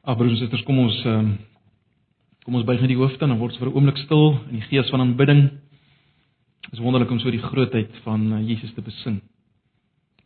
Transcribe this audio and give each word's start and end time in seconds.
Ag 0.00 0.16
broers 0.16 0.32
en 0.32 0.38
susters, 0.40 0.62
kom 0.64 0.78
ons 0.80 0.98
ehm 1.04 1.32
kom 2.40 2.54
ons 2.56 2.64
buig 2.64 2.80
net 2.80 2.88
die 2.88 2.96
hoofde 2.96 3.20
en 3.26 3.34
dan 3.34 3.38
word 3.38 3.52
ons 3.52 3.60
vir 3.60 3.68
'n 3.68 3.74
oomblik 3.76 3.98
stil 4.00 4.30
in 4.48 4.56
die 4.56 4.68
gees 4.70 4.88
van 4.90 5.00
aanbidding. 5.00 5.42
Dit 6.64 6.72
is 6.72 6.80
wonderlik 6.80 7.10
om 7.10 7.20
so 7.20 7.30
die 7.30 7.42
grootheid 7.42 7.92
van 8.04 8.32
eh, 8.32 8.48
Jesus 8.48 8.72
te 8.72 8.80
besing. 8.80 9.20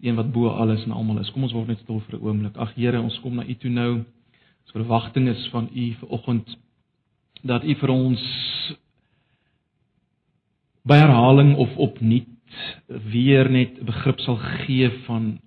Een 0.00 0.14
wat 0.14 0.32
bo 0.32 0.48
alles 0.48 0.84
en 0.84 0.92
almal 0.92 1.18
is. 1.18 1.30
Kom 1.30 1.42
ons 1.42 1.52
word 1.52 1.68
net 1.68 1.80
stil 1.80 2.00
vir 2.00 2.18
'n 2.18 2.22
oomblik. 2.22 2.56
Ag 2.56 2.74
Here, 2.74 3.00
ons 3.00 3.18
kom 3.20 3.34
na 3.34 3.42
U 3.42 3.54
toe 3.54 3.70
nou. 3.70 4.04
Ons 4.62 4.72
verwagting 4.72 5.28
is 5.28 5.48
van 5.50 5.68
U 5.74 5.92
vir 6.00 6.08
oggend 6.08 6.56
dat 7.42 7.64
U 7.64 7.74
vir 7.74 7.90
ons 7.90 8.22
by 10.84 10.96
herhaling 10.96 11.56
of 11.56 11.76
opnuut 11.76 12.28
weer 12.86 13.50
net 13.50 13.84
begrip 13.84 14.20
sal 14.20 14.36
gee 14.36 14.88
van 15.06 15.40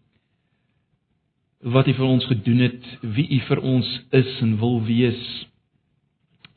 wat 1.59 1.87
U 1.87 1.93
vir 1.93 2.05
ons 2.05 2.25
gedoen 2.29 2.59
het, 2.67 2.83
wie 3.01 3.27
U 3.37 3.39
vir 3.47 3.61
ons 3.65 3.87
is 4.15 4.33
en 4.41 4.57
wil 4.61 4.81
wees. 4.85 5.21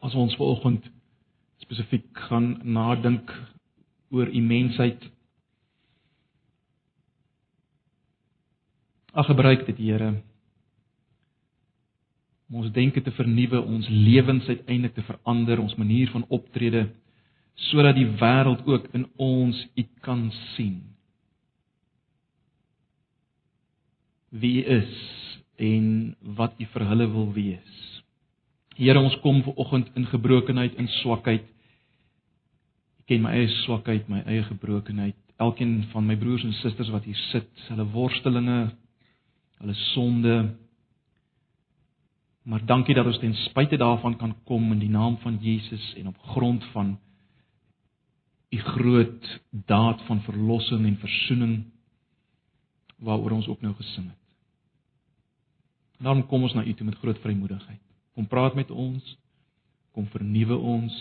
As 0.05 0.15
ons 0.15 0.37
vanoggend 0.37 0.85
spesifiek 1.65 2.09
gaan 2.29 2.59
nadink 2.65 3.33
oor 4.11 4.29
U 4.29 4.43
mensheid. 4.45 5.01
Ag 9.13 9.27
gebruik 9.27 9.67
dit, 9.67 9.79
Here. 9.79 10.15
Om 12.51 12.63
ons 12.65 12.73
denke 12.75 13.03
te 13.03 13.13
vernuwe, 13.15 13.61
ons 13.63 13.87
lewens 13.89 14.49
uiteindelik 14.49 14.95
te 14.95 15.07
verander, 15.07 15.63
ons 15.63 15.77
manier 15.79 16.11
van 16.11 16.27
optrede 16.29 16.89
sodat 17.61 17.93
die 17.99 18.09
wêreld 18.17 18.63
ook 18.65 18.87
in 18.97 19.05
ons 19.21 19.59
U 19.77 19.83
kan 20.01 20.31
sien. 20.55 20.81
Wie 24.31 24.65
is 24.65 24.93
en 25.61 26.17
wat 26.39 26.55
u 26.59 26.67
vir 26.73 26.87
hulle 26.89 27.07
wil 27.13 27.33
wees. 27.37 27.79
Here, 28.79 29.01
ons 29.01 29.19
kom 29.21 29.43
ver 29.45 29.59
oggend 29.61 29.91
in 29.99 30.07
gebrokenheid 30.09 30.79
en 30.81 30.89
swakheid. 31.01 31.45
Ek 33.03 33.11
ken 33.11 33.25
my 33.27 33.35
eie 33.37 33.51
swakheid, 33.65 34.09
my 34.09 34.23
eie 34.25 34.47
gebrokenheid. 34.47 35.19
Elkeen 35.41 35.83
van 35.93 36.07
my 36.07 36.17
broers 36.21 36.45
en 36.47 36.55
susters 36.61 36.93
wat 36.95 37.05
hier 37.09 37.19
sit, 37.29 37.51
hulle 37.69 37.85
worstelinge, 37.93 38.61
hulle 39.61 39.77
sonde. 39.91 40.37
Maar 42.49 42.65
dankie 42.69 42.97
dat 42.97 43.09
ons 43.11 43.21
ten 43.21 43.37
spyte 43.51 43.77
daarvan 43.81 44.17
kan 44.21 44.33
kom 44.49 44.71
in 44.73 44.81
die 44.81 44.93
naam 44.93 45.19
van 45.25 45.37
Jesus 45.43 45.93
en 46.01 46.09
op 46.15 46.31
grond 46.33 46.65
van 46.73 46.97
u 48.51 48.59
groot 48.59 49.29
daad 49.51 50.01
van 50.09 50.23
verlossing 50.23 50.87
en 50.87 50.97
verzoening 50.99 51.55
waaroor 52.99 53.31
ons 53.31 53.49
ook 53.49 53.61
nou 53.61 53.75
gesing 53.75 54.09
het. 54.09 54.20
Daarom 56.01 56.27
kom 56.27 56.43
ons 56.43 56.55
na 56.57 56.65
U 56.65 56.75
toe 56.75 56.87
met 56.87 56.99
groot 56.99 57.19
vrymoedigheid. 57.21 57.81
Kom 58.15 58.27
praat 58.27 58.55
met 58.55 58.71
ons. 58.71 59.17
Kom 59.93 60.07
vernuwe 60.09 60.57
ons. 60.57 60.97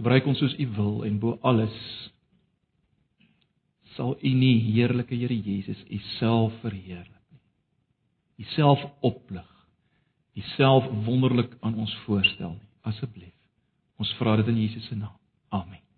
Gebruik 0.00 0.26
ons 0.26 0.40
soos 0.40 0.56
U 0.56 0.66
wil 0.78 1.04
en 1.04 1.18
bo 1.20 1.36
alles 1.44 1.76
sal 3.98 4.14
U 4.16 4.32
nie 4.32 4.56
heerlike 4.70 5.12
Here 5.14 5.36
Jesus 5.36 5.82
U 5.90 5.98
self 6.16 6.56
verheerlik 6.62 7.20
nie. 7.28 7.42
U 8.40 8.48
self 8.54 8.86
oplig. 9.04 9.44
U 10.36 10.46
self 10.56 10.88
wonderlik 11.04 11.52
aan 11.60 11.76
ons 11.76 11.94
voorstel 12.06 12.56
nie. 12.56 12.70
Asseblief. 12.88 13.36
Ons 14.00 14.14
vra 14.16 14.38
dit 14.40 14.48
in 14.48 14.62
Jesus 14.62 14.88
se 14.88 14.96
naam. 14.96 15.18
Amen. 15.52 15.89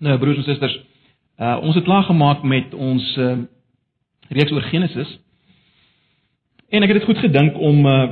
Nou 0.00 0.18
broers 0.18 0.40
en 0.42 0.44
susters, 0.48 0.76
uh 1.40 1.56
ons 1.62 1.74
het 1.74 1.84
klaar 1.84 2.04
gemaak 2.08 2.42
met 2.42 2.74
ons 2.74 3.16
uh 3.16 3.36
reeks 4.28 4.52
oor 4.52 4.62
Genesis. 4.70 5.18
En 6.68 6.82
ek 6.82 6.90
het 6.90 6.98
dit 7.00 7.08
goed 7.08 7.22
gedink 7.24 7.58
om 7.58 7.86
uh 7.86 8.04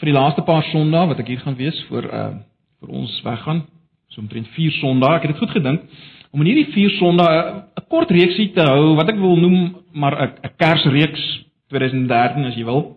vir 0.00 0.10
die 0.10 0.16
laaste 0.16 0.44
paar 0.44 0.64
Sondae 0.72 1.08
wat 1.08 1.22
ek 1.22 1.32
hier 1.32 1.42
gaan 1.44 1.58
wees 1.58 1.78
vir 1.90 2.10
uh 2.10 2.28
vir 2.80 2.92
ons 2.92 3.14
weggaan, 3.24 3.64
so 4.12 4.20
omtrent 4.20 4.48
4 4.54 4.78
Sondae. 4.80 5.16
Ek 5.16 5.26
het 5.26 5.34
dit 5.34 5.42
goed 5.44 5.56
gedink 5.56 5.86
om 6.30 6.42
in 6.42 6.50
hierdie 6.50 6.72
4 6.74 6.98
Sondae 6.98 7.38
'n 7.80 7.86
kort 7.88 8.10
reeksie 8.10 8.52
te 8.52 8.62
hou 8.62 8.94
wat 8.96 9.08
ek 9.08 9.18
wil 9.18 9.36
noem 9.36 9.76
maar 9.92 10.14
'n 10.44 10.52
Kersreeks 10.56 11.24
2013 11.68 12.44
as 12.44 12.54
jy 12.54 12.64
wil. 12.64 12.96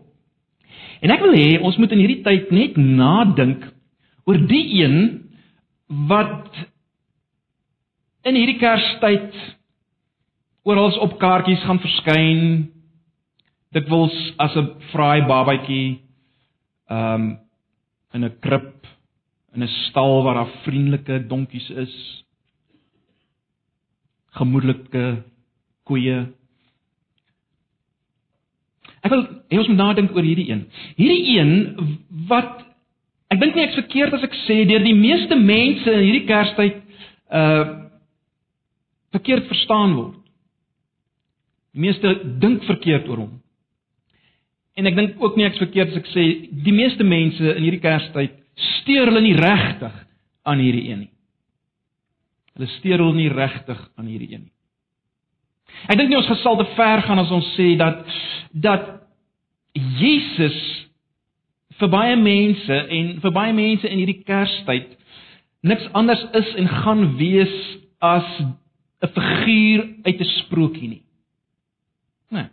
En 1.02 1.12
ek 1.12 1.22
wil 1.22 1.34
hê 1.34 1.60
ons 1.62 1.78
moet 1.78 1.92
in 1.92 2.02
hierdie 2.04 2.24
tyd 2.24 2.52
net 2.52 2.78
nadink 2.78 3.64
oor 4.26 4.38
die 4.38 4.84
een 4.84 4.98
wat 5.88 6.52
in 8.30 8.38
hierdie 8.38 8.60
Kerstyd 8.62 9.34
oral 10.70 10.94
op 11.02 11.18
kaartjies 11.22 11.64
gaan 11.66 11.82
verskyn. 11.82 12.42
Dit 13.74 13.90
wils 13.90 14.16
as 14.38 14.56
'n 14.56 14.76
fraai 14.92 15.26
babatjie 15.26 16.00
um 16.90 17.38
in 18.14 18.26
'n 18.26 18.40
krib 18.42 18.86
in 19.54 19.64
'n 19.64 19.68
stal 19.90 20.24
waar 20.24 20.36
daar 20.36 20.54
vriendelike 20.64 21.28
donkies 21.28 21.70
is. 21.70 22.24
Gemoedelike 24.32 25.24
koeie. 25.84 26.28
Ek 29.02 29.12
wil 29.12 29.24
hê 29.50 29.58
ons 29.58 29.68
moet 29.68 29.78
nadink 29.78 30.16
oor 30.16 30.24
hierdie 30.24 30.50
een. 30.52 30.68
Hierdie 30.96 31.40
een 31.40 31.52
wat 32.28 32.66
ek 33.30 33.40
dink 33.40 33.56
nie 33.56 33.64
ek's 33.64 33.76
verkeerd 33.76 34.14
as 34.14 34.24
ek 34.24 34.36
sê 34.46 34.66
deur 34.68 34.84
die 34.84 34.96
meeste 34.96 35.36
mense 35.36 35.92
in 35.92 36.04
hierdie 36.04 36.28
Kerstyd 36.28 36.82
uh 37.32 37.79
verkeerd 39.16 39.48
verstaan 39.48 39.96
word. 39.98 40.18
Die 41.74 41.84
meeste 41.86 42.14
dink 42.42 42.66
verkeerd 42.68 43.08
oor 43.10 43.26
hom. 43.26 43.38
En 44.80 44.88
ek 44.90 44.96
dink 44.96 45.24
ook 45.24 45.38
nie 45.38 45.48
ek's 45.48 45.62
verkeerd 45.62 45.94
as 45.94 46.02
ek 46.02 46.12
sê 46.14 46.26
die 46.66 46.76
meeste 46.76 47.06
mense 47.06 47.56
in 47.56 47.66
hierdie 47.66 47.84
Kerstyd 47.84 48.38
steur 48.80 49.10
hulle 49.10 49.24
nie 49.24 49.36
regtig 49.38 49.96
aan 50.48 50.62
hierdie 50.64 50.86
een 50.90 51.04
nie. 51.06 51.12
Hulle 52.56 52.70
steur 52.78 53.04
hulle 53.04 53.18
nie 53.18 53.30
regtig 53.34 53.82
aan 54.00 54.08
hierdie 54.10 54.32
een 54.34 54.46
nie. 54.48 54.56
Ek 55.88 56.00
dink 56.00 56.10
nie 56.12 56.18
ons 56.20 56.32
gesal 56.32 56.58
te 56.60 56.68
ver 56.78 57.04
gaan 57.06 57.22
as 57.22 57.34
ons 57.34 57.54
sê 57.58 57.74
dat 57.80 58.02
dat 58.52 58.88
Jesus 60.00 60.58
vir 61.80 61.92
baie 61.92 62.16
mense 62.20 62.80
en 62.98 63.12
vir 63.24 63.36
baie 63.36 63.54
mense 63.56 63.88
in 63.88 64.02
hierdie 64.02 64.24
Kerstyd 64.28 64.96
niks 65.68 65.86
anders 65.98 66.24
is 66.40 66.50
en 66.60 66.72
gaan 66.82 67.06
wees 67.20 67.56
as 68.04 68.28
'n 69.02 69.08
figuur 69.08 69.88
uit 70.04 70.20
'n 70.20 70.24
sprokie 70.24 70.90
nie. 70.90 71.04
Nee. 72.30 72.48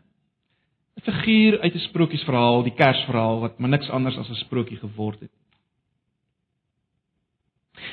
'n 0.96 1.02
Figuur 1.02 1.60
uit 1.60 1.74
'n 1.74 1.78
sprokiesverhaal, 1.78 2.62
die 2.62 2.74
Kersverhaal 2.74 3.40
wat 3.40 3.58
maar 3.58 3.70
niks 3.70 3.90
anders 3.90 4.16
as 4.16 4.30
'n 4.30 4.34
sprokie 4.34 4.76
geword 4.76 5.20
het. 5.20 5.30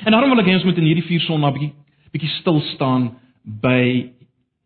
En 0.04 0.12
daarom 0.12 0.30
wil 0.30 0.40
ek 0.40 0.46
hê 0.46 0.54
ons 0.54 0.64
moet 0.64 0.76
in 0.76 0.84
hierdie 0.84 1.06
vier 1.08 1.20
sonnae 1.20 1.52
bietjie 1.52 1.72
bietjie 2.14 2.30
stil 2.40 2.60
staan 2.60 3.18
by 3.42 4.12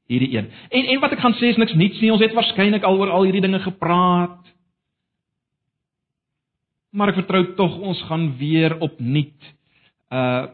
hierdie 0.09 0.37
een. 0.37 0.51
En 0.71 0.85
en 0.85 1.01
wat 1.01 1.13
ek 1.13 1.23
gaan 1.25 1.37
sê 1.41 1.53
is 1.53 1.57
niks 1.57 1.75
niets 1.75 2.01
nie. 2.01 2.13
Ons 2.13 2.23
het 2.23 2.37
waarskynlik 2.37 2.85
al 2.85 2.99
oor 2.99 3.11
al 3.11 3.27
hierdie 3.29 3.45
dinge 3.45 3.61
gepraat. 3.65 4.45
Maar 6.93 7.09
ek 7.09 7.21
vertrou 7.23 7.43
tog 7.55 7.79
ons 7.79 8.03
gaan 8.03 8.37
weer 8.39 8.79
opnuut 8.81 9.53
uh 10.13 10.47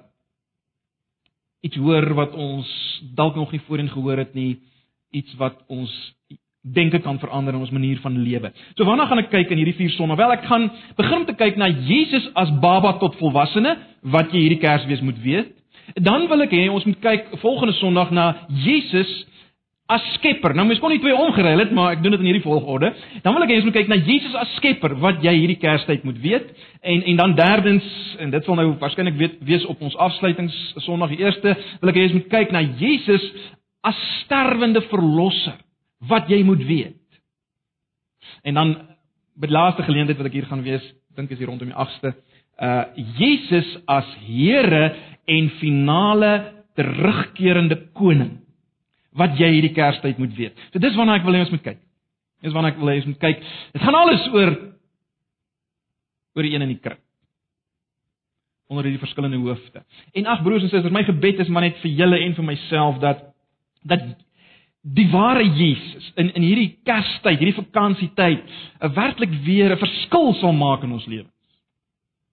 iets 1.65 1.81
hoor 1.81 2.07
wat 2.19 2.35
ons 2.37 2.69
dalk 3.17 3.37
nog 3.39 3.53
nie 3.53 3.63
voorheen 3.67 3.91
gehoor 3.93 4.21
het 4.21 4.35
nie, 4.37 4.59
iets 5.15 5.35
wat 5.41 5.57
ons 5.73 5.93
denke 6.65 6.99
kan 7.05 7.19
verander 7.21 7.55
in 7.55 7.61
ons 7.61 7.73
manier 7.73 7.99
van 8.01 8.17
lewe. 8.25 8.51
So 8.77 8.87
waarna 8.89 9.07
gaan 9.09 9.21
ek 9.21 9.31
kyk 9.33 9.53
in 9.53 9.61
hierdie 9.61 9.77
vier 9.77 9.93
sonne? 9.97 10.17
Wel, 10.17 10.33
ek 10.33 10.47
gaan 10.49 10.71
begin 10.97 11.19
om 11.21 11.27
te 11.29 11.37
kyk 11.37 11.59
na 11.61 11.69
Jesus 11.69 12.25
as 12.41 12.53
baba 12.63 12.95
tot 13.03 13.19
volwassene, 13.21 13.77
wat 14.15 14.33
jy 14.33 14.47
hierdie 14.47 14.63
Kersfees 14.63 15.05
moet 15.05 15.21
weet. 15.25 15.53
Dan 16.01 16.25
wil 16.31 16.47
ek 16.47 16.55
hê 16.57 16.67
ons 16.73 16.87
moet 16.89 17.01
kyk 17.05 17.35
volgende 17.43 17.77
Sondag 17.77 18.13
na 18.17 18.31
Jesus 18.65 19.13
as 19.93 20.05
skepper. 20.17 20.55
Nou 20.57 20.65
mens 20.65 20.81
kon 20.81 20.93
nie 20.93 21.01
twee 21.03 21.17
omgeruil 21.17 21.61
het, 21.61 21.73
maar 21.77 21.93
ek 21.93 22.03
doen 22.05 22.15
dit 22.15 22.23
in 22.23 22.29
hierdie 22.31 22.45
volgorde. 22.45 22.91
Dan 23.25 23.35
wil 23.37 23.45
ek 23.45 23.51
hê 23.53 23.59
ons 23.61 23.67
moet 23.69 23.77
kyk 23.77 23.91
na 23.93 23.99
Jesus 24.01 24.37
as 24.41 24.55
skepper 24.57 24.95
wat 25.03 25.21
jy 25.25 25.35
hierdie 25.37 25.59
Kerstyd 25.61 26.07
moet 26.09 26.21
weet. 26.23 26.53
En 26.81 27.05
en 27.13 27.21
dan 27.21 27.35
derdens 27.37 27.89
en 28.23 28.33
dit 28.33 28.47
sal 28.49 28.57
nou 28.61 28.71
waarskynlik 28.81 29.19
weet 29.21 29.35
wees 29.45 29.67
op 29.69 29.83
ons 29.85 29.97
afsluitings 30.07 30.57
Sondag 30.87 31.13
die 31.13 31.21
eerste, 31.21 31.53
wil 31.83 31.93
ek 31.93 32.01
hê 32.01 32.07
ons 32.09 32.17
moet 32.17 32.31
kyk 32.33 32.55
na 32.55 32.65
Jesus 32.81 33.27
as 33.85 33.99
sterwende 34.23 34.81
verlosser 34.89 35.59
wat 36.09 36.31
jy 36.33 36.41
moet 36.49 36.65
weet. 36.65 37.01
En 38.45 38.57
dan 38.57 38.77
by 39.37 39.51
die 39.51 39.57
laaste 39.57 39.85
geleentheid 39.85 40.21
wat 40.21 40.31
ek 40.31 40.39
hier 40.39 40.49
gaan 40.49 40.65
wees, 40.65 40.85
dink 41.17 41.33
is 41.33 41.43
hier 41.43 41.51
rondom 41.51 41.69
die 41.69 41.77
8ste, 41.77 42.15
uh 42.63 42.85
Jesus 43.19 43.69
as 43.91 44.09
Here 44.25 44.95
en 45.29 45.51
finale 45.59 46.33
terugkerende 46.79 47.81
koning 47.99 48.44
wat 49.15 49.39
jy 49.39 49.51
hierdie 49.57 49.75
Kerstyd 49.75 50.19
moet 50.19 50.35
weet. 50.37 50.59
So 50.73 50.83
dis 50.83 50.97
waarna 50.99 51.19
ek 51.21 51.25
wil 51.25 51.35
hê 51.35 51.45
ons 51.45 51.55
moet 51.55 51.63
kyk. 51.63 51.81
Dis 52.43 52.53
waarna 52.53 52.75
ek 52.75 52.79
wil 52.79 52.93
hê 52.93 52.99
ons 53.01 53.11
moet 53.13 53.23
kyk. 53.23 53.43
Dit 53.73 53.83
gaan 53.83 53.95
alles 53.95 54.29
oor 54.35 54.55
oor 56.35 56.43
die 56.43 56.55
een 56.55 56.67
in 56.67 56.75
die 56.75 56.83
krib. 56.83 56.99
onder 58.67 58.85
hierdie 58.85 59.03
verskillende 59.03 59.37
hoofde. 59.37 59.85
En 60.13 60.27
ag 60.27 60.43
broers 60.43 60.63
en 60.63 60.69
susters, 60.69 60.93
my 60.93 61.05
gebed 61.05 61.39
is 61.39 61.49
maar 61.49 61.67
net 61.67 61.77
vir 61.83 61.91
julle 62.01 62.19
en 62.25 62.35
vir 62.35 62.47
myself 62.49 63.01
dat 63.03 63.23
dat 63.85 64.05
die 64.81 65.07
ware 65.13 65.45
Jesus 65.45 66.11
in 66.21 66.31
in 66.33 66.43
hierdie 66.43 66.79
Kerstyd, 66.85 67.39
hierdie 67.39 67.57
vakansietyd, 67.57 68.43
'n 68.81 68.95
werklik 68.95 69.33
weer 69.45 69.73
'n 69.73 69.79
verskil 69.79 70.35
sal 70.41 70.53
maak 70.53 70.83
in 70.83 70.93
ons 70.93 71.07
lewens. 71.07 71.33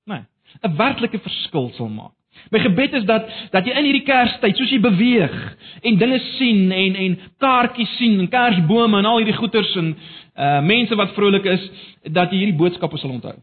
Nee, 0.06 0.24
'n 0.63 0.78
werklike 0.78 1.19
verskil 1.19 1.72
sal 1.75 1.89
maak. 1.89 2.16
My 2.51 2.60
gebed 2.60 2.94
is 2.94 3.06
dat 3.06 3.28
dat 3.51 3.68
jy 3.68 3.75
in 3.75 3.88
hierdie 3.88 4.07
Kerstyd, 4.07 4.57
soos 4.57 4.72
jy 4.72 4.80
beweeg 4.83 5.38
en 5.83 6.00
dinge 6.00 6.19
sien 6.38 6.72
en 6.72 6.98
en 7.06 7.19
kaartjies 7.44 7.95
sien 8.00 8.19
en 8.19 8.31
kersbome 8.31 9.00
en 9.00 9.07
al 9.10 9.22
hierdie 9.22 9.38
goeters 9.39 9.75
en 9.80 9.95
uh 10.36 10.60
mense 10.66 10.95
wat 10.95 11.16
vrolik 11.16 11.45
is, 11.45 11.63
dat 12.07 12.31
jy 12.31 12.45
hierdie 12.45 12.60
boodskappe 12.60 12.98
sal 12.98 13.16
onthou 13.18 13.38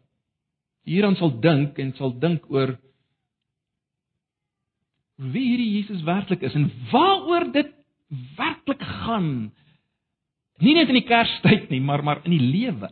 hieraan 0.89 1.17
sal 1.21 1.33
dink 1.45 1.79
en 1.83 1.93
sal 1.99 2.15
dink 2.21 2.47
oor 2.53 2.75
wie 5.19 5.45
hierdie 5.51 5.73
Jesus 5.79 6.05
werklik 6.07 6.45
is 6.47 6.57
en 6.57 6.69
waaroor 6.93 7.49
dit 7.53 7.75
werklik 8.39 8.81
gaan. 9.03 9.51
Nie 10.63 10.75
net 10.79 10.89
in 10.89 10.97
die 10.97 11.07
Kerstyd 11.07 11.69
nie, 11.71 11.81
maar 11.85 12.03
maar 12.07 12.23
in 12.25 12.33
die 12.33 12.45
lewe. 12.55 12.89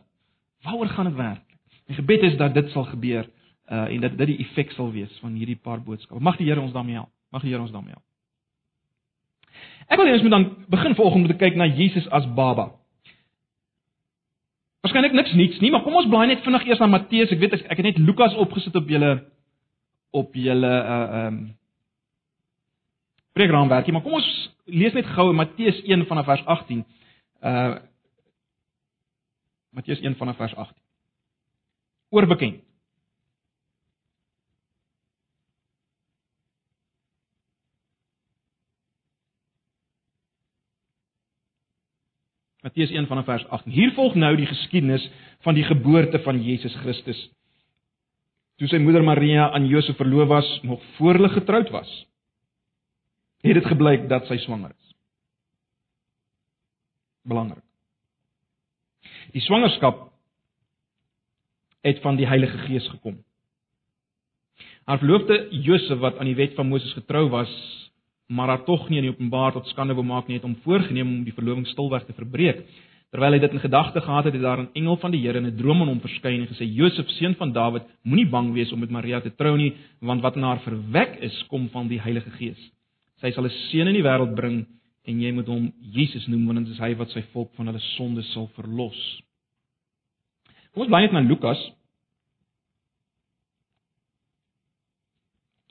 Waaroor 0.66 0.90
gaan 0.92 1.08
dit 1.08 1.16
werklik? 1.18 1.60
My 1.86 1.96
gebed 2.00 2.26
is 2.26 2.36
dat 2.40 2.54
dit 2.54 2.68
sal 2.74 2.88
gebeur 2.90 3.30
uh 3.70 3.86
en 3.90 4.00
dat 4.00 4.18
dit 4.18 4.26
die 4.26 4.38
effek 4.44 4.72
sal 4.72 4.92
wees 4.94 5.12
van 5.20 5.34
hierdie 5.34 5.58
paar 5.58 5.82
boodskappe. 5.82 6.22
Mag 6.22 6.36
die 6.36 6.46
Here 6.46 6.60
ons 6.60 6.72
daarmee 6.72 6.94
help. 6.94 7.10
Mag 7.30 7.42
die 7.42 7.50
Here 7.50 7.62
ons 7.62 7.72
daarmee 7.74 7.96
help. 7.96 8.04
Ek 9.86 9.98
wil 9.98 10.10
eers 10.10 10.22
moet 10.22 10.34
dan 10.34 10.48
begin 10.70 10.94
volgende 10.94 11.28
te 11.28 11.38
kyk 11.38 11.56
na 11.56 11.66
Jesus 11.66 12.08
as 12.14 12.26
baba. 12.34 12.72
Waarskynlik 14.86 15.14
niks 15.18 15.32
niets 15.34 15.60
nie, 15.62 15.70
maar 15.74 15.82
kom 15.82 15.96
ons 15.98 16.08
blaai 16.10 16.28
net 16.30 16.44
vinnig 16.46 16.66
eers 16.66 16.82
na 16.82 16.90
Matteus. 16.90 17.32
Ek 17.34 17.42
weet 17.42 17.56
ek, 17.58 17.64
ek 17.70 17.80
het 17.82 17.88
net 17.90 18.02
Lukas 18.02 18.34
opgesit 18.38 18.76
op 18.78 18.90
julle 18.90 19.12
op 20.14 20.34
julle 20.34 20.72
uh 20.94 21.26
um 21.26 21.40
programwerkie, 23.36 23.92
maar 23.92 24.02
kom 24.02 24.16
ons 24.16 24.28
lees 24.64 24.94
net 24.96 25.08
gou 25.12 25.32
Matteus 25.36 25.82
1 25.84 26.06
vanaf 26.08 26.30
vers 26.30 26.44
18. 26.54 26.84
Uh 27.42 27.74
Matteus 29.76 30.00
1 30.00 30.16
vanaf 30.16 30.38
vers 30.40 30.54
18. 30.54 30.74
Oorbekend. 32.16 32.62
Matteus 42.66 42.90
1 42.90 43.06
vanaf 43.06 43.24
vers 43.24 43.44
18. 43.46 43.70
Hier 43.70 43.92
volg 43.94 44.16
nou 44.18 44.32
die 44.34 44.48
geskiedenis 44.50 45.04
van 45.46 45.54
die 45.54 45.62
geboorte 45.64 46.18
van 46.24 46.40
Jesus 46.42 46.74
Christus. 46.82 47.18
Toe 48.58 48.66
sy 48.66 48.80
moeder 48.82 49.04
Maria 49.06 49.52
aan 49.54 49.68
Josef 49.70 49.94
verloof 50.00 50.26
was, 50.32 50.48
nog 50.66 50.82
voor 50.96 51.14
hulle 51.14 51.30
getroud 51.30 51.70
was, 51.70 51.90
het 53.46 53.54
dit 53.54 53.68
gebleik 53.70 54.08
dat 54.10 54.26
sy 54.26 54.40
swanger 54.42 54.72
is. 54.74 54.96
Belangrik. 57.30 57.62
Die 59.36 59.44
swangerskap 59.46 60.08
het 61.86 62.02
van 62.02 62.18
die 62.18 62.26
Heilige 62.26 62.64
Gees 62.66 62.90
gekom. 62.90 63.20
Haar 64.90 64.98
verloofde 64.98 65.44
Josef 65.54 66.02
wat 66.02 66.18
aan 66.18 66.32
die 66.32 66.38
wet 66.38 66.58
van 66.58 66.66
Moses 66.66 66.98
getrou 66.98 67.28
was, 67.30 67.52
maar 68.26 68.48
haar 68.48 68.64
tog 68.64 68.88
nie 68.88 68.98
in 68.98 69.08
openbaar 69.08 69.52
tot 69.52 69.66
skande 69.70 69.94
wou 69.94 70.04
maak 70.04 70.28
nie, 70.28 70.36
het 70.36 70.46
hom 70.46 70.56
voorgenem 70.64 71.08
om 71.18 71.24
die 71.24 71.34
verloving 71.34 71.66
stilweg 71.66 72.06
te 72.06 72.14
verbreek. 72.16 72.64
Terwyl 73.14 73.36
hy 73.36 73.38
dit 73.38 73.52
in 73.54 73.62
gedagte 73.62 74.00
gehad 74.02 74.26
het, 74.26 74.34
het 74.34 74.42
daar 74.42 74.60
'n 74.62 74.70
engel 74.74 74.96
van 74.96 75.10
die 75.10 75.20
Here 75.20 75.38
in 75.38 75.46
'n 75.46 75.56
droom 75.56 75.80
aan 75.82 75.88
hom 75.88 76.00
verskyn 76.00 76.40
en 76.40 76.48
gesê: 76.48 76.64
"Josef, 76.66 77.08
seun 77.08 77.34
van 77.34 77.52
Dawid, 77.52 77.82
moenie 78.02 78.28
bang 78.28 78.52
wees 78.52 78.72
om 78.72 78.80
met 78.80 78.90
Maria 78.90 79.20
te 79.20 79.34
trou 79.34 79.56
nie, 79.56 79.74
want 80.00 80.22
wat 80.22 80.36
in 80.36 80.42
haar 80.42 80.60
verwek 80.60 81.16
is, 81.20 81.44
kom 81.48 81.68
van 81.68 81.88
die 81.88 82.00
Heilige 82.00 82.30
Gees. 82.30 82.72
Sy 83.20 83.30
sal 83.30 83.44
'n 83.44 83.50
seun 83.70 83.86
in 83.86 83.94
die 83.94 84.02
wêreld 84.02 84.34
bring 84.34 84.66
en 85.04 85.20
jy 85.20 85.32
moet 85.32 85.46
hom 85.46 85.72
Jesus 85.80 86.26
noem, 86.26 86.46
want 86.46 86.58
dit 86.58 86.74
is 86.74 86.80
hy 86.80 86.94
wat 86.94 87.10
sy 87.10 87.22
volk 87.32 87.54
van 87.54 87.66
hulle 87.66 87.78
sondes 87.78 88.32
sal 88.32 88.50
verlos." 88.54 89.22
Kom 90.72 90.82
ons 90.82 90.90
bly 90.90 91.00
net 91.00 91.12
na 91.12 91.20
Lukas. 91.20 91.72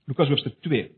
Lukas 0.08 0.28
hoofstuk 0.28 0.62
2. 0.62 0.90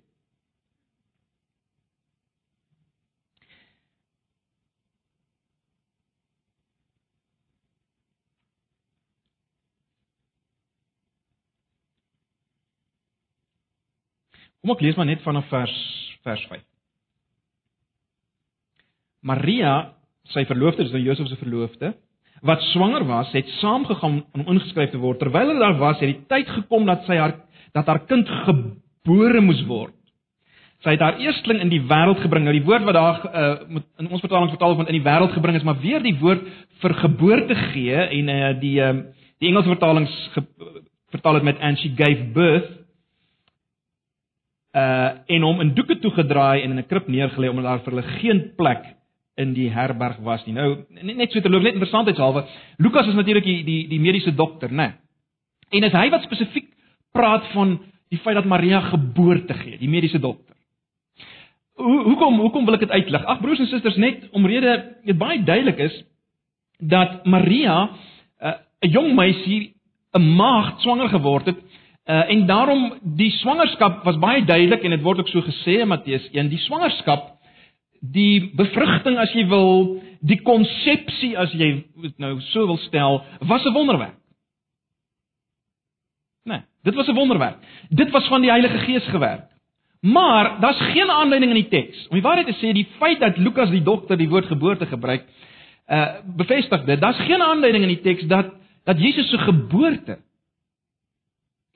Kom 14.67 14.75
ek 14.75 14.81
lees 14.83 14.97
maar 14.99 15.07
net 15.07 15.21
vanaf 15.23 15.45
vers 15.47 15.73
vers 16.27 16.41
5. 16.51 16.59
Maria, 19.23 19.93
sy 20.33 20.41
verloofde, 20.49 20.83
dis 20.83 20.91
nou 20.91 20.99
Josef 21.05 21.29
se 21.31 21.37
verloofde, 21.39 21.93
wat 22.43 22.65
swanger 22.73 23.05
was, 23.07 23.29
het 23.31 23.47
saamgegaan 23.61 24.17
om 24.35 24.43
ingeskryf 24.43 24.91
te 24.91 24.99
word. 24.99 25.21
Terwyl 25.21 25.53
hulle 25.53 25.63
daar 25.63 25.77
was, 25.79 26.01
het 26.01 26.11
die 26.11 26.25
tyd 26.27 26.51
gekom 26.51 26.83
dat 26.89 27.07
sy 27.07 27.15
haar 27.15 27.37
dat 27.77 27.87
haar 27.87 28.01
kind 28.09 28.27
gebore 28.43 29.39
moes 29.45 29.61
word. 29.69 29.95
Sy 30.83 30.97
het 30.97 31.05
haar 31.05 31.21
eersteling 31.23 31.63
in 31.63 31.71
die 31.71 31.83
wêreld 31.87 32.19
gebring. 32.25 32.43
Nou 32.43 32.55
die 32.57 32.65
woord 32.67 32.83
wat 32.89 32.97
daar 32.97 33.23
uh, 33.23 33.79
in 34.03 34.11
ons 34.11 34.25
vertaling 34.25 34.51
vertaal 34.51 34.75
word 34.75 34.91
in 34.91 34.99
die 34.99 35.05
wêreld 35.05 35.31
gebring 35.37 35.55
is 35.55 35.63
maar 35.67 35.79
weer 35.79 36.03
die 36.03 36.17
woord 36.19 36.43
vir 36.83 36.97
geboorte 37.05 37.55
gee 37.69 38.03
en 38.19 38.33
uh, 38.35 38.51
die 38.59 38.75
uh, 38.83 38.91
die 39.39 39.47
Engelse 39.47 39.71
vertalings 39.71 40.19
vertaal 41.15 41.39
dit 41.39 41.47
met 41.53 41.63
and 41.63 41.79
she 41.79 41.93
gave 41.95 42.33
birth 42.35 42.67
uh 44.75 45.09
en 45.25 45.41
hom 45.41 45.61
in 45.61 45.73
doeke 45.73 45.99
toegedraai 45.99 46.61
en 46.63 46.71
in 46.71 46.79
'n 46.79 46.87
krib 46.87 47.07
neergelê 47.07 47.49
omdat 47.49 47.63
daar 47.63 47.83
vir 47.83 47.93
hulle 47.93 48.19
geen 48.19 48.51
plek 48.55 48.83
in 49.35 49.53
die 49.53 49.69
herberg 49.69 50.17
was 50.25 50.45
nie. 50.45 50.53
Nou 50.53 50.85
net 50.89 51.31
so 51.31 51.41
te 51.41 51.49
loop 51.49 51.61
net 51.61 51.73
interessantheidshalwe. 51.77 52.45
Lukas 52.77 53.07
is 53.07 53.13
natuurlik 53.13 53.43
die 53.43 53.63
die 53.63 53.87
die 53.87 53.99
mediese 53.99 54.33
dokter, 54.35 54.71
né? 54.73 54.93
En 55.69 55.83
is 55.83 55.93
hy 55.93 56.09
wat 56.09 56.23
spesifiek 56.23 56.69
praat 57.11 57.45
van 57.53 57.79
die 58.09 58.19
feit 58.23 58.35
dat 58.35 58.45
Maria 58.45 58.81
geboorte 58.81 59.53
gee, 59.53 59.77
die 59.77 59.89
mediese 59.89 60.19
dokter. 60.19 60.55
Hoe 61.77 62.03
hoekom 62.03 62.39
hoekom 62.39 62.65
wil 62.65 62.73
ek 62.79 62.87
dit 62.87 62.91
uitlig? 62.91 63.25
Ag 63.25 63.41
broers 63.41 63.59
en 63.59 63.69
susters, 63.69 63.97
net 64.01 64.29
omrede 64.31 64.77
dit 65.05 65.17
baie 65.17 65.43
duidelik 65.43 65.79
is 65.89 65.97
dat 66.79 67.25
Maria 67.25 67.89
'n 68.41 68.47
uh, 68.47 68.91
jong 68.91 69.13
meisie 69.15 69.73
'n 70.13 70.35
maagd 70.35 70.81
swanger 70.81 71.09
geword 71.09 71.45
het 71.45 71.59
Uh, 72.07 72.29
en 72.31 72.45
daarom 72.47 72.93
die 73.01 73.31
swangerskap 73.31 74.03
was 74.03 74.19
baie 74.19 74.45
duidelik 74.45 74.83
en 74.83 74.93
dit 74.95 75.01
word 75.03 75.19
ook 75.19 75.27
so 75.27 75.43
gesê 75.43 75.81
in 75.83 75.89
Matteus 75.91 76.29
1, 76.31 76.47
die 76.47 76.61
swangerskap, 76.63 77.33
die 77.99 78.51
bevrugting 78.55 79.17
as 79.19 79.33
jy 79.35 79.43
wil, 79.51 79.97
die 80.23 80.37
konsepsie 80.39 81.33
as 81.35 81.51
jy 81.51 81.83
nou 82.15 82.37
so 82.53 82.63
wil 82.69 82.79
stel, 82.85 83.19
was 83.49 83.65
'n 83.65 83.73
wonderwerk. 83.75 84.15
Nee, 86.47 86.61
dit 86.83 86.95
was 86.95 87.07
'n 87.07 87.15
wonderwerk. 87.15 87.57
Dit 87.89 88.11
was 88.11 88.27
van 88.27 88.41
die 88.41 88.51
Heilige 88.51 88.77
Gees 88.77 89.05
gewerk. 89.11 89.51
Maar 89.99 90.59
daar's 90.59 90.79
geen 90.79 91.11
aanleiding 91.11 91.51
in 91.51 91.63
die 91.63 91.69
teks. 91.69 92.07
Om 92.07 92.15
die 92.15 92.21
waarheid 92.21 92.47
te 92.47 92.53
sê, 92.53 92.71
die 92.73 92.87
feit 92.99 93.19
dat 93.19 93.37
Lukas 93.37 93.69
die 93.69 93.83
dokter 93.83 94.17
die 94.17 94.29
woord 94.29 94.45
geboorte 94.45 94.85
gebruik, 94.85 95.25
uh 95.87 96.07
bevestig 96.23 96.85
dit. 96.85 97.01
Daar's 97.01 97.19
geen 97.19 97.41
aanleiding 97.41 97.83
in 97.83 97.95
die 97.95 98.01
teks 98.01 98.23
dat 98.27 98.53
dat 98.83 98.99
Jesus 98.99 99.29
se 99.29 99.37
geboorte 99.37 100.17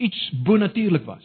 iets 0.02 0.20
bonatuurlik 0.46 1.06
was. 1.08 1.24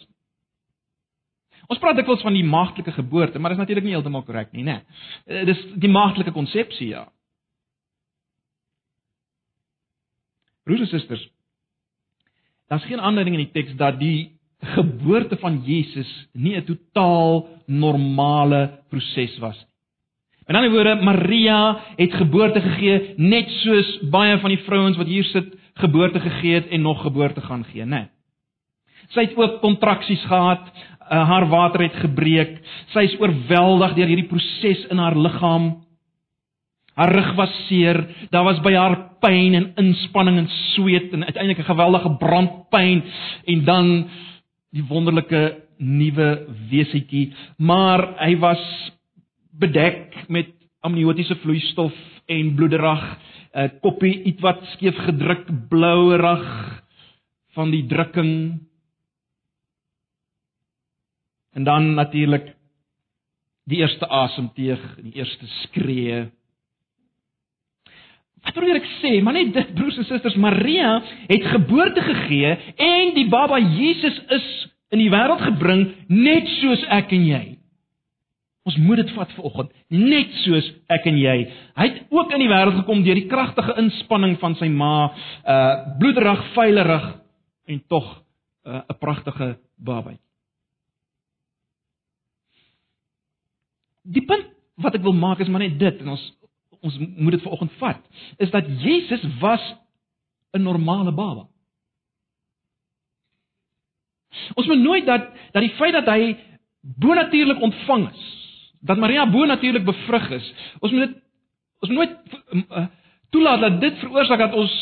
Ons 1.67 1.81
praat 1.83 1.99
dikwels 1.99 2.23
van 2.23 2.37
die 2.37 2.45
maagtelike 2.47 2.95
geboorte, 2.95 3.39
maar 3.39 3.51
dit 3.51 3.59
is 3.59 3.63
natuurlik 3.65 3.87
nie 3.89 3.95
heeltemal 3.97 4.23
korrek 4.27 4.53
nie, 4.55 4.65
né? 4.67 4.81
Nee. 5.27 5.45
Dis 5.49 5.63
die 5.83 5.91
maagtelike 5.91 6.35
konsepsie, 6.35 6.93
ja. 6.95 7.07
Broers 10.67 10.83
en 10.87 10.91
susters, 10.91 11.23
daar's 12.71 12.87
geen 12.87 13.03
aanleiding 13.03 13.39
in 13.39 13.45
die 13.47 13.55
teks 13.55 13.77
dat 13.79 13.99
die 14.01 14.35
geboorte 14.75 15.39
van 15.39 15.61
Jesus 15.67 16.11
nie 16.33 16.57
'n 16.57 16.65
totaal 16.65 17.49
normale 17.67 18.83
proses 18.91 19.39
was 19.39 19.59
nie. 19.59 19.77
In 20.47 20.55
ander 20.55 20.71
woorde, 20.71 20.95
Maria 21.03 21.79
het 21.97 22.13
geboorte 22.15 22.61
gegee 22.61 23.15
net 23.17 23.49
soos 23.65 23.89
baie 24.11 24.39
van 24.39 24.53
die 24.55 24.63
vrouens 24.63 24.99
wat 24.99 25.09
hier 25.11 25.25
sit 25.33 25.49
geboorte 25.83 26.21
gegee 26.23 26.61
het 26.61 26.69
en 26.71 26.83
nog 26.87 27.03
geboorte 27.03 27.41
gaan 27.41 27.65
gee, 27.65 27.83
né? 27.83 27.89
Nee. 27.89 28.07
Sy 29.15 29.27
het 29.29 29.37
ook 29.39 29.61
kontraksies 29.61 30.25
gehad, 30.27 30.67
uh, 31.07 31.23
haar 31.29 31.49
water 31.49 31.87
het 31.87 31.99
gebreek. 32.03 32.59
Sy 32.95 33.07
is 33.07 33.19
oorweldig 33.21 33.95
deur 33.97 34.11
hierdie 34.11 34.31
proses 34.31 34.87
in 34.91 34.99
haar 35.03 35.17
liggaam. 35.17 35.73
Haar 36.97 37.13
rug 37.13 37.35
was 37.37 37.53
seer, 37.67 38.01
daar 38.33 38.47
was 38.47 38.63
by 38.65 38.73
haar 38.73 38.97
pyn 39.21 39.55
en 39.55 39.73
inspanning 39.83 40.39
en 40.41 40.49
sweet 40.73 41.13
en 41.13 41.25
uiteindelik 41.25 41.59
'n 41.59 41.73
geweldige 41.73 42.17
brandpyn 42.19 43.03
en 43.45 43.65
dan 43.65 44.09
die 44.73 44.85
wonderlike 44.89 45.67
nuwe 45.79 46.47
wesentjie, 46.71 47.33
maar 47.59 48.17
hy 48.19 48.37
was 48.41 48.63
bedek 49.59 50.29
met 50.29 50.49
amniotiese 50.81 51.37
vloeistof 51.43 51.93
en 52.27 52.55
bloederig, 52.55 53.05
'n 53.55 53.71
koppie 53.81 54.23
ietwat 54.25 54.65
skeef 54.73 54.97
gedruk, 54.97 55.47
blouerig 55.69 56.45
van 57.55 57.71
die 57.71 57.87
drukking 57.87 58.61
En 61.57 61.65
dan 61.65 61.95
natuurlik 61.95 62.53
die 63.65 63.81
eerste 63.81 64.09
asemteug, 64.09 64.83
die 65.03 65.17
eerste 65.17 65.47
skree. 65.63 66.27
Wat 68.45 68.55
probeer 68.55 68.79
ek 68.79 68.89
sê? 69.01 69.17
Maar 69.25 69.39
net 69.41 69.55
dit 69.57 69.75
broers 69.75 69.97
en 69.99 70.07
susters, 70.07 70.37
Maria 70.39 70.99
het 71.27 71.47
geboorte 71.51 72.05
gegee 72.05 72.53
en 72.77 73.15
die 73.17 73.27
baba 73.33 73.59
Jesus 73.59 74.19
is 74.37 74.49
in 74.95 75.01
die 75.03 75.11
wêreld 75.11 75.43
gebring 75.49 75.87
net 76.13 76.51
soos 76.61 76.85
ek 76.95 77.15
en 77.17 77.25
jy. 77.27 77.47
Ons 78.67 78.77
moet 78.83 79.01
dit 79.01 79.11
vat 79.15 79.33
vanoggend, 79.39 79.73
net 79.95 80.37
soos 80.43 80.69
ek 80.93 81.09
en 81.09 81.19
jy. 81.23 81.37
Hy 81.79 81.89
het 81.89 81.99
ook 82.15 82.37
in 82.37 82.45
die 82.45 82.51
wêreld 82.51 82.83
gekom 82.83 83.03
deur 83.07 83.19
die 83.19 83.31
kragtige 83.31 83.79
inspanning 83.83 84.37
van 84.43 84.59
sy 84.61 84.69
ma, 84.71 84.93
uh 85.43 85.97
bloederig, 86.03 86.45
veilerig 86.59 87.11
en 87.67 87.83
tog 87.89 88.13
'n 88.67 88.83
uh, 88.85 89.01
pragtige 89.01 89.57
babatjie. 89.79 90.26
Die 94.13 94.25
punt 94.25 94.47
wat 94.83 94.95
ek 94.95 95.03
wil 95.03 95.17
maak 95.17 95.41
is 95.41 95.49
maar 95.49 95.65
net 95.65 95.79
dit 95.81 96.01
en 96.05 96.15
ons 96.15 96.25
ons 96.87 96.99
moet 96.99 97.35
dit 97.35 97.43
vanoggend 97.43 97.73
vat, 97.81 98.03
is 98.39 98.51
dat 98.53 98.67
Jesus 98.83 99.23
was 99.41 99.63
'n 100.55 100.63
normale 100.63 101.13
baba. 101.13 101.47
Ons 104.55 104.67
moet 104.67 104.79
nooit 104.79 105.07
dat 105.07 105.29
dat 105.53 105.63
die 105.63 105.75
feit 105.79 105.93
dat 105.93 106.07
hy 106.07 106.37
bonatuurlik 106.81 107.61
ontvang 107.61 108.11
is, 108.11 108.25
dat 108.81 108.99
Maria 108.99 109.31
bonatuurlik 109.31 109.85
bevrug 109.85 110.31
is. 110.31 110.53
Ons 110.81 110.93
moet 110.93 111.07
dit 111.07 111.23
ons 111.81 111.91
moet 111.91 111.99
nooit 111.99 112.17
uh, 112.71 112.87
toelaat 113.31 113.61
dat 113.61 113.81
dit 113.81 113.99
veroorsaak 113.99 114.39
dat 114.39 114.55
ons 114.55 114.75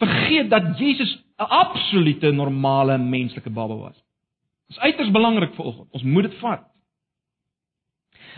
vergeet 0.00 0.50
dat 0.50 0.78
Jesus 0.78 1.18
'n 1.38 1.42
absolute 1.42 2.30
normale 2.30 2.98
menslike 2.98 3.50
baba 3.50 3.74
was. 3.74 3.96
Dit 4.66 4.76
is 4.76 4.82
uiters 4.82 5.10
belangrik 5.10 5.54
vir 5.54 5.64
oggend. 5.64 5.88
Ons 5.90 6.02
moet 6.02 6.22
dit 6.22 6.34
vat. 6.34 6.64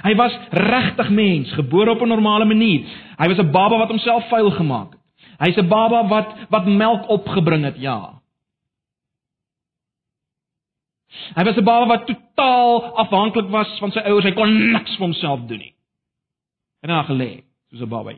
Hy 0.02 0.14
was 0.14 0.32
regtig 0.50 1.11
mens, 1.11 1.52
gebore 1.52 1.90
op 1.90 2.00
'n 2.00 2.08
normale 2.08 2.44
manier. 2.44 2.87
Hy 3.16 3.28
was 3.28 3.38
'n 3.38 3.50
baba 3.50 3.78
wat 3.78 3.88
homself 3.88 4.28
vuil 4.28 4.50
gemaak 4.50 4.92
het. 4.92 5.00
Hy's 5.38 5.56
'n 5.56 5.68
baba 5.68 6.08
wat 6.08 6.34
wat 6.49 6.66
melk 6.66 7.08
opgebring 7.08 7.64
het, 7.64 7.76
ja. 7.76 8.22
Hy 11.34 11.44
was 11.44 11.56
'n 11.56 11.64
baba 11.64 11.87
wat 11.87 12.06
totaal 12.06 12.96
afhanklik 12.96 13.49
was 13.49 13.78
van 13.78 13.90
sy 13.90 13.99
ouers. 13.99 14.25
Hy 14.25 14.32
kon 14.32 14.72
niks 14.72 14.96
vir 14.96 15.06
homself 15.06 15.40
doen 15.46 15.58
nie. 15.58 15.75
En 16.82 16.90
hy 16.90 16.96
het 16.96 17.06
gelê 17.06 17.44
soos 17.70 17.80
'n 17.80 17.88
baba. 17.88 18.12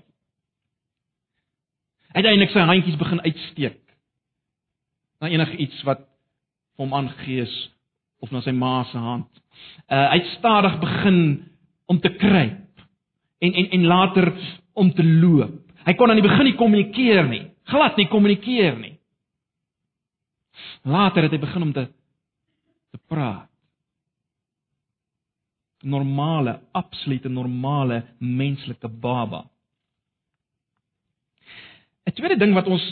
Uiteindelik 2.12 2.50
sy 2.50 2.58
handjies 2.58 2.96
begin 2.96 3.20
uitsteek. 3.20 3.80
Na 5.20 5.28
enige 5.28 5.56
iets 5.56 5.82
wat 5.82 6.00
hom 6.76 6.94
aangees 6.94 7.70
of 8.20 8.30
na 8.30 8.40
sy 8.40 8.50
ma 8.50 8.84
se 8.84 8.98
hand. 8.98 9.30
Uh 9.88 10.08
hy 10.10 10.18
het 10.18 10.36
stadig 10.38 10.78
begin 10.78 11.50
om 11.86 12.00
te 12.00 12.12
kruip 12.16 12.84
en 13.38 13.52
en 13.52 13.70
en 13.70 13.86
later 13.86 14.32
om 14.72 14.92
te 14.92 15.04
loop. 15.04 15.60
Hy 15.84 15.94
kon 15.94 16.10
aan 16.10 16.20
die 16.20 16.28
begin 16.28 16.48
nie 16.48 16.56
kommunikeer 16.56 17.26
nie. 17.28 17.42
Glad 17.68 17.98
nie 18.00 18.08
kommunikeer 18.08 18.78
nie. 18.80 18.94
Later 20.84 21.26
het 21.26 21.34
hy 21.34 21.40
begin 21.42 21.66
om 21.68 21.72
te 21.72 21.88
te 22.94 23.00
praat. 23.10 23.50
Normale, 25.84 26.60
absolute 26.72 27.28
normale 27.28 28.04
menslike 28.18 28.88
baba. 28.88 29.44
'n 32.06 32.12
Tweede 32.12 32.38
ding 32.38 32.54
wat 32.54 32.66
ons 32.66 32.84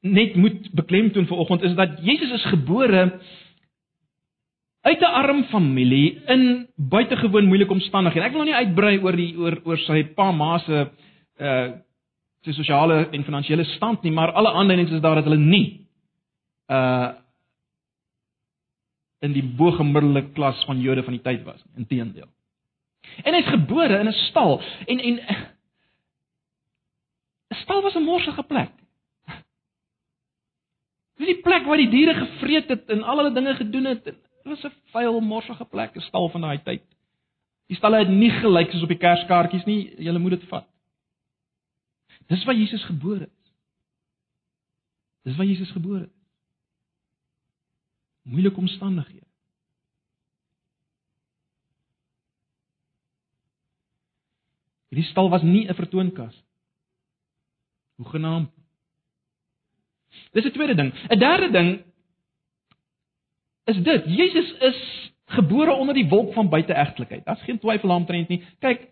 net 0.00 0.36
moet 0.36 0.70
beklemtoon 0.72 1.26
vanoggend 1.26 1.62
is 1.62 1.74
dat 1.74 1.98
Jesus 2.02 2.30
is 2.30 2.44
gebore 2.44 3.20
uit 4.86 5.00
'n 5.00 5.04
arm 5.04 5.44
familie 5.44 6.22
in 6.26 6.68
buitengewoon 6.76 7.46
moeilike 7.46 7.72
omstandighede. 7.72 8.26
Ek 8.26 8.32
wil 8.32 8.44
nou 8.44 8.50
nie 8.50 8.66
uitbrei 8.66 8.98
oor 9.02 9.16
die 9.16 9.34
oor 9.38 9.60
oor 9.64 9.78
sy 9.78 10.04
pa 10.14 10.30
ma 10.32 10.58
se 10.58 10.90
uh 11.40 11.72
sy 12.46 12.52
sosiale 12.52 13.08
en 13.10 13.24
finansiële 13.24 13.64
stand 13.64 14.02
nie, 14.02 14.12
maar 14.12 14.32
alle 14.32 14.52
aanduidings 14.52 14.92
is 14.92 15.00
daar 15.00 15.14
dat 15.14 15.24
hulle 15.24 15.42
nie 15.42 15.88
uh 16.70 17.12
in 19.20 19.32
die 19.32 19.42
bo-gemiddelde 19.42 20.32
klas 20.32 20.64
van 20.64 20.80
Jode 20.80 21.02
van 21.02 21.12
die 21.12 21.22
tyd 21.22 21.42
was, 21.44 21.64
inteendeel. 21.76 22.28
En 23.24 23.34
hy's 23.34 23.48
gebore 23.48 23.98
in 23.98 24.08
'n 24.08 24.12
stal 24.12 24.62
en 24.86 24.98
en 24.98 25.18
'n 27.50 27.56
stal 27.62 27.82
was 27.82 27.94
'n 27.96 28.02
morsige 28.02 28.42
plek. 28.42 28.70
Dis 31.16 31.26
die 31.26 31.42
plek 31.42 31.64
waar 31.64 31.76
die 31.76 31.90
diere 31.90 32.14
gevreet 32.14 32.68
het 32.68 32.90
en 32.90 33.02
al 33.02 33.16
hulle 33.16 33.32
dinge 33.32 33.54
gedoen 33.54 33.84
het. 33.84 34.25
Dit 34.46 34.62
was 34.62 34.72
'n 34.72 34.76
vuil, 34.94 35.20
morsige 35.20 35.64
plek, 35.64 35.96
'n 35.96 36.00
stal 36.00 36.28
van 36.28 36.40
daai 36.40 36.62
tyd. 36.62 36.84
Die 37.66 37.76
stalle 37.76 37.98
het 37.98 38.08
nie 38.08 38.30
gelyk 38.30 38.70
soos 38.70 38.82
op 38.82 38.88
die 38.88 39.02
kerskaartjies 39.02 39.64
nie. 39.64 39.94
Jy 39.98 40.18
moet 40.18 40.38
dit 40.38 40.48
vat. 40.48 40.68
Dis 42.26 42.44
waar 42.44 42.54
Jesus 42.54 42.84
gebore 42.84 43.26
is. 43.26 43.52
Dis 45.22 45.36
waar 45.36 45.46
Jesus 45.46 45.70
gebore 45.70 46.04
is 46.04 46.16
moeilike 48.26 48.58
omstandighede. 48.58 49.24
Hierdie 54.90 55.10
stal 55.10 55.30
was 55.30 55.42
nie 55.42 55.66
'n 55.68 55.74
vertoonkas. 55.74 56.44
Hoe 57.96 58.08
genaamd. 58.08 58.50
Dis 60.32 60.44
'n 60.44 60.50
tweede 60.50 60.74
ding. 60.74 60.92
'n 60.94 61.18
Derde 61.18 61.50
ding 61.50 61.84
is 63.66 63.78
dit. 63.82 64.04
Jesus 64.06 64.52
is 64.60 64.80
gebore 65.36 65.74
onder 65.74 65.94
die 65.94 66.08
wolk 66.08 66.32
van 66.34 66.48
buiteegtelikheid. 66.48 67.24
Daar's 67.24 67.42
geen 67.42 67.58
twyfel 67.58 67.88
daaroor 67.88 68.24
nie. 68.28 68.42
Kyk, 68.62 68.88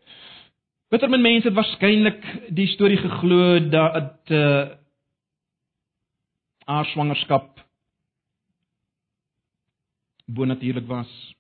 bitter 0.91 1.11
min 1.11 1.23
mense 1.23 1.49
het 1.49 1.57
waarskynlik 1.57 2.25
die 2.55 2.67
storie 2.75 2.99
geglo 2.99 3.59
dat 3.71 4.31
'n 4.31 4.35
uh, 4.35 4.67
haar 6.65 6.85
swangerskap 6.85 7.61
bonatuurlik 10.25 10.87
was. 10.87 11.35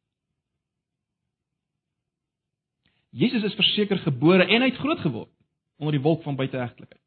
Jesus 3.11 3.43
is 3.43 3.55
verseker 3.55 3.99
gebore 3.99 4.45
en 4.47 4.61
hy 4.61 4.69
het 4.69 4.79
groot 4.79 4.99
geword 4.99 5.31
onder 5.79 5.93
die 5.93 6.03
wolk 6.03 6.23
van 6.23 6.37
buiteegtelikheid. 6.37 7.01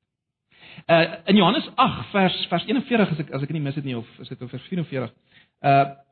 Uh 0.88 1.15
in 1.25 1.36
Johannes 1.36 1.69
8 1.75 2.10
vers 2.10 2.46
vers 2.48 2.65
41 2.65 3.12
as 3.12 3.19
ek 3.19 3.31
as 3.31 3.41
ek 3.41 3.50
nie 3.50 3.62
mis 3.62 3.75
dit 3.75 3.84
nie 3.84 3.98
of 3.98 4.19
is 4.19 4.29
dit 4.29 4.43
vers 4.50 4.67
44. 4.69 5.13
Uh 5.62 6.06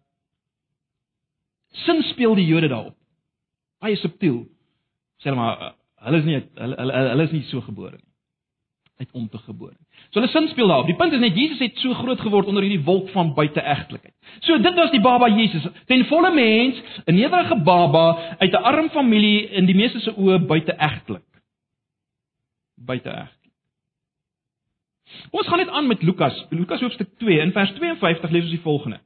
sin 1.83 2.03
speel 2.11 2.35
die 2.35 2.47
Jode 2.47 2.69
daarop. 2.71 2.97
Baie 3.83 3.95
subtiel. 3.99 4.45
Sê 5.21 5.29
hulle 5.29 5.39
maar 5.39 5.61
uh, 5.61 5.71
hulle 6.07 6.21
is 6.21 6.27
nie 6.27 6.41
hulle 6.41 6.75
hulle, 6.81 7.07
hulle 7.11 7.27
is 7.29 7.35
nie 7.35 7.45
so 7.51 7.61
gebore 7.65 7.97
nie 7.97 8.15
uit 8.97 9.09
om 9.11 9.29
te 9.29 9.37
gebore. 9.37 9.75
So 10.09 10.19
hulle 10.19 10.31
sin 10.31 10.47
speel 10.47 10.67
daarop. 10.67 10.87
Die 10.87 10.95
punt 10.95 11.13
is 11.13 11.19
net 11.19 11.35
Jesus 11.35 11.59
het 11.59 11.79
so 11.83 11.93
groot 11.99 12.19
geword 12.23 12.47
onder 12.47 12.63
hierdie 12.63 12.83
wolk 12.87 13.09
van 13.11 13.33
buiteegtelikheid. 13.35 14.13
So 14.47 14.57
dit 14.61 14.77
was 14.79 14.91
die 14.93 15.01
baba 15.03 15.27
Jesus, 15.35 15.67
ten 15.89 16.05
volle 16.07 16.31
mens, 16.33 16.79
'n 17.05 17.15
nederige 17.15 17.57
baba 17.63 18.35
uit 18.39 18.51
'n 18.51 18.63
arm 18.71 18.89
familie 18.89 19.49
in 19.49 19.65
die 19.65 19.75
meeste 19.75 19.99
se 19.99 20.11
oë 20.15 20.45
buiteegtelik. 20.45 21.27
Buiteeg. 22.75 23.31
Ons 25.31 25.47
gaan 25.47 25.57
net 25.57 25.69
aan 25.69 25.87
met 25.87 26.01
Lukas, 26.01 26.45
Lukas 26.49 26.81
hoofstuk 26.81 27.17
2 27.17 27.39
in 27.39 27.51
vers 27.51 27.71
52 27.71 28.29
lees 28.29 28.43
ons 28.43 28.51
die 28.51 28.61
volgende. 28.61 28.99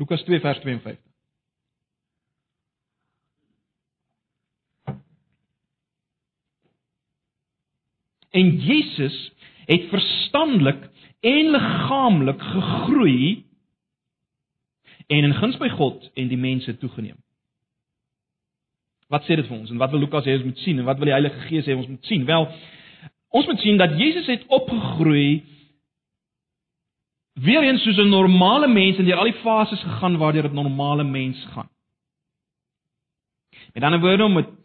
Lukas 0.00 0.22
2 0.22 0.40
vers 0.40 0.58
52. 0.58 0.98
En 8.30 8.56
Jesus 8.56 9.32
het 9.64 9.88
verstandelik 9.88 10.88
en 11.20 11.50
liggaamlik 11.50 12.42
gegroei 12.42 13.44
en 15.06 15.24
in 15.24 15.34
guns 15.34 15.56
by 15.56 15.68
God 15.68 16.10
en 16.14 16.28
die 16.28 16.38
mense 16.38 16.76
toegeneem. 16.78 17.18
Wat 19.10 19.26
sê 19.26 19.36
dit 19.36 19.46
vir 19.46 19.58
ons 19.58 19.70
en 19.70 19.82
wat 19.82 19.92
wil 19.92 20.06
Lukas 20.06 20.24
hê 20.24 20.38
ons 20.38 20.48
moet 20.48 20.64
sien 20.64 20.80
en 20.80 20.88
wat 20.88 20.96
wil 20.96 21.10
die 21.10 21.16
Heilige 21.18 21.48
Gees 21.50 21.68
hê 21.68 21.76
ons 21.76 21.90
moet 21.90 22.08
sien? 22.08 22.24
Wel, 22.24 22.48
ons 23.36 23.52
moet 23.52 23.60
sien 23.60 23.76
dat 23.76 23.98
Jesus 24.00 24.32
het 24.32 24.48
opgegroei 24.48 25.42
weer 27.40 27.62
eens 27.62 27.82
soos 27.82 27.96
'n 27.96 28.08
normale 28.08 28.68
mens 28.68 28.98
en 28.98 29.04
deur 29.04 29.16
al 29.16 29.30
die 29.32 29.42
fases 29.42 29.82
gegaan 29.82 30.16
waardeur 30.16 30.48
'n 30.48 30.54
normale 30.54 31.04
mens 31.04 31.46
gaan. 31.52 31.68
Met 33.72 33.82
ander 33.82 34.00
woorde 34.00 34.24
om 34.24 34.34
dit 34.34 34.60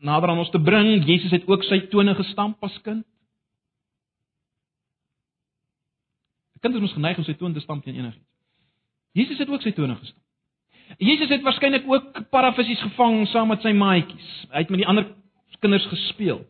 nader 0.00 0.28
aan 0.28 0.38
ons 0.38 0.50
te 0.50 0.60
bring. 0.60 1.04
Jesus 1.06 1.30
het 1.30 1.46
ook 1.48 1.64
sy 1.68 1.80
tone 1.92 2.14
gestamp 2.14 2.62
as 2.64 2.80
kind. 2.82 3.04
'n 6.56 6.60
Kind 6.60 6.74
is 6.74 6.80
mos 6.80 6.92
geneig 6.92 7.18
om 7.18 7.24
sy 7.24 7.34
tone 7.34 7.54
te 7.54 7.60
stamp 7.60 7.84
teen 7.84 7.94
enigiets. 7.94 8.26
Jesus 9.12 9.38
het 9.38 9.48
ook 9.48 9.62
sy 9.62 9.72
tone 9.72 9.96
gestamp. 9.96 10.24
Jesus 10.98 11.28
het 11.28 11.42
waarskynlik 11.42 11.84
ook 11.86 12.30
parafisies 12.30 12.80
gevang 12.80 13.28
saam 13.28 13.48
met 13.48 13.62
sy 13.62 13.72
maatjies. 13.72 14.46
Hy 14.50 14.58
het 14.58 14.70
met 14.70 14.82
die 14.82 14.86
ander 14.86 15.06
kinders 15.60 15.86
gespeel. 15.86 16.46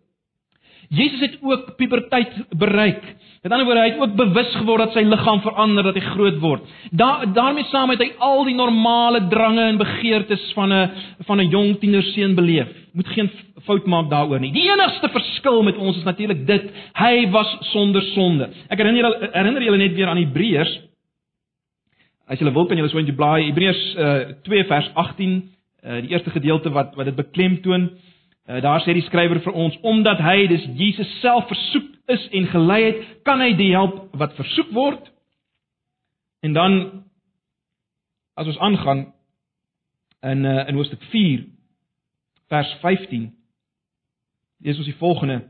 Jesus 0.90 1.20
het 1.20 1.36
ook 1.40 1.76
puberteit 1.76 2.32
bereik. 2.58 3.02
Met 3.42 3.52
ander 3.52 3.66
woorde, 3.66 3.80
hy 3.80 3.90
het 3.92 4.00
ook 4.00 4.14
bewus 4.18 4.48
geword 4.58 4.82
dat 4.82 4.96
sy 4.96 5.04
liggaam 5.06 5.38
verander, 5.44 5.86
dat 5.86 5.94
hy 5.94 6.02
groot 6.02 6.40
word. 6.42 6.64
Da 6.90 7.28
daarmee 7.30 7.68
saam 7.70 7.92
het 7.94 8.02
hy 8.02 8.08
al 8.18 8.42
die 8.48 8.56
normale 8.58 9.20
drange 9.30 9.68
en 9.68 9.78
begeertes 9.78 10.42
van 10.58 10.74
'n 10.74 10.90
van 11.28 11.40
'n 11.40 11.48
jong 11.48 11.78
tienerseun 11.78 12.34
beleef. 12.34 12.66
Moet 12.92 13.06
geen 13.06 13.30
fout 13.62 13.86
maak 13.86 14.10
daaroor 14.10 14.40
nie. 14.40 14.52
Die 14.52 14.66
enigste 14.66 15.08
verskil 15.08 15.62
met 15.62 15.76
ons 15.76 15.96
is 15.96 16.04
natuurlik 16.04 16.46
dit, 16.46 16.70
hy 16.94 17.30
was 17.30 17.56
sonder 17.60 18.02
sonde. 18.02 18.50
Ek 18.68 18.78
herinner 18.78 19.30
herinner 19.32 19.62
julle 19.62 19.76
net 19.76 19.94
weer 19.94 20.08
aan 20.08 20.16
Hebreërs. 20.16 20.80
As 22.26 22.38
julle 22.38 22.52
wil 22.52 22.66
kan 22.66 22.76
julle 22.76 22.90
so 22.90 22.98
in 22.98 23.04
die 23.04 23.14
blaai 23.14 23.44
Hebreërs 23.44 23.94
uh, 23.96 24.34
2 24.42 24.64
vers 24.64 24.90
18, 24.94 25.50
uh, 25.84 26.00
die 26.00 26.10
eerste 26.10 26.30
gedeelte 26.30 26.70
wat 26.70 26.94
wat 26.96 27.04
dit 27.04 27.16
beklemtoon. 27.16 27.82
Uh, 27.82 28.09
daar 28.58 28.82
sê 28.82 28.94
die 28.96 29.06
skrywer 29.06 29.38
vir 29.44 29.54
ons 29.54 29.76
omdat 29.86 30.18
hy 30.24 30.48
dis 30.50 30.66
Jesus 30.74 31.10
self 31.20 31.46
versoek 31.50 31.86
is 32.10 32.26
en 32.34 32.48
gelei 32.50 32.80
het, 32.88 33.02
kan 33.22 33.38
hy 33.42 33.52
die 33.54 33.70
help 33.70 34.08
wat 34.18 34.34
versoek 34.38 34.72
word. 34.74 35.04
En 36.42 36.56
dan 36.56 36.80
as 38.34 38.50
ons 38.50 38.58
aangaan 38.58 39.04
in 40.26 40.44
uh, 40.44 40.64
in 40.68 40.74
Hoofstuk 40.74 41.02
4 41.12 41.44
vers 42.50 42.74
15 42.82 43.30
lees 44.64 44.78
ons 44.78 44.90
die 44.90 44.98
volgende 44.98 45.42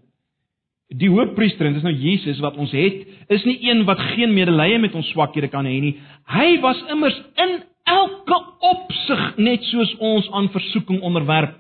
Die 0.91 1.07
hoofpriester 1.07 1.69
en 1.69 1.77
dis 1.77 1.85
nou 1.87 1.93
Jesus 1.95 2.41
wat 2.43 2.57
ons 2.59 2.73
het, 2.75 3.05
is 3.31 3.45
nie 3.47 3.61
een 3.63 3.85
wat 3.87 4.01
geen 4.17 4.33
medelee 4.35 4.79
met 4.83 4.95
ons 4.99 5.07
swakhede 5.15 5.47
kan 5.53 5.69
hê 5.69 5.77
nie. 5.79 5.93
Hy 6.27 6.57
was 6.65 6.81
immers 6.91 7.15
in 7.39 7.61
elke 7.87 8.39
opsig 8.73 9.23
net 9.39 9.63
soos 9.71 9.93
ons 10.03 10.27
aan 10.35 10.51
versoeking 10.51 10.99
onderwerp 11.07 11.55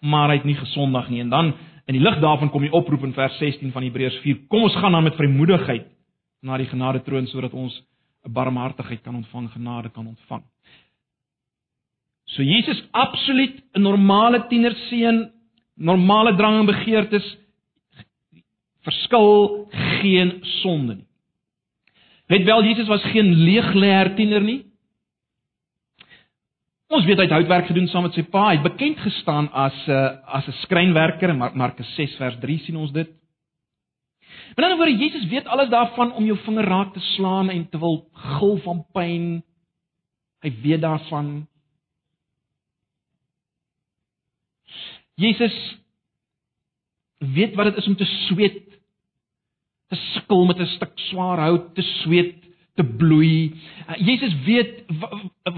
maar 0.00 0.30
hy 0.30 0.38
het 0.40 0.46
nie 0.48 0.58
gesondag 0.58 1.08
nie. 1.10 1.20
En 1.20 1.30
dan 1.30 1.52
in 1.86 1.96
die 1.96 2.02
lig 2.02 2.18
daarvan 2.20 2.50
kom 2.50 2.62
die 2.62 2.72
oproep 2.72 3.04
in 3.04 3.14
vers 3.16 3.38
16 3.38 3.72
van 3.72 3.82
Hebreërs 3.82 4.20
4. 4.24 4.44
Kom 4.48 4.62
ons 4.68 4.76
gaan 4.76 4.92
dan 4.92 5.06
met 5.08 5.16
vrymoedigheid 5.16 5.88
na 6.42 6.58
die 6.60 6.68
genade 6.70 7.02
troon 7.02 7.26
sodat 7.26 7.52
ons 7.52 7.82
'n 8.26 8.32
barmhartigheid 8.32 9.02
kan 9.02 9.14
ontvang, 9.14 9.50
genade 9.52 9.90
kan 9.90 10.06
ontvang. 10.06 10.42
So 12.26 12.42
Jesus 12.42 12.82
absoluut 12.92 13.62
'n 13.74 13.82
normale 13.82 14.46
tienerseun, 14.48 15.30
normale 15.76 16.36
drang 16.36 16.60
en 16.60 16.66
begeertes 16.66 17.36
verskil 18.82 19.68
geen 20.00 20.38
sonde 20.42 20.94
nie. 20.94 21.08
Let 22.28 22.44
wel 22.44 22.64
Jesus 22.64 22.88
was 22.88 23.02
geen 23.02 23.32
leegleer 23.32 24.14
tiener 24.14 24.40
nie. 24.40 24.67
Ons 26.88 27.04
weet 27.04 27.20
hy 27.20 27.26
het 27.26 27.34
houtwerk 27.36 27.66
gedoen 27.68 27.88
saam 27.92 28.06
met 28.06 28.14
sy 28.16 28.24
pa. 28.32 28.46
Hy 28.48 28.56
het 28.56 28.64
bekend 28.64 29.00
gestaan 29.04 29.50
as 29.52 29.76
'n 29.86 29.92
uh, 29.92 30.24
as 30.24 30.46
'n 30.48 30.56
skrynwerker 30.64 31.28
in 31.28 31.36
Markus 31.36 31.94
6 31.96 32.16
vers 32.16 32.38
3 32.40 32.58
sien 32.64 32.76
ons 32.76 32.92
dit. 32.92 33.08
Met 34.56 34.64
ander 34.64 34.76
woorde, 34.76 34.96
Jesus 34.96 35.28
weet 35.28 35.46
alles 35.46 35.68
daarvan 35.68 36.12
om 36.12 36.24
jou 36.24 36.38
vinger 36.38 36.64
raak 36.64 36.94
te 36.94 37.00
slaan 37.00 37.50
en 37.50 37.68
te 37.68 37.78
wil 37.78 38.08
gil 38.12 38.56
van 38.64 38.86
pyn. 38.92 39.44
Hy 40.40 40.52
weet 40.62 40.80
daarvan. 40.80 41.46
Jesus 45.14 45.78
weet 47.18 47.54
wat 47.54 47.66
dit 47.66 47.76
is 47.76 47.86
om 47.86 47.96
te 47.96 48.04
sweet. 48.04 48.64
Te 49.88 49.96
sukkel 49.96 50.44
met 50.44 50.58
'n 50.58 50.66
stuk 50.66 50.92
swaar 50.94 51.38
hout, 51.38 51.74
te 51.74 51.82
sweet 51.82 52.47
te 52.78 52.86
bloei. 52.86 53.50
Uh, 53.88 53.98
Jesus 54.06 54.36
weet 54.46 54.84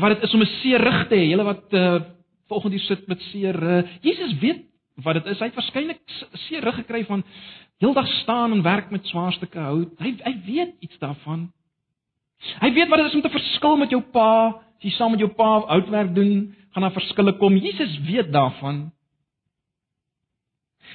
wat 0.01 0.17
dit 0.17 0.27
is 0.27 0.35
om 0.35 0.43
'n 0.43 0.55
seer 0.61 0.81
rug 0.81 1.07
te 1.09 1.15
hê. 1.15 1.29
Julle 1.31 1.45
wat 1.45 1.77
uh, 1.77 2.01
volgende 2.49 2.77
hier 2.77 2.87
sit 2.87 3.07
met 3.07 3.21
seer 3.31 3.57
uh, 3.63 3.83
Jesus 4.01 4.39
weet 4.41 4.65
wat 5.05 5.21
dit 5.21 5.27
is. 5.33 5.39
Hy 5.39 5.51
het 5.51 5.59
waarskynlik 5.59 6.01
seer 6.49 6.65
rug 6.65 6.75
gekry 6.75 7.05
van 7.05 7.25
heeldag 7.81 8.09
staan 8.23 8.53
en 8.53 8.63
werk 8.63 8.91
met 8.91 9.07
swaar 9.07 9.33
stukke 9.33 9.59
hout. 9.59 9.93
Hy 9.99 10.15
hy 10.25 10.35
weet 10.47 10.75
iets 10.81 10.99
daarvan. 10.99 11.51
Hy 12.61 12.73
weet 12.73 12.89
wat 12.89 12.99
dit 12.99 13.07
is 13.07 13.15
om 13.15 13.25
te 13.25 13.37
verskil 13.37 13.77
met 13.77 13.91
jou 13.91 14.03
pa. 14.03 14.31
As 14.81 14.87
jy 14.89 14.95
saam 14.97 15.13
met 15.13 15.21
jou 15.21 15.31
pa 15.37 15.61
houtwerk 15.69 16.15
doen, 16.15 16.55
gaan 16.73 16.83
daar 16.83 16.97
verskille 16.97 17.37
kom. 17.37 17.57
Jesus 17.57 17.99
weet 18.09 18.33
daarvan. 18.33 18.89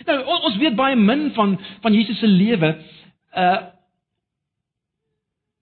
Nou 0.05 0.17
ons 0.25 0.57
weet 0.57 0.75
baie 0.75 0.95
min 0.95 1.29
van 1.37 1.55
van 1.81 1.93
Jesus 1.93 2.19
se 2.19 2.27
lewe. 2.27 2.75
Uh 3.31 3.71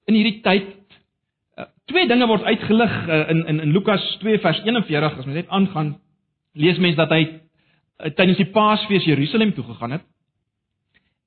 in 0.06 0.18
hierdie 0.18 0.42
tyd 0.46 0.70
uh, 1.58 1.68
twee 1.92 2.08
dinge 2.08 2.28
word 2.28 2.44
uitgelig 2.44 2.96
uh, 3.08 3.30
in 3.30 3.46
in 3.48 3.60
in 3.68 3.76
Lukas 3.76 4.04
2 4.24 4.39
vers 4.44 4.63
41 4.66 5.20
as 5.20 5.26
mens 5.26 5.42
net 5.42 5.50
aangaan 5.50 5.96
lees 6.54 6.78
mens 6.78 6.96
dat 7.00 7.12
hy 7.13 7.22
uh, 7.24 8.12
tydens 8.18 8.38
die 8.42 8.52
Paasfees 8.52 9.06
Jerusalem 9.06 9.54
toe 9.54 9.63
gegaan 9.63 9.98
het. 9.98 10.04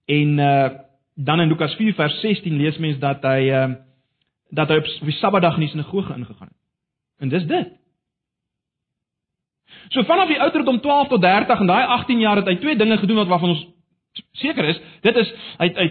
En 0.07 0.39
uh, 0.39 0.69
dan 1.15 1.41
in 1.41 1.49
Lukas 1.49 1.75
4 1.75 1.95
vers 1.95 2.21
16 2.21 2.57
lees 2.57 2.79
mens 2.79 2.99
dat 3.03 3.25
hy 3.27 3.49
uh, 3.51 3.73
dat 4.51 4.71
hy 4.71 4.77
op 4.79 4.87
die 5.09 5.19
Sabbatdag 5.19 5.57
in 5.59 5.67
die 5.67 5.73
sinagoge 5.73 6.15
ingegaan 6.15 6.53
het. 6.53 6.61
En 7.19 7.29
dis 7.29 7.47
dit. 7.47 7.73
So 9.89 10.05
vanaf 10.05 10.29
die 10.29 10.41
ouderdom 10.41 10.81
12 10.81 11.09
tot 11.09 11.23
30 11.23 11.61
en 11.61 11.67
daai 11.67 11.85
18 11.85 12.21
jaar 12.21 12.37
het 12.37 12.47
hy 12.47 12.57
twee 12.61 12.77
dinge 12.77 12.99
gedoen 12.99 13.17
wat 13.23 13.33
waarvan 13.33 13.55
ons 13.55 13.67
seker 14.33 14.65
is. 14.65 14.81
Dit 15.03 15.17
is 15.17 15.33
hy 15.59 15.71
hy 15.75 15.89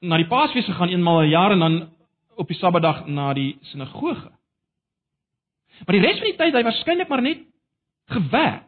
na 0.00 0.16
die 0.16 0.28
Paasfees 0.30 0.66
gegaan 0.66 0.88
eenmal 0.88 1.22
'n 1.22 1.28
jaar 1.28 1.52
en 1.52 1.58
dan 1.58 1.90
op 2.36 2.48
die 2.48 2.56
Sabbatdag 2.56 3.06
na 3.06 3.32
die 3.34 3.58
sinagoge. 3.60 4.30
Maar 5.86 5.94
die 5.94 6.06
res 6.06 6.18
van 6.18 6.30
die 6.30 6.36
tyd 6.36 6.54
hy 6.54 6.62
waarskynlik 6.62 7.08
maar 7.08 7.22
net 7.22 7.42
gewerk. 8.06 8.64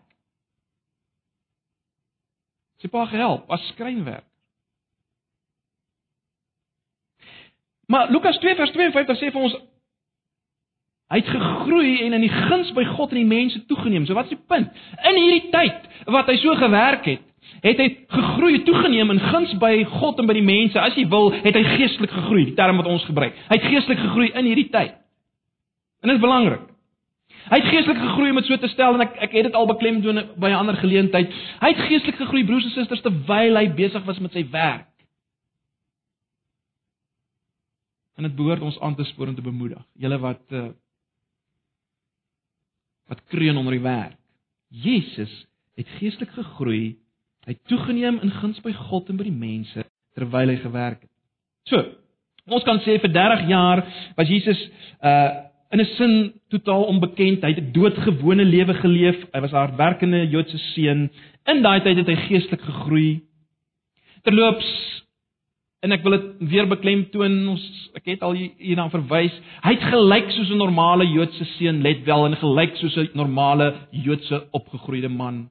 Sy 2.80 2.88
pa 2.88 3.06
gehelp 3.06 3.50
as 3.50 3.66
skrynwerk. 3.68 4.26
Maar 7.86 8.10
Lukas 8.10 8.38
2 8.38 8.54
vers 8.54 8.70
52 8.70 9.18
sê 9.18 9.32
vir 9.34 9.42
ons 9.42 9.56
hy 11.10 11.18
het 11.18 11.30
gegroei 11.32 12.04
en 12.04 12.12
in 12.12 12.22
die 12.22 12.30
guns 12.30 12.70
by 12.76 12.84
God 12.92 13.10
en 13.10 13.18
die 13.18 13.26
mense 13.26 13.64
toegeneem. 13.66 14.06
So 14.06 14.14
wat 14.14 14.30
is 14.30 14.36
die 14.36 14.46
punt? 14.46 14.70
In 15.10 15.18
hierdie 15.18 15.50
tyd 15.50 16.06
wat 16.06 16.30
hy 16.30 16.36
so 16.38 16.54
gewerk 16.54 17.08
het, 17.10 17.24
het 17.60 17.78
hy 17.82 17.88
gegroei, 18.08 18.62
toegeneem 18.64 19.10
in 19.10 19.20
guns 19.20 19.52
by 19.60 19.84
God 19.98 20.18
en 20.18 20.28
by 20.30 20.36
die 20.36 20.46
mense. 20.46 20.80
As 20.80 20.96
jy 20.96 21.06
wil, 21.10 21.30
het 21.32 21.56
hy 21.56 21.62
geestelik 21.76 22.12
gegroei, 22.14 22.44
die 22.50 22.58
term 22.58 22.80
wat 22.80 22.88
ons 22.90 23.04
gebruik. 23.08 23.36
Hy 23.48 23.58
het 23.58 23.68
geestelik 23.68 24.00
gegroei 24.00 24.30
in 24.32 24.48
hierdie 24.48 24.68
tyd. 24.72 24.96
En 26.00 26.08
dit 26.08 26.16
is 26.16 26.22
belangrik. 26.22 26.68
Hy 27.50 27.58
het 27.58 27.68
geestelik 27.72 27.98
gegroei 28.00 28.30
om 28.30 28.38
dit 28.40 28.46
so 28.46 28.60
te 28.60 28.68
stel 28.70 28.96
en 28.96 29.04
ek 29.04 29.16
ek 29.26 29.34
het 29.36 29.48
dit 29.48 29.56
al 29.58 29.68
beklemtoon 29.68 30.20
by 30.40 30.50
'n 30.50 30.60
ander 30.60 30.76
geleentheid. 30.76 31.32
Hy 31.60 31.68
het 31.72 31.82
geestelik 31.88 32.16
gegroei 32.16 32.44
broers 32.44 32.64
en 32.64 32.70
susters 32.70 33.02
terwyl 33.02 33.56
hy 33.56 33.66
besig 33.74 34.04
was 34.04 34.18
met 34.18 34.32
sy 34.32 34.44
werk. 34.50 34.86
En 38.16 38.22
dit 38.22 38.36
behoort 38.36 38.60
ons 38.60 38.80
aan 38.80 38.94
te 38.94 39.04
spoor 39.04 39.28
en 39.28 39.34
te 39.34 39.42
bemoedig. 39.42 39.82
Julle 39.94 40.18
wat 40.18 40.42
uh, 40.52 40.68
wat 43.08 43.24
kreun 43.32 43.56
onder 43.56 43.72
die 43.72 43.82
werk. 43.82 44.18
Jesus 44.68 45.46
het 45.74 45.88
geestelik 45.98 46.30
gegroei 46.30 46.98
Hy 47.46 47.54
het 47.56 47.64
toegeneem 47.68 48.20
in 48.22 48.30
guns 48.30 48.60
by 48.60 48.72
God 48.72 49.08
en 49.08 49.16
by 49.16 49.24
die 49.24 49.32
mense 49.36 49.84
terwyl 50.14 50.48
hy 50.48 50.56
gewerk 50.60 51.00
het. 51.00 51.10
So, 51.70 51.84
ons 52.50 52.64
kan 52.66 52.80
sê 52.84 52.98
vir 53.00 53.12
30 53.14 53.48
jaar 53.48 53.84
was 54.16 54.28
Jesus 54.28 54.60
uh 55.02 55.48
in 55.70 55.80
'n 55.80 55.84
sin 55.84 56.32
totaal 56.50 56.82
onbekend. 56.90 57.42
Hy 57.42 57.52
het 57.54 57.62
'n 57.62 57.72
doodgewone 57.72 58.44
lewe 58.44 58.74
geleef. 58.74 59.18
Hy 59.32 59.40
was 59.40 59.52
'n 59.52 59.62
hardwerkende 59.62 60.28
Joodse 60.28 60.58
seun. 60.58 61.10
In 61.46 61.62
daai 61.62 61.80
tyd 61.80 61.96
het 61.96 62.06
hy 62.06 62.16
geestelik 62.16 62.60
gegroei. 62.60 63.20
Terloops 64.22 64.90
en 65.80 65.92
ek 65.92 66.02
wil 66.02 66.10
dit 66.10 66.50
weer 66.50 66.66
beklemtoon, 66.68 67.48
ons 67.48 67.90
ek 67.94 68.04
het 68.04 68.22
al 68.22 68.34
hierna 68.34 68.88
verwys. 68.90 69.32
Hy 69.64 69.72
het 69.76 69.86
gelyk 69.92 70.30
soos 70.30 70.50
'n 70.50 70.56
normale 70.56 71.06
Joodse 71.06 71.44
seun, 71.44 71.82
let 71.82 72.04
wel, 72.04 72.26
en 72.26 72.36
gelyk 72.36 72.76
soos 72.76 72.96
'n 72.96 73.10
normale 73.14 73.74
Joodse 73.90 74.46
opgegroeide 74.50 75.08
man. 75.08 75.48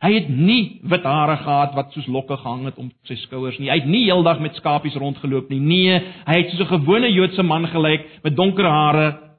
Hy 0.00 0.10
het 0.14 0.28
nie 0.32 0.80
wit 0.88 1.04
hare 1.04 1.36
gehad 1.42 1.74
wat 1.76 1.90
soos 1.92 2.06
lokke 2.08 2.36
gehang 2.40 2.64
het 2.70 2.78
om 2.80 2.88
sy 3.04 3.18
skouers 3.20 3.58
nie. 3.60 3.68
Hy 3.68 3.82
het 3.82 3.88
nie 3.90 4.06
heeldag 4.06 4.40
met 4.40 4.56
skapies 4.56 4.96
rondgeloop 4.96 5.50
nie. 5.52 5.60
Nee, 5.60 5.98
hy 6.24 6.36
het 6.38 6.50
soos 6.50 6.64
'n 6.64 6.72
gewone 6.72 7.10
Joodse 7.12 7.42
man 7.42 7.66
gelyk 7.68 8.06
met 8.24 8.36
donker 8.36 8.64
hare. 8.64 9.30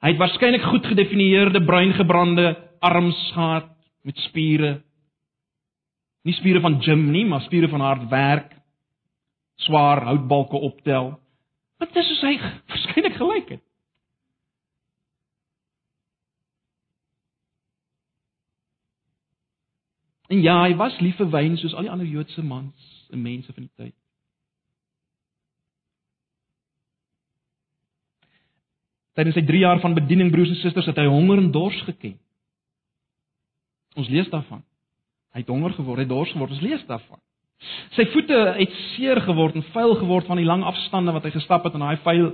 Hy 0.00 0.08
het 0.08 0.18
waarskynlik 0.18 0.62
goed 0.62 0.86
gedefinieerde 0.86 1.60
bruin 1.64 1.92
gebrande 1.92 2.56
arms 2.80 3.32
gehad 3.34 3.68
met 4.02 4.16
spiere. 4.16 4.82
Nie 6.24 6.34
spiere 6.34 6.60
van 6.60 6.80
gym 6.82 7.10
nie, 7.10 7.24
maar 7.24 7.40
spiere 7.40 7.68
van 7.68 7.80
hard 7.80 8.08
werk. 8.08 8.56
Swaar 9.56 10.02
houtbalke 10.04 10.56
optel. 10.56 11.20
Wat 11.78 11.96
is 11.96 12.08
soos 12.08 12.22
hy 12.22 12.38
waarskynlik 12.70 13.16
gelyk 13.16 13.48
het. 13.48 13.69
En 20.30 20.42
ja, 20.42 20.60
hy 20.62 20.76
was 20.78 20.94
lief 21.02 21.18
vir 21.18 21.30
wyn 21.32 21.56
soos 21.58 21.74
al 21.74 21.88
die 21.88 21.90
ander 21.90 22.06
Joodse 22.06 22.42
mans 22.46 22.90
en 23.10 23.22
mense 23.22 23.50
van 23.52 23.64
die 23.66 23.74
tyd. 23.74 23.96
Tydens 29.18 29.34
sy 29.34 29.42
3 29.48 29.62
jaar 29.64 29.80
van 29.82 29.96
bediening 29.96 30.30
broers 30.30 30.52
en 30.54 30.60
susters 30.60 30.86
het 30.86 31.00
hy 31.02 31.08
honger 31.10 31.42
en 31.42 31.50
dors 31.52 31.80
geken. 31.88 32.14
Ons 33.98 34.10
lees 34.12 34.30
daarvan. 34.30 34.62
Hy 35.34 35.42
het 35.42 35.50
honger 35.50 35.74
geword, 35.74 35.98
hy 35.98 36.06
het 36.06 36.12
dors 36.12 36.30
geword. 36.30 36.54
Ons 36.54 36.62
lees 36.62 36.86
daarvan. 36.86 37.18
Sy 37.96 38.06
voete 38.14 38.38
het 38.56 38.76
seer 38.94 39.18
geword 39.26 39.58
en 39.58 39.66
vuil 39.74 39.96
geword 39.98 40.30
van 40.30 40.38
die 40.40 40.46
lang 40.46 40.62
afstande 40.64 41.12
wat 41.12 41.26
hy 41.26 41.34
gestap 41.34 41.66
het 41.66 41.74
in 41.76 41.82
daai 41.84 41.98
vuil 42.06 42.30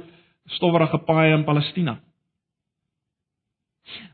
stowwerige 0.55 1.01
paaie 1.09 1.33
in 1.35 1.47
Palestina. 1.49 1.97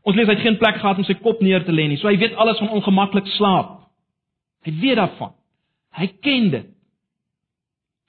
Ons 0.03 0.15
lees 0.17 0.27
hy 0.27 0.35
het 0.35 0.43
geen 0.43 0.59
plek 0.61 0.77
gehad 0.81 0.99
om 0.99 1.07
sy 1.07 1.15
kop 1.21 1.41
neer 1.41 1.63
te 1.65 1.73
lê 1.73 1.87
nie. 1.89 1.97
So 2.01 2.09
hy 2.11 2.17
weet 2.21 2.37
alles 2.39 2.59
van 2.61 2.73
ongemaklik 2.77 3.27
slaap. 3.37 3.79
Hy 4.67 4.73
weet 4.81 4.99
daarvan. 4.99 5.33
Hy 5.97 6.07
ken 6.25 6.49
dit. 6.53 6.69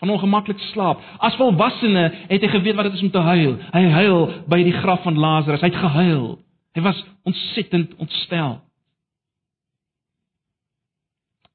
Van 0.02 0.10
ongemaklik 0.10 0.60
slaap. 0.72 1.02
As 1.22 1.36
volwassene 1.40 2.08
het 2.28 2.42
hy 2.42 2.50
geweet 2.52 2.76
wat 2.76 2.90
dit 2.90 2.98
is 2.98 3.06
om 3.06 3.12
te 3.14 3.24
huil. 3.24 3.56
Hy 3.72 3.84
huil 3.98 4.20
by 4.50 4.60
die 4.66 4.76
graf 4.76 5.04
van 5.06 5.18
Lazarus. 5.18 5.62
Hy 5.64 5.70
het 5.70 5.82
gehuil. 5.82 6.26
Hy 6.74 6.84
was 6.84 7.00
ontsettend 7.24 7.94
ontstel. 8.02 8.58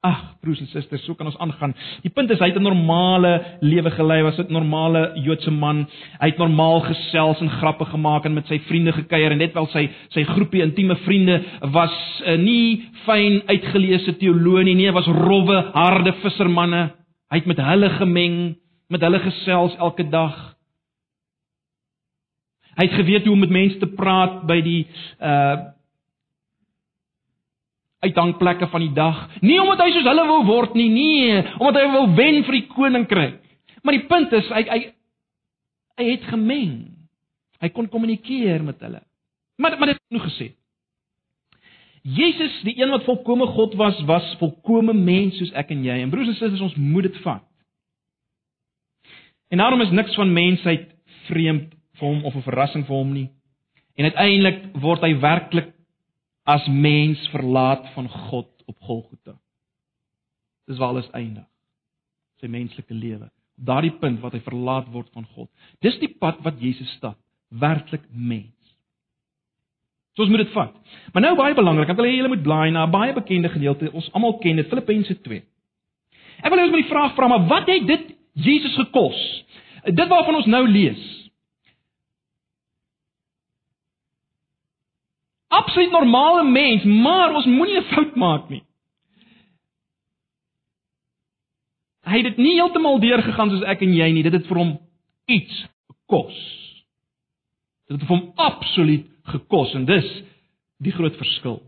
Ag, 0.00 0.20
broers 0.40 0.62
en 0.62 0.68
susters, 0.70 1.02
so 1.04 1.12
kan 1.12 1.28
ons 1.28 1.36
aangaan. 1.44 1.74
Die 2.00 2.08
punt 2.16 2.30
is 2.32 2.38
hy 2.40 2.46
het 2.48 2.56
'n 2.56 2.64
normale 2.64 3.58
lewe 3.60 3.90
gelei, 3.90 4.22
was 4.22 4.38
'n 4.38 4.46
normale 4.48 5.12
Joodse 5.14 5.50
man. 5.50 5.86
Hy 6.20 6.26
het 6.26 6.38
normaal 6.38 6.80
gesels 6.80 7.40
en 7.40 7.50
grappe 7.50 7.84
gemaak 7.84 8.24
en 8.24 8.32
met 8.34 8.46
sy 8.46 8.58
vriende 8.60 8.92
gekuier 8.92 9.32
en 9.32 9.38
net 9.38 9.52
wel 9.52 9.66
sy 9.66 9.90
sy 10.08 10.24
groepie 10.24 10.62
intieme 10.62 10.96
vriende 10.96 11.44
was 11.60 12.22
uh, 12.24 12.36
nie 12.36 12.88
fyn 13.04 13.42
uitgeleese 13.46 14.16
teoloë 14.16 14.64
nie, 14.64 14.74
nee, 14.74 14.92
was 14.92 15.06
rowwe, 15.06 15.70
harde 15.74 16.12
vissermanne. 16.22 16.92
Hy 17.30 17.36
het 17.36 17.46
met 17.46 17.58
hulle 17.58 17.90
gemeng, 17.90 18.56
met 18.88 19.00
hulle 19.00 19.18
gesels 19.18 19.76
elke 19.76 20.08
dag. 20.08 20.56
Hy 22.76 22.86
het 22.86 22.94
geweet 22.94 23.24
hoe 23.24 23.32
om 23.32 23.40
met 23.40 23.50
mense 23.50 23.78
te 23.78 23.86
praat 23.86 24.46
by 24.46 24.60
die 24.62 24.86
uh 25.20 25.76
uithangplekke 28.00 28.68
van 28.72 28.84
die 28.84 28.94
dag. 28.96 29.18
Nie 29.44 29.58
omdat 29.60 29.84
hy 29.84 29.90
soos 29.94 30.08
hulle 30.08 30.26
wou 30.28 30.40
word 30.48 30.76
nie, 30.78 30.88
nee, 30.92 31.42
omdat 31.58 31.82
hy 31.82 31.90
wou 31.92 32.06
wen 32.16 32.40
vir 32.46 32.58
die 32.58 32.66
koninkryk. 32.70 33.36
Maar 33.82 33.96
die 33.96 34.06
punt 34.08 34.32
is 34.36 34.48
hy 34.54 34.64
hy 34.68 34.80
hy 36.00 36.06
het 36.14 36.24
gemeng. 36.32 36.74
Hy 37.60 37.68
kon 37.76 37.90
kommunikeer 37.92 38.64
met 38.64 38.80
hulle. 38.80 39.02
Maar 39.60 39.76
maar 39.78 39.92
dit 39.92 39.98
het 39.98 40.08
genoeg 40.08 40.28
gesê. 40.30 40.48
Jesus, 42.02 42.54
die 42.64 42.78
een 42.80 42.88
wat 42.90 43.04
volkomme 43.04 43.46
God 43.52 43.74
was, 43.76 43.98
was 44.08 44.36
volkomme 44.40 44.94
mens 44.96 45.36
soos 45.36 45.52
ek 45.52 45.74
en 45.74 45.82
jy. 45.84 45.98
En 46.00 46.12
broers 46.12 46.30
en 46.32 46.38
susters, 46.38 46.62
ons 46.64 46.78
moet 46.80 47.04
dit 47.10 47.18
vat. 47.20 47.44
En 49.52 49.60
daarom 49.60 49.80
is 49.84 49.92
niks 49.92 50.14
van 50.16 50.32
mensheid 50.32 50.88
vreemd 51.26 51.74
vir 51.98 52.08
hom 52.08 52.24
of 52.24 52.34
'n 52.34 52.46
verrassing 52.46 52.86
vir 52.86 52.96
hom 52.96 53.12
nie. 53.12 53.28
En 53.96 54.04
uiteindelik 54.04 54.60
word 54.80 55.02
hy 55.02 55.12
werklik 55.20 55.74
as 56.50 56.66
mens 56.66 57.20
verlaat 57.34 57.86
van 57.94 58.08
God 58.08 58.50
op 58.66 58.76
Golgotha. 58.80 59.36
Dis 60.66 60.78
waar 60.78 60.94
alles 60.94 61.10
eindig. 61.16 61.46
Sy 62.40 62.48
menslike 62.50 62.94
lewe. 62.94 63.28
Op 63.60 63.66
daardie 63.66 63.92
punt 64.00 64.20
wat 64.22 64.34
hy 64.36 64.40
verlaat 64.44 64.88
word 64.94 65.10
van 65.14 65.26
God. 65.34 65.50
Dis 65.84 65.98
die 66.02 66.10
pad 66.22 66.40
wat 66.46 66.60
Jesus 66.62 66.90
stap, 66.96 67.18
werklik 67.50 68.06
mens. 68.10 68.54
So 70.16 70.24
ons 70.24 70.32
moet 70.32 70.44
dit 70.44 70.54
vat. 70.54 70.74
Maar 71.14 71.24
nou 71.28 71.34
baie 71.38 71.54
belangrik, 71.54 71.90
ek 71.92 71.98
wil 71.98 72.08
hê 72.08 72.16
julle 72.16 72.32
moet 72.32 72.42
blaai 72.42 72.70
na 72.74 72.86
'n 72.86 72.90
baie 72.90 73.12
bekende 73.14 73.48
gedeelte. 73.48 73.92
Ons 73.92 74.10
almal 74.12 74.38
ken 74.38 74.56
dit, 74.56 74.68
Filippense 74.68 75.20
2. 75.22 75.42
Ek 76.42 76.50
wil 76.50 76.58
hê 76.58 76.64
ons 76.66 76.72
moet 76.72 76.82
die 76.82 76.92
vraag 76.92 77.14
vra, 77.14 77.28
maar 77.28 77.46
wat 77.46 77.68
het 77.68 77.86
dit 77.86 78.16
Jesus 78.34 78.74
gekos? 78.76 79.44
Dit 79.84 80.08
waarvan 80.08 80.34
ons 80.34 80.46
nou 80.46 80.66
lees. 80.68 81.19
Absoluut 85.50 85.90
normale 85.90 86.44
mens, 86.46 86.84
maar 86.84 87.34
ons 87.34 87.46
moenie 87.46 87.80
'n 87.80 87.88
fout 87.94 88.16
maak 88.16 88.48
nie. 88.48 88.62
Hy 92.06 92.16
het 92.16 92.24
dit 92.24 92.36
nie 92.36 92.54
heeltemal 92.58 92.98
deurgegaan 92.98 93.50
soos 93.50 93.66
ek 93.68 93.82
en 93.82 93.94
jy 93.94 94.12
nie. 94.12 94.22
Dit 94.22 94.32
het 94.32 94.46
vir 94.46 94.56
hom 94.56 94.78
iets 95.30 95.66
gekos. 95.86 96.38
Dit 97.88 97.98
het 97.98 98.08
vir 98.08 98.16
hom 98.16 98.32
absoluut 98.36 99.06
gekos 99.30 99.74
en 99.74 99.84
dis 99.84 100.08
die 100.82 100.92
groot 100.92 101.16
verskil. 101.16 101.60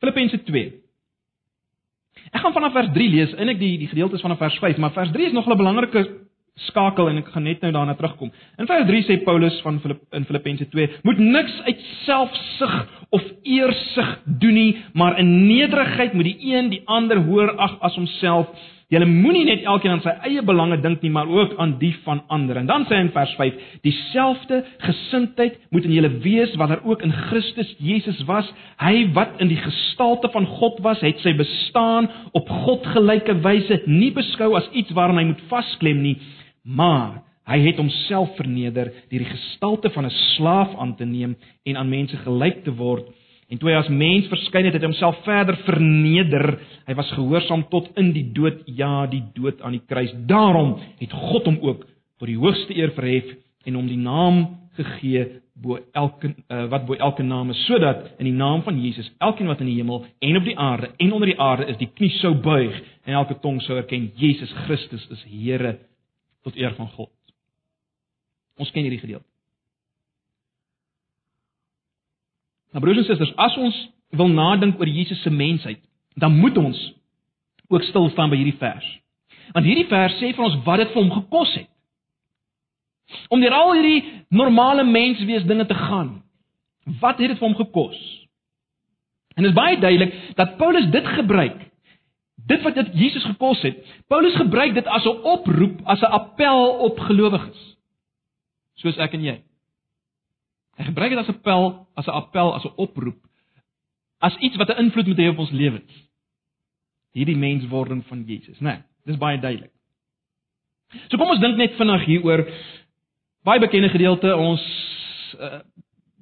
Filippense 0.00 0.38
2. 0.44 0.72
Ek 2.30 2.40
gaan 2.40 2.54
vanaf 2.56 2.72
vers 2.72 2.92
3 2.94 3.08
lees, 3.10 3.32
eintlik 3.34 3.58
die 3.60 3.76
die 3.82 3.88
gedeeltes 3.90 4.22
vanaf 4.24 4.38
vers 4.38 4.58
5, 4.62 4.78
maar 4.80 4.94
vers 4.96 5.10
3 5.12 5.26
is 5.26 5.32
nog 5.36 5.48
'n 5.48 5.56
belangrike 5.56 6.29
skakel 6.70 7.10
en 7.10 7.20
ek 7.20 7.30
gaan 7.34 7.46
net 7.48 7.62
nou 7.64 7.72
daarna 7.74 7.94
terugkom. 7.98 8.32
In 8.60 8.68
vers 8.68 8.86
3 8.88 9.04
sê 9.08 9.20
Paulus 9.24 9.60
van 9.64 9.80
Filip, 9.82 10.02
in 10.16 10.26
Filippense 10.28 10.66
2: 10.72 10.90
"Moet 11.02 11.18
niks 11.18 11.60
uit 11.66 11.86
selfsug 12.04 12.74
of 13.10 13.22
eersug 13.42 14.18
doen 14.24 14.54
nie, 14.54 14.76
maar 14.92 15.18
in 15.18 15.46
nederigheid 15.46 16.12
moet 16.12 16.28
die 16.30 16.52
een 16.52 16.70
die 16.70 16.82
ander 16.84 17.22
hoër 17.26 17.56
ag 17.56 17.80
as 17.80 17.96
homself. 17.96 18.46
Julle 18.90 19.06
moenie 19.06 19.44
net 19.44 19.62
elkeen 19.62 19.92
aan 19.92 20.00
sy 20.02 20.12
eie 20.26 20.42
belange 20.42 20.80
dink 20.82 21.02
nie, 21.02 21.12
maar 21.14 21.28
ook 21.28 21.54
aan 21.58 21.78
die 21.78 21.94
van 22.04 22.22
ander." 22.28 22.56
En 22.56 22.66
dan 22.66 22.84
sê 22.84 22.96
hy 22.96 23.00
in 23.06 23.12
vers 23.14 23.34
5: 23.38 23.54
"Dieselfde 23.82 24.64
gesindheid 24.78 25.58
moet 25.70 25.84
in 25.84 25.92
julle 25.92 26.18
wees 26.20 26.54
wat 26.56 26.68
daar 26.68 26.84
ook 26.84 27.02
in 27.02 27.12
Christus 27.12 27.74
Jesus 27.78 28.24
was. 28.24 28.52
Hy 28.78 29.12
wat 29.12 29.40
in 29.40 29.48
die 29.48 29.62
gestalte 29.62 30.28
van 30.28 30.46
God 30.46 30.78
was, 30.82 31.00
het 31.00 31.18
sy 31.20 31.34
bestaan 31.34 32.10
op 32.32 32.48
God 32.48 32.86
gelyke 32.86 33.40
wyse 33.40 33.82
nie 33.86 34.12
beskou 34.12 34.54
as 34.56 34.68
iets 34.72 34.90
waaraan 34.90 35.18
hy 35.18 35.24
moet 35.24 35.48
vasklem 35.48 36.02
nie." 36.02 36.18
Maar 36.76 37.22
hy 37.50 37.58
het 37.64 37.80
homself 37.80 38.36
verneder 38.38 38.92
deur 39.10 39.24
die 39.24 39.32
gestalte 39.32 39.90
van 39.90 40.06
'n 40.06 40.18
slaaf 40.36 40.76
aan 40.78 40.94
te 40.96 41.04
neem 41.04 41.36
en 41.64 41.76
aan 41.76 41.88
mense 41.88 42.16
gelyk 42.16 42.64
te 42.64 42.74
word. 42.74 43.08
En 43.50 43.58
toe 43.58 43.70
hy 43.70 43.74
as 43.74 43.88
mens 43.88 44.28
verskyn 44.28 44.64
het, 44.64 44.74
het 44.74 44.82
hy 44.82 44.88
homself 44.88 45.16
verder 45.24 45.56
verneder. 45.66 46.60
Hy 46.86 46.94
was 46.94 47.10
gehoorsaam 47.10 47.64
tot 47.68 47.90
in 47.96 48.12
die 48.12 48.32
dood, 48.32 48.62
ja, 48.66 49.06
die 49.06 49.24
dood 49.34 49.62
aan 49.62 49.72
die 49.72 49.82
kruis. 49.86 50.12
Daarom 50.26 50.78
het 50.98 51.12
God 51.12 51.44
hom 51.44 51.58
ook 51.60 51.86
tot 52.18 52.28
die 52.28 52.38
hoogste 52.38 52.76
eer 52.76 52.92
verhef 52.94 53.24
en 53.64 53.74
hom 53.74 53.88
die 53.88 53.98
naam 53.98 54.46
gegee 54.78 55.40
bo 55.60 55.78
elke 55.92 56.30
uh, 56.48 56.66
wat 56.70 56.86
bo 56.86 56.94
elke 56.94 57.22
naam 57.22 57.50
is 57.50 57.60
sodat 57.66 58.06
in 58.18 58.28
die 58.30 58.36
naam 58.36 58.62
van 58.62 58.78
Jesus 58.80 59.10
elkeen 59.18 59.50
wat 59.50 59.60
in 59.60 59.68
die 59.68 59.76
hemel 59.76 60.04
en 60.18 60.36
op 60.36 60.46
die 60.46 60.56
aarde 60.58 60.90
en 60.96 61.12
onder 61.12 61.28
die 61.28 61.40
aarde 61.40 61.66
is 61.72 61.76
die 61.80 61.90
knie 61.94 62.10
sou 62.20 62.32
buig 62.34 62.78
en 63.04 63.18
elke 63.20 63.36
tong 63.42 63.60
sou 63.62 63.76
erken 63.76 64.10
Jesus 64.16 64.52
Christus 64.64 65.04
is 65.10 65.24
Here 65.28 65.76
tot 66.46 66.56
eer 66.56 66.74
van 66.74 66.88
God. 66.96 67.12
Ons 68.60 68.70
ken 68.70 68.84
hierdie 68.84 69.00
gedeelte. 69.00 69.26
Nou 72.70 72.82
broers 72.84 73.00
en 73.02 73.08
susters, 73.08 73.32
as 73.36 73.56
ons 73.58 73.76
wil 74.14 74.30
nadink 74.30 74.78
oor 74.78 74.90
Jesus 74.90 75.22
se 75.24 75.30
mensheid, 75.30 75.80
dan 76.18 76.36
moet 76.38 76.56
ons 76.58 76.78
ook 77.70 77.82
stil 77.86 78.08
staan 78.10 78.30
by 78.30 78.38
hierdie 78.38 78.58
vers. 78.60 78.86
Want 79.54 79.66
hierdie 79.66 79.88
vers 79.90 80.16
sê 80.20 80.32
vir 80.34 80.46
ons 80.46 80.58
wat 80.66 80.82
dit 80.82 80.92
vir 80.92 81.02
hom 81.02 81.12
gekos 81.14 81.54
het. 81.58 81.68
Om 83.30 83.42
deur 83.42 83.54
al 83.56 83.72
hierdie 83.74 84.02
normale 84.30 84.84
menswees 84.86 85.46
dinge 85.46 85.66
te 85.66 85.74
gaan. 85.74 86.20
Wat 87.00 87.18
het 87.18 87.32
dit 87.32 87.38
vir 87.38 87.48
hom 87.48 87.58
gekos? 87.58 87.98
En 89.34 89.42
dit 89.42 89.50
is 89.50 89.56
baie 89.56 89.78
duidelik 89.80 90.14
dat 90.38 90.56
Paulus 90.58 90.86
dit 90.94 91.06
gebruik 91.16 91.58
Dit 92.46 92.62
wat 92.62 92.74
dit 92.74 92.88
Jesus 92.94 93.24
gekos 93.24 93.62
het. 93.62 93.78
Paulus 94.06 94.36
gebruik 94.36 94.74
dit 94.74 94.86
as 94.86 95.04
'n 95.04 95.22
oproep, 95.22 95.80
as 95.84 96.00
'n 96.00 96.12
appel 96.12 96.78
op 96.78 96.98
gelowiges. 96.98 97.76
Soos 98.74 98.96
ek 98.96 99.12
en 99.12 99.24
jy. 99.24 99.42
Hy 100.76 100.84
gebruik 100.84 101.10
dit 101.10 101.18
as 101.18 101.28
'n 101.28 101.36
appel, 101.36 101.86
as 101.94 102.06
'n 102.06 102.10
appel, 102.10 102.54
as 102.54 102.64
'n 102.64 102.72
oproep. 102.76 103.20
As 104.18 104.36
iets 104.36 104.56
wat 104.56 104.68
'n 104.68 104.78
invloed 104.84 105.06
moet 105.06 105.18
hê 105.18 105.28
op 105.28 105.38
ons 105.38 105.50
lewens. 105.50 106.08
Hierdie 107.12 107.36
menswording 107.36 108.06
van 108.06 108.24
Jesus, 108.26 108.58
né? 108.60 108.70
Nee, 108.70 108.82
dis 109.04 109.16
baie 109.16 109.38
duidelik. 109.38 109.72
So 111.08 111.16
kom 111.16 111.30
ons 111.30 111.40
dink 111.40 111.56
net 111.56 111.76
vinnig 111.78 112.04
hieroor. 112.04 112.44
Baie 113.46 113.60
bekende 113.60 113.88
gedeelte 113.88 114.36
ons 114.36 114.62
uh, 115.40 115.60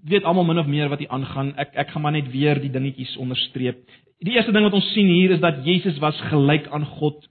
weet 0.05 0.25
almal 0.25 0.45
min 0.45 0.59
of 0.59 0.67
meer 0.67 0.89
wat 0.89 0.99
hier 0.99 1.13
aangaan. 1.15 1.55
Ek 1.57 1.75
ek 1.75 1.91
gaan 1.91 2.03
maar 2.03 2.13
net 2.13 2.31
weer 2.31 2.61
die 2.61 2.71
dingetjies 2.71 3.17
onderstreep. 3.17 3.89
Die 4.27 4.35
eerste 4.35 4.53
ding 4.53 4.67
wat 4.67 4.75
ons 4.75 4.93
sien 4.93 5.07
hier 5.07 5.31
is 5.37 5.43
dat 5.43 5.63
Jesus 5.67 5.99
was 6.03 6.19
gelyk 6.31 6.67
aan 6.75 6.87
God. 6.99 7.23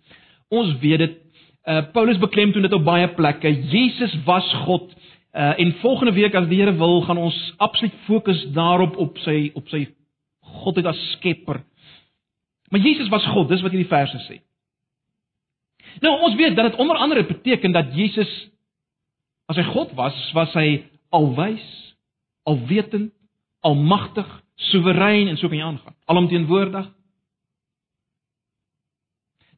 Ons 0.53 0.77
weet 0.83 1.03
dit. 1.03 1.17
Uh 1.67 1.81
Paulus 1.91 2.19
beklemtoon 2.21 2.63
dit 2.63 2.73
op 2.73 2.85
baie 2.87 3.09
plekke. 3.15 3.51
Jesus 3.73 4.13
was 4.25 4.47
God. 4.63 4.93
Uh 5.35 5.53
en 5.59 5.75
volgende 5.81 6.15
week 6.15 6.35
as 6.35 6.47
die 6.47 6.61
Here 6.61 6.75
wil, 6.79 7.01
gaan 7.03 7.19
ons 7.19 7.37
absoluut 7.57 7.95
fokus 8.05 8.45
daarop 8.55 8.95
op 8.97 9.19
sy 9.25 9.51
op 9.53 9.67
sy 9.69 9.83
godheid 10.63 10.87
as 10.87 11.01
skepper. 11.17 11.59
Maar 12.71 12.83
Jesus 12.83 13.09
was 13.11 13.25
God, 13.33 13.49
dis 13.49 13.63
wat 13.63 13.75
hierdie 13.75 13.91
verse 13.91 14.19
sê. 14.27 14.39
Nou 16.03 16.13
ons 16.27 16.35
weet 16.39 16.55
dat 16.55 16.71
dit 16.71 16.79
onder 16.79 16.95
andere 16.95 17.25
beteken 17.27 17.71
dat 17.75 17.93
Jesus 17.95 18.31
as 19.47 19.59
hy 19.59 19.63
God 19.71 19.93
was, 19.95 20.15
was 20.35 20.51
hy 20.59 20.83
alwys, 21.15 21.63
alwetend, 22.47 23.13
almagtig, 23.63 24.27
soewerein 24.57 25.27
en 25.27 25.37
so 25.37 25.49
kan 25.49 25.57
jy 25.57 25.65
aangaan. 25.65 25.95
Alomteenwoordig. 26.05 26.89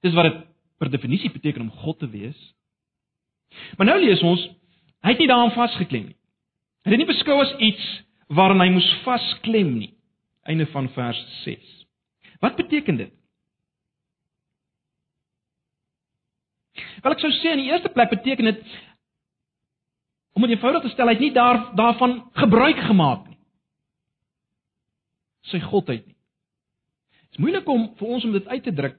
Dis 0.03 0.15
wat 0.15 0.29
dit 0.29 0.39
per 0.79 0.91
definisie 0.91 1.31
beteken 1.31 1.62
om 1.62 1.71
God 1.83 1.99
te 1.99 2.09
wees. 2.09 2.39
Maar 3.77 3.89
nou 3.89 3.99
lees 3.99 4.21
ons, 4.23 4.41
hy 5.03 5.13
het 5.13 5.21
nie 5.21 5.27
daaraan 5.27 5.55
vasgeklem 5.55 6.09
nie. 6.12 6.17
Hy 6.83 6.91
het 6.91 6.95
dit 6.95 7.01
nie 7.03 7.12
beskou 7.12 7.39
as 7.41 7.55
iets 7.63 7.85
waaraan 8.35 8.63
hy 8.63 8.69
moes 8.75 8.89
vasklem 9.03 9.73
nie. 9.77 9.93
Einde 10.47 10.67
van 10.71 10.88
vers 10.95 11.19
6. 11.43 11.71
Wat 12.39 12.55
beteken 12.59 12.99
dit? 13.01 13.15
Wel 17.03 17.15
ek 17.15 17.23
sou 17.23 17.31
sê 17.39 17.53
in 17.55 17.63
die 17.63 17.71
eerste 17.71 17.91
plek 17.91 18.12
beteken 18.13 18.51
dit 18.51 18.63
om 20.38 20.45
dit 20.45 20.53
eenvoudig 20.55 20.85
te 20.85 20.91
stel, 20.93 21.09
hy 21.09 21.17
het 21.17 21.23
nie 21.23 21.33
daar 21.35 21.57
daarvan 21.75 22.19
gebruik 22.38 22.79
gemaak. 22.88 23.29
Sy 25.41 25.60
godheid 25.60 26.06
nie. 26.06 26.15
Dit 27.30 27.38
is 27.38 27.43
moeilik 27.43 27.67
om 27.69 27.89
vir 27.99 28.08
ons 28.08 28.25
om 28.25 28.32
dit 28.32 28.47
uit 28.47 28.63
te 28.63 28.73
druk. 28.73 28.95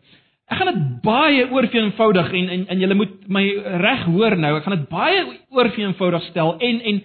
Ek 0.50 0.58
gaan 0.58 0.72
dit 0.72 1.02
baie 1.04 1.46
oorveenvoudig 1.50 2.32
en 2.32 2.48
en 2.48 2.66
en 2.74 2.80
julle 2.82 2.94
moet 2.98 3.28
my 3.28 3.44
reg 3.84 4.04
hoor 4.10 4.36
nou. 4.36 4.56
Ek 4.56 4.66
gaan 4.66 4.78
dit 4.78 4.88
baie 4.90 5.24
oorveenvoudig 5.54 6.22
stel 6.30 6.56
en 6.58 6.80
en 6.80 7.02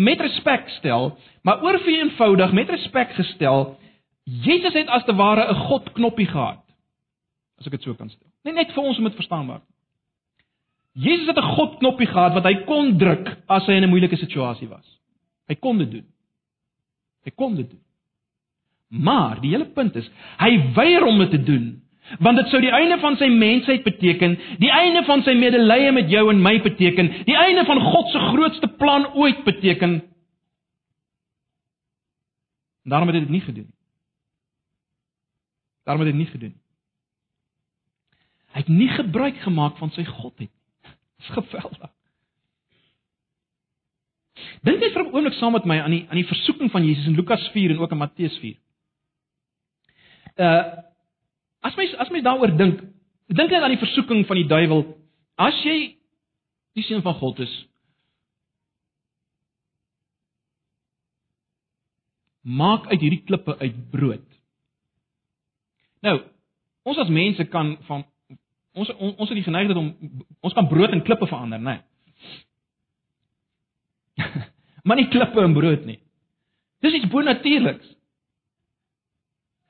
met 0.00 0.20
respek 0.20 0.68
stel, 0.78 1.18
maar 1.42 1.62
oorveenvoudig 1.62 2.52
met 2.52 2.70
respek 2.70 3.12
gestel. 3.14 3.76
Jesus 4.24 4.74
het 4.74 4.88
as 4.88 5.04
te 5.04 5.14
ware 5.14 5.46
'n 5.52 5.54
God 5.68 5.92
knoppie 5.92 6.26
gehad. 6.26 6.64
As 7.58 7.66
ek 7.66 7.72
dit 7.72 7.82
so 7.82 7.94
kan 7.94 8.10
stel. 8.10 8.28
Net 8.44 8.54
net 8.54 8.72
vir 8.72 8.84
ons 8.84 8.98
om 8.98 9.04
dit 9.04 9.14
verstaanbaar. 9.14 9.60
Jesus 10.92 11.26
het 11.26 11.36
'n 11.36 11.54
God 11.56 11.78
knoppie 11.78 12.06
gehad 12.06 12.32
wat 12.32 12.44
hy 12.44 12.54
kon 12.64 12.98
druk 12.98 13.36
as 13.46 13.66
hy 13.66 13.72
in 13.72 13.84
'n 13.84 13.90
moeilike 13.90 14.16
situasie 14.16 14.68
was. 14.68 15.00
Hy 15.48 15.54
kon 15.54 15.78
dit 15.78 15.90
doen. 15.90 16.06
Hy 17.24 17.30
kon 17.30 17.54
dit 17.54 17.70
doen. 17.70 17.85
Maar 18.88 19.40
die 19.40 19.50
hele 19.50 19.66
punt 19.74 19.96
is, 19.98 20.06
hy 20.38 20.52
weier 20.74 21.04
om 21.04 21.18
dit 21.24 21.30
te 21.30 21.42
doen 21.42 21.74
want 22.22 22.38
dit 22.38 22.50
sou 22.52 22.60
die 22.62 22.70
einde 22.70 23.00
van 23.02 23.16
sy 23.18 23.26
mensheid 23.34 23.82
beteken, 23.82 24.36
die 24.62 24.70
einde 24.70 25.02
van 25.08 25.24
sy 25.26 25.32
medelee 25.34 25.90
met 25.90 26.10
jou 26.10 26.28
en 26.30 26.42
my 26.42 26.52
beteken, 26.62 27.08
die 27.26 27.34
einde 27.34 27.64
van 27.66 27.80
God 27.82 28.12
se 28.12 28.20
grootste 28.28 28.68
plan 28.78 29.08
ooit 29.18 29.40
beteken. 29.44 29.96
Daarom 32.86 33.10
het 33.10 33.18
hy 33.18 33.24
dit 33.24 33.34
nie 33.34 33.42
gedoen 33.42 33.66
nie. 33.66 33.74
Daarom 35.86 36.04
het 36.04 36.12
hy 36.12 36.14
dit 36.14 36.22
nie 36.22 36.30
gedoen 36.30 36.54
nie. 36.54 36.62
Hy 38.54 38.62
het 38.62 38.72
nie 38.72 38.88
gebruik 38.88 39.42
gemaak 39.42 39.76
van 39.82 39.90
sy 39.92 40.06
godheid 40.06 40.48
nie. 40.48 40.52
Dis 41.20 41.34
geweldig. 41.34 41.90
Dink 44.64 44.80
net 44.80 44.94
vir 44.94 45.02
'n 45.02 45.12
oomblik 45.12 45.34
saam 45.36 45.52
met 45.52 45.66
my 45.66 45.80
aan 45.80 45.90
die 45.90 46.06
aan 46.08 46.20
die 46.20 46.28
versoeking 46.28 46.70
van 46.70 46.84
Jesus 46.86 47.06
in 47.06 47.18
Lukas 47.18 47.42
4 47.52 47.70
en 47.70 47.78
ook 47.78 47.90
in 47.90 47.98
Matteus 47.98 48.38
4. 48.38 48.56
Uh 50.36 50.86
As 51.66 51.74
mens 51.74 51.94
as 51.98 52.10
mens 52.14 52.24
daaroor 52.24 52.52
dink, 52.56 52.82
dink 53.26 53.50
net 53.50 53.62
aan 53.62 53.74
die 53.74 53.82
versoeking 53.82 54.26
van 54.26 54.38
die 54.38 54.46
duiwel. 54.46 54.84
As 55.34 55.56
jy 55.64 55.96
die 56.78 56.84
seun 56.86 57.02
van 57.02 57.16
God 57.18 57.40
is, 57.42 57.54
maak 62.46 62.86
uit 62.92 63.00
hierdie 63.02 63.24
klippe 63.26 63.56
uit 63.58 63.80
brood. 63.90 64.26
Nou, 66.06 66.20
ons 66.86 67.00
as 67.02 67.10
mense 67.10 67.48
kan 67.50 67.74
van 67.88 68.06
ons 68.76 68.92
on, 68.94 69.16
ons 69.16 69.30
het 69.32 69.38
die 69.40 69.46
geneigtheid 69.48 69.80
om 69.80 69.90
ons 70.44 70.54
kan 70.54 70.68
brood 70.70 70.94
in 70.94 71.02
klippe 71.02 71.26
verander, 71.26 71.58
né? 71.58 71.80
Nee. 74.20 74.26
maar 74.86 75.00
nie 75.00 75.10
klippe 75.10 75.42
in 75.42 75.56
brood 75.56 75.88
nie. 75.88 75.98
Dis 76.84 76.94
iets 77.00 77.10
bonatuurliks. 77.10 77.95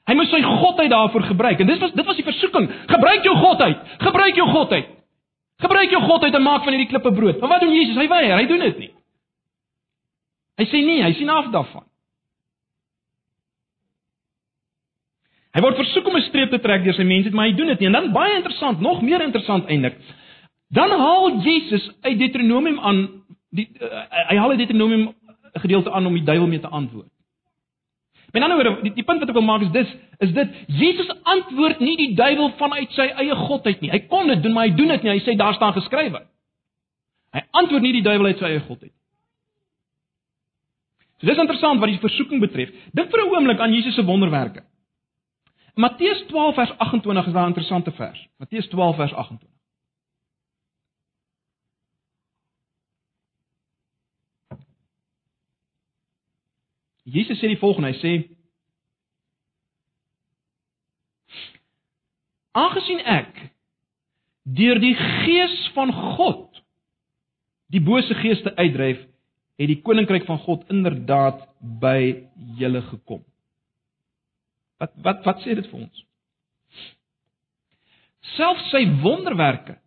Hy 0.07 0.15
moes 0.15 0.31
sy 0.31 0.43
godheid 0.43 0.91
daarvoor 0.91 1.25
gebruik 1.33 1.61
en 1.61 1.67
dit 1.67 1.81
was 1.83 1.93
dit 1.93 2.07
was 2.07 2.19
die 2.19 2.27
versoeking. 2.27 2.69
Gebruik 2.93 3.25
jou 3.27 3.35
godheid. 3.37 3.81
Gebruik 4.05 4.39
jou 4.39 4.47
godheid. 4.53 4.93
Gebruik 5.65 5.91
jou 5.91 6.03
godheid 6.03 6.35
en 6.35 6.45
maak 6.45 6.63
van 6.65 6.77
hierdie 6.77 6.91
klippe 6.93 7.13
brood. 7.13 7.41
Maar 7.41 7.57
wat 7.57 7.65
doen 7.65 7.75
Jesus? 7.75 7.97
Hy 7.97 8.07
weier. 8.13 8.37
Hy 8.37 8.47
doen 8.47 8.65
dit 8.69 8.79
nie. 8.85 8.93
Hy 10.57 10.67
sê 10.71 10.83
nee, 10.85 11.03
hy 11.05 11.13
sien 11.19 11.33
af 11.33 11.51
daarvan. 11.53 11.85
Hy 15.57 15.63
word 15.65 15.79
versoek 15.81 16.09
om 16.09 16.17
'n 16.17 16.27
streep 16.29 16.51
te 16.53 16.61
trek 16.61 16.85
deur 16.85 16.95
sy 16.95 17.05
mense, 17.05 17.33
maar 17.33 17.49
hy 17.49 17.57
doen 17.57 17.73
dit 17.73 17.81
nie. 17.81 17.87
En 17.89 17.99
dan 17.99 18.13
baie 18.13 18.37
interessant, 18.37 18.81
nog 18.81 19.03
meer 19.03 19.23
interessant 19.25 19.67
eintlik. 19.67 19.97
Dan 20.69 20.91
haal 20.91 21.41
Jesus 21.41 21.91
uit 22.03 22.19
Deuteronomium 22.19 22.79
aan 22.79 22.99
die 23.51 23.69
uh, 23.81 24.03
hy 24.29 24.37
haal 24.37 24.51
uit 24.51 24.59
Deuteronomium 24.59 25.09
'n 25.09 25.61
gedeelte 25.61 25.91
aan 25.91 26.07
om 26.07 26.15
die 26.15 26.25
duiwel 26.25 26.47
mee 26.47 26.61
te 26.61 26.69
antwoord. 26.69 27.16
Met 28.37 28.45
ander 28.45 28.59
woorde, 28.59 28.83
die, 28.85 28.93
die 28.93 29.05
punt 29.09 29.23
wat 29.23 29.31
ek 29.33 29.37
wil 29.39 29.47
maak 29.47 29.63
is 29.65 29.71
dis 29.73 29.93
is 30.21 30.33
dit 30.37 30.57
Jesus 30.77 31.09
antwoord 31.25 31.81
nie 31.81 31.95
die 31.97 32.11
duiwel 32.19 32.51
vanuit 32.59 32.93
sy 32.93 33.07
eie 33.23 33.37
godheid 33.47 33.81
nie. 33.81 33.89
Hy 33.95 34.03
kon 34.11 34.29
dit 34.29 34.43
doen, 34.45 34.53
maar 34.53 34.69
hy 34.69 34.75
doen 34.77 34.93
dit 34.93 35.07
nie. 35.07 35.13
Hy 35.15 35.23
sê 35.25 35.37
daar 35.41 35.57
staan 35.57 35.73
geskrywe. 35.77 36.21
Hy 37.33 37.43
antwoord 37.63 37.87
nie 37.87 37.95
die 37.97 38.05
duiwel 38.05 38.35
uit 38.35 38.43
sy 38.43 38.51
eie 38.51 38.61
godheid. 38.67 38.93
So 41.17 41.31
dis 41.31 41.41
interessant 41.41 41.81
wat 41.81 41.95
die 41.95 42.03
versoeking 42.03 42.45
betref. 42.45 42.77
Dink 42.93 43.09
vir 43.09 43.25
'n 43.25 43.33
oomblik 43.33 43.61
aan 43.61 43.73
Jesus 43.73 43.97
se 43.97 44.05
wonderwerke. 44.05 44.67
Matteus 45.75 46.21
12 46.29 46.55
vers 46.61 46.73
28 46.79 47.27
is 47.27 47.33
'n 47.33 47.53
interessante 47.55 47.93
vers. 47.93 48.21
Matteus 48.37 48.69
12 48.69 48.97
vers 48.97 49.13
28. 49.13 49.56
Jesus 57.07 57.39
sê 57.39 57.51
die 57.53 57.61
volgende, 57.61 57.93
hy 57.95 58.01
sê 58.03 58.15
Aangesien 62.57 63.03
ek 63.05 63.37
deur 64.57 64.79
die 64.81 64.95
gees 64.97 65.57
van 65.75 65.93
God 66.17 66.47
die 67.75 67.83
bose 67.83 68.15
geeste 68.23 68.53
uitdryf, 68.57 69.03
het 69.59 69.69
die 69.69 69.81
koninkryk 69.85 70.25
van 70.29 70.39
God 70.45 70.63
inderdaad 70.73 71.43
by 71.83 71.99
julle 72.59 72.83
gekom. 72.91 73.25
Wat 74.81 74.93
wat 75.05 75.25
wat 75.27 75.43
sê 75.45 75.57
dit 75.59 75.67
vir 75.71 75.83
ons? 75.83 76.05
Selfs 78.37 78.71
sy 78.73 78.83
wonderwerke 79.03 79.79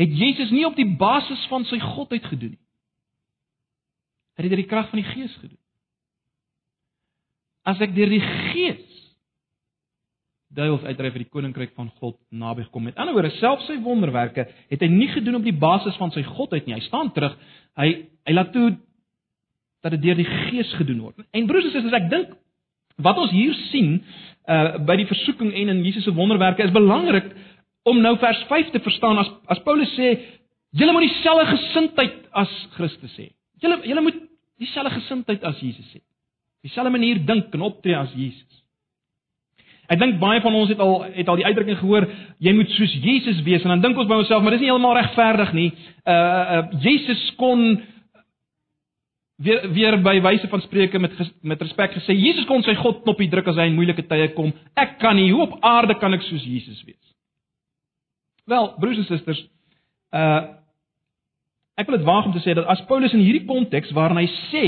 het 0.00 0.12
Jesus 0.12 0.52
nie 0.52 0.66
op 0.68 0.76
die 0.76 0.88
basis 0.98 1.46
van 1.50 1.64
sy 1.70 1.78
godheid 1.82 2.26
gedoen 2.28 2.56
nie. 2.56 2.64
Hy 4.36 4.42
het 4.42 4.48
dit 4.48 4.52
deur 4.52 4.64
die 4.64 4.72
krag 4.72 4.90
van 4.90 5.00
die 5.00 5.08
Gees 5.14 5.38
gedoen 5.40 5.60
as 7.66 7.80
ek 7.82 7.94
deur 7.96 8.10
die 8.12 8.22
Gees 8.22 8.84
duiwels 10.56 10.86
uitdryf 10.86 11.16
uit 11.16 11.24
die 11.24 11.32
koninkryk 11.32 11.74
van 11.76 11.90
God 12.00 12.16
naby 12.30 12.64
gekom. 12.66 12.86
Met 12.86 12.98
ander 13.00 13.16
woorde, 13.16 13.32
selfs 13.40 13.66
sy 13.68 13.76
wonderwerke 13.84 14.46
het 14.70 14.82
hy 14.82 14.88
nie 14.92 15.08
gedoen 15.12 15.40
op 15.40 15.44
die 15.44 15.56
basis 15.56 15.98
van 16.00 16.12
sy 16.14 16.22
godheid 16.26 16.68
nie. 16.68 16.76
Hy 16.78 16.84
staan 16.86 17.12
terug. 17.16 17.34
Hy 17.76 17.88
hy 18.26 18.34
laat 18.34 18.52
toe 18.54 18.70
dat 19.84 19.94
dit 19.94 20.06
deur 20.06 20.18
die 20.18 20.28
Gees 20.28 20.72
gedoen 20.78 21.02
word. 21.04 21.26
En 21.36 21.46
broers 21.50 21.68
en 21.68 21.74
susters, 21.74 21.98
ek 21.98 22.08
dink 22.10 22.32
wat 23.04 23.20
ons 23.20 23.34
hier 23.34 23.54
sien 23.68 24.00
uh 24.48 24.78
by 24.86 24.96
die 24.96 25.08
versoeking 25.10 25.52
en 25.52 25.74
in 25.74 25.84
Jesus 25.84 26.06
se 26.06 26.14
wonderwerke 26.14 26.64
is 26.64 26.74
belangrik 26.74 27.28
om 27.86 28.00
nou 28.02 28.14
vers 28.22 28.40
5 28.48 28.72
te 28.72 28.82
verstaan 28.82 29.18
as 29.20 29.30
as 29.52 29.62
Paulus 29.66 29.92
sê 29.98 30.14
julle 30.76 30.94
moet 30.94 31.08
dieselfde 31.08 31.46
gesindheid 31.52 32.20
as 32.32 32.52
Christus 32.78 33.18
hê. 33.18 33.32
Julle 33.60 33.82
julle 33.84 34.04
moet 34.06 34.22
dieselfde 34.62 34.94
gesindheid 35.00 35.44
as 35.44 35.60
Jesus 35.60 35.90
hê 35.92 36.00
dieselfde 36.66 36.92
manier 36.92 37.22
dink 37.26 37.54
en 37.54 37.66
optree 37.66 37.96
as 37.96 38.12
Jesus. 38.16 38.46
Ek 39.86 40.00
dink 40.02 40.18
baie 40.18 40.40
van 40.42 40.54
ons 40.58 40.70
het 40.72 40.80
al 40.82 40.96
het 41.14 41.28
al 41.30 41.38
die 41.38 41.46
uitdrukking 41.46 41.78
gehoor, 41.78 42.08
jy 42.42 42.54
moet 42.56 42.72
soos 42.74 42.94
Jesus 43.04 43.42
wees 43.46 43.62
en 43.62 43.76
dan 43.76 43.84
dink 43.84 44.00
ons 44.02 44.08
by 44.10 44.18
onsself, 44.18 44.42
maar 44.42 44.56
dis 44.56 44.64
nie 44.64 44.70
heeltemal 44.72 44.96
regverdig 44.98 45.52
nie. 45.54 45.68
Uh 46.02 46.16
uh 46.16 46.62
Jesus 46.82 47.22
kon 47.38 47.68
weer 49.42 49.68
weer 49.76 49.98
by 50.02 50.16
wyse 50.24 50.48
van 50.50 50.64
spreuke 50.64 50.98
met 50.98 51.14
met 51.42 51.62
respek 51.62 51.94
gesê, 52.00 52.16
Jesus 52.18 52.48
kon 52.50 52.64
sy 52.66 52.74
God 52.80 53.04
knoppie 53.04 53.30
druk 53.30 53.52
as 53.52 53.60
hy 53.60 53.68
in 53.70 53.78
moeilike 53.78 54.06
tye 54.10 54.32
kom. 54.34 54.50
Ek 54.74 54.98
kan 55.02 55.16
nie, 55.18 55.30
hoe 55.30 55.44
op 55.46 55.58
aarde 55.62 55.98
kan 56.00 56.14
ek 56.16 56.24
soos 56.26 56.44
Jesus 56.44 56.82
wees? 56.88 57.02
Wel, 58.46 58.72
broers 58.80 59.02
en 59.02 59.10
susters, 59.10 59.42
uh 60.14 60.56
ek 61.76 61.90
wil 61.90 61.98
dit 61.98 62.06
waag 62.08 62.26
om 62.26 62.32
te 62.32 62.40
sê 62.40 62.54
dat 62.56 62.64
as 62.72 62.80
Paulus 62.88 63.12
in 63.12 63.20
hierdie 63.20 63.44
konteks 63.44 63.90
waarin 63.92 64.16
hy 64.16 64.26
sê 64.48 64.66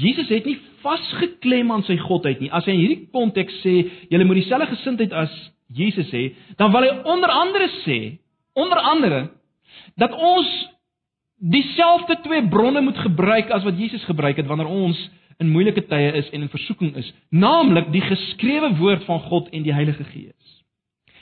Jesus 0.00 0.30
het 0.32 0.46
nie 0.48 0.56
vasgeklem 0.82 1.70
aan 1.74 1.84
sy 1.86 1.98
godheid 2.00 2.40
nie. 2.42 2.50
As 2.54 2.66
hy 2.68 2.74
in 2.76 2.82
hierdie 2.82 3.08
konteks 3.14 3.60
sê, 3.64 3.74
julle 4.12 4.26
moet 4.28 4.42
dieselfde 4.42 4.70
gesindheid 4.72 5.14
as 5.16 5.34
Jesus 5.74 6.08
hê, 6.14 6.30
dan 6.60 6.72
wil 6.72 6.86
hy 6.86 6.94
onder 7.04 7.32
andere 7.32 7.68
sê, 7.82 7.98
onder 8.58 8.80
andere 8.92 9.20
dat 10.00 10.14
ons 10.14 10.48
dieselfde 11.38 12.18
twee 12.24 12.42
bronne 12.50 12.80
moet 12.82 12.98
gebruik 12.98 13.50
as 13.54 13.64
wat 13.66 13.78
Jesus 13.78 14.04
gebruik 14.08 14.36
het 14.40 14.46
wanneer 14.46 14.70
ons 14.70 14.98
in 15.38 15.52
moeilike 15.54 15.84
tye 15.86 16.12
is 16.18 16.30
en 16.34 16.42
in 16.42 16.50
versoeking 16.50 16.96
is, 16.98 17.12
naamlik 17.30 17.92
die 17.94 18.02
geskrewe 18.02 18.72
woord 18.80 19.04
van 19.06 19.20
God 19.30 19.52
en 19.54 19.62
die 19.62 19.74
Heilige 19.74 20.04
Gees. 20.10 20.34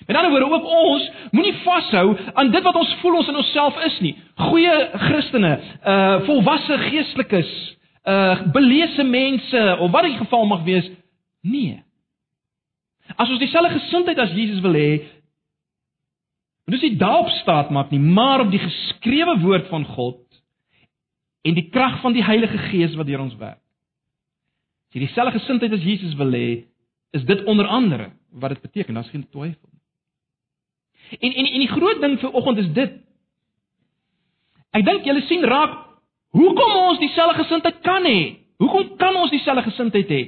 Met 0.06 0.16
ander 0.16 0.30
woorde, 0.30 0.48
ook 0.54 0.64
ons 0.64 1.10
moenie 1.30 1.54
vashou 1.64 2.16
aan 2.34 2.50
dit 2.50 2.64
wat 2.64 2.78
ons 2.78 2.94
voel 3.00 3.18
ons 3.20 3.28
in 3.28 3.40
onsself 3.40 3.78
is 3.84 3.96
nie. 4.04 4.14
Goeie 4.38 4.74
Christene, 5.08 5.52
uh 5.82 6.20
volwasse 6.28 6.78
geestelikes, 6.86 7.52
uh 8.06 8.52
beleese 8.54 9.02
mense 9.02 9.76
of 9.80 9.90
wat 9.90 10.06
die 10.06 10.16
geval 10.18 10.46
mag 10.46 10.62
wees, 10.64 10.86
nee. 11.42 11.80
As 13.14 13.30
ons 13.30 13.42
dieselfde 13.42 13.78
gesindheid 13.78 14.18
as 14.18 14.34
Jesus 14.34 14.60
wil 14.62 14.74
hê, 14.78 14.90
moet 16.66 16.78
ons 16.78 16.86
nie 16.86 16.98
daarop 16.98 17.30
staat 17.40 17.70
maak 17.74 17.90
nie, 17.90 18.02
maar 18.02 18.42
op 18.42 18.50
die 18.50 18.62
geskrewe 18.62 19.38
woord 19.42 19.68
van 19.70 19.86
God 19.86 20.22
en 21.46 21.54
die 21.54 21.68
krag 21.70 22.00
van 22.02 22.14
die 22.14 22.24
Heilige 22.26 22.58
Gees 22.70 22.96
wat 22.98 23.06
deur 23.06 23.22
ons 23.22 23.36
werk. 23.38 23.62
As 24.90 24.98
jy 24.98 25.04
dieselfde 25.06 25.38
gesindheid 25.38 25.74
as 25.74 25.86
Jesus 25.86 26.14
wil 26.18 26.34
hê, 26.34 26.66
is 27.14 27.26
dit 27.26 27.44
onder 27.46 27.66
andere 27.66 28.10
wat 28.30 28.54
dit 28.54 28.62
beteken, 28.62 28.94
daar's 28.94 29.10
geen 29.10 29.26
twyfel 29.30 29.70
nie. 29.70 29.82
En 31.22 31.32
en 31.32 31.46
en 31.46 31.62
die 31.62 31.70
groot 31.70 32.00
ding 32.02 32.18
vir 32.20 32.34
oggend 32.34 32.58
is 32.58 32.70
dit. 32.74 32.96
Ek 34.74 34.84
dink 34.84 35.06
julle 35.06 35.22
sien 35.26 35.46
raak 35.46 35.85
hoekom 36.30 36.72
ons 36.88 36.98
dieselfde 36.98 37.42
gesindheid 37.42 37.80
kan 37.80 38.04
hê. 38.04 38.36
Hoekom 38.56 38.96
kan 38.96 39.16
ons 39.16 39.30
dieselfde 39.30 39.62
gesindheid 39.70 40.08
hê? 40.08 40.22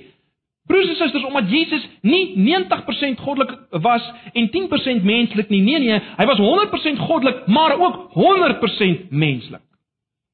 Broers 0.68 0.88
en 0.88 0.96
susters, 0.96 1.24
omdat 1.24 1.48
Jesus 1.50 1.88
nie 2.00 2.36
90% 2.36 3.20
goddelik 3.24 3.54
was 3.70 4.04
en 4.32 4.50
10% 4.52 5.02
menslik 5.02 5.48
nie. 5.48 5.62
Nee 5.64 5.78
nee, 5.78 6.00
hy 6.16 6.26
was 6.28 6.38
100% 6.38 7.00
goddelik, 7.08 7.46
maar 7.46 7.78
ook 7.78 8.10
100% 8.12 9.08
menslik. 9.08 9.64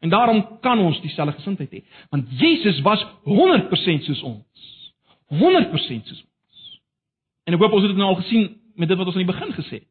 En 0.01 0.09
daarom 0.09 0.59
kan 0.61 0.79
ons 0.79 1.01
dieselfde 1.01 1.33
gesindheid 1.39 1.71
hê, 1.71 1.81
want 2.11 2.27
Jesus 2.39 2.81
was 2.81 3.07
100% 3.25 4.05
soos 4.05 4.23
ons. 4.23 4.91
100% 5.31 6.11
soos 6.11 6.21
ons. 6.21 6.81
En 7.45 7.55
ek 7.55 7.63
hoop 7.63 7.79
ons 7.79 7.87
het 7.87 7.95
dit 7.95 8.01
nou 8.01 8.11
al 8.11 8.21
gesien 8.21 8.51
met 8.75 8.89
dit 8.89 8.99
wat 8.99 9.07
ons 9.07 9.17
aan 9.17 9.25
die 9.25 9.33
begin 9.33 9.55
gesê 9.55 9.79
het. 9.79 9.89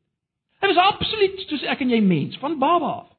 Hy 0.62 0.70
was 0.72 0.84
absoluut 0.84 1.42
soos 1.48 1.66
ek 1.72 1.82
en 1.84 1.96
jy 1.96 2.02
mens 2.04 2.38
van 2.44 2.60
baba 2.60 2.92
af. 3.00 3.10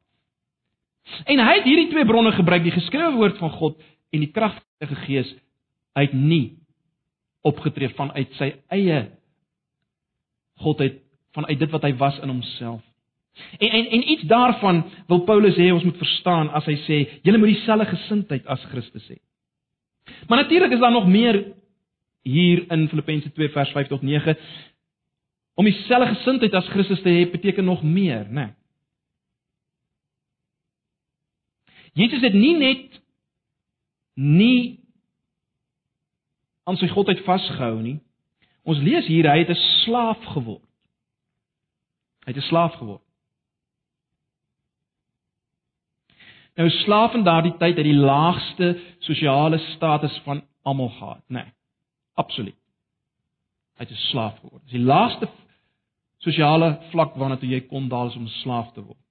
En 1.25 1.40
hy 1.40 1.55
het 1.59 1.67
hierdie 1.69 1.90
twee 1.93 2.07
bronne 2.09 2.33
gebruik, 2.33 2.64
die 2.64 2.75
geskrewe 2.75 3.12
woord 3.19 3.38
van 3.38 3.53
God 3.59 3.81
en 4.14 4.23
die 4.25 4.33
kragtige 4.33 4.97
Gees 5.05 5.31
uit 5.99 6.12
nie 6.17 6.57
opgetree 7.45 7.93
vanuit 7.95 8.33
sy 8.38 8.55
eie 8.73 9.05
godheid 10.64 11.01
vanuit 11.35 11.59
dit 11.59 11.73
wat 11.75 11.85
hy 11.85 11.93
was 11.99 12.19
in 12.23 12.31
homself. 12.31 12.83
En 13.59 13.71
en 13.75 13.88
en 13.99 14.11
iets 14.14 14.27
daarvan 14.31 14.85
wil 15.11 15.25
Paulus 15.27 15.57
hê 15.59 15.73
ons 15.75 15.85
moet 15.85 15.99
verstaan 15.99 16.51
as 16.55 16.67
hy 16.71 16.77
sê 16.87 16.99
julle 17.27 17.40
moet 17.43 17.53
dieselfde 17.53 17.90
gesindheid 17.90 18.47
as 18.47 18.62
Christus 18.71 19.09
hê. 19.11 19.19
Maar 20.29 20.45
natuurlik 20.45 20.73
is 20.73 20.81
daar 20.81 20.95
nog 20.95 21.09
meer 21.11 21.43
hier 22.23 22.64
in 22.73 22.88
Filippense 22.88 23.33
2 23.33 23.49
vers 23.49 23.73
5 23.73 23.88
tot 23.88 24.03
9 24.03 24.37
Om 25.55 25.64
dieselfde 25.64 26.14
gesindheid 26.14 26.55
as 26.55 26.69
Christus 26.69 27.03
te 27.03 27.12
hê 27.12 27.27
beteken 27.31 27.64
nog 27.64 27.83
meer, 27.83 28.27
né? 28.31 28.47
Nee. 28.47 28.53
Jesus 31.94 32.22
het 32.22 32.35
nie 32.35 32.57
net 32.59 33.00
nie 34.14 34.80
aan 36.64 36.78
sy 36.80 36.88
godheid 36.90 37.22
vasgehou 37.26 37.78
nie. 37.83 37.98
Ons 38.64 38.80
lees 38.83 39.07
hier 39.07 39.28
hy 39.30 39.42
het 39.42 39.50
'n 39.50 39.64
slaaf 39.85 40.22
geword. 40.35 40.64
Hy 42.24 42.33
het 42.33 42.37
'n 42.37 42.48
slaaf 42.48 42.74
geword. 42.80 43.02
Nou 46.57 46.70
slaaf 46.70 47.14
in 47.14 47.24
daardie 47.24 47.57
tyd 47.59 47.76
het 47.76 47.85
die 47.85 47.98
laagste 47.98 48.80
sosiale 48.98 49.59
status 49.59 50.20
van 50.24 50.42
almal 50.62 50.88
gehad, 50.88 51.22
né? 51.28 51.42
Nee, 51.42 51.52
absoluut. 52.14 52.61
Hy 53.76 53.83
het 53.85 53.90
'n 53.90 54.07
slaaf 54.11 54.38
geword. 54.38 54.62
Dis 54.62 54.78
die 54.78 54.87
laagste 54.87 55.28
sosiale 56.18 56.80
vlak 56.90 57.14
waarna 57.14 57.37
toe 57.37 57.48
jy 57.48 57.61
kon 57.61 57.88
daal 57.88 58.12
om 58.16 58.26
slaaf 58.26 58.72
te 58.72 58.80
word. 58.80 59.04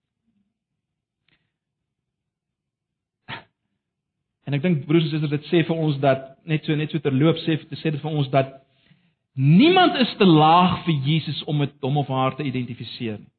En 4.43 4.55
ek 4.55 4.63
dink 4.63 4.85
broers 4.87 5.05
en 5.07 5.11
susters 5.13 5.31
dit 5.31 5.49
sê 5.51 5.63
vir 5.67 5.77
ons 5.77 5.99
dat 6.03 6.33
net 6.49 6.65
so 6.65 6.75
net 6.75 6.91
so 6.91 6.99
terloop 7.03 7.39
sê 7.43 7.57
dit 7.61 7.79
sê 7.79 7.93
dit 7.93 8.01
vir 8.01 8.11
ons 8.11 8.29
dat 8.33 8.57
niemand 9.39 9.95
is 10.03 10.11
te 10.19 10.27
laag 10.27 10.81
vir 10.85 10.97
Jesus 11.07 11.43
om 11.49 11.61
met 11.63 11.73
hom 11.81 12.01
of 12.01 12.11
haar 12.11 12.35
te 12.35 12.43
identifiseer 12.43 13.21
nie. 13.21 13.31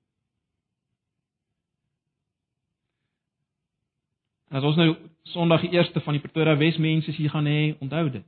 En 4.51 4.61
as 4.61 4.71
ons 4.71 4.79
nou 4.79 4.95
Sondag 5.25 5.63
die 5.65 5.73
eerste 5.73 6.03
van 6.05 6.13
die 6.13 6.21
Pretoria 6.21 6.53
Wes 6.61 6.77
mense 6.77 7.11
hier 7.17 7.31
gaan 7.33 7.47
hê, 7.49 7.75
onthou 7.81 8.11
dit. 8.13 8.25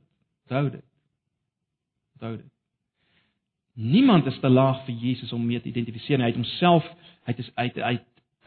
Onthou 0.47 0.69
dit. 0.73 0.85
Onthou 2.17 2.31
dit. 2.39 2.47
Niemand 3.77 4.25
is 4.25 4.39
te 4.41 4.49
laag 4.49 4.79
vir 4.87 4.95
Jesus 4.97 5.33
om 5.33 5.43
mee 5.45 5.61
te 5.61 5.69
identifiseer. 5.69 6.17
Hy 6.17 6.31
het 6.31 6.39
homself 6.39 6.87
uit 7.29 7.43
is 7.43 7.51
uit 7.55 7.77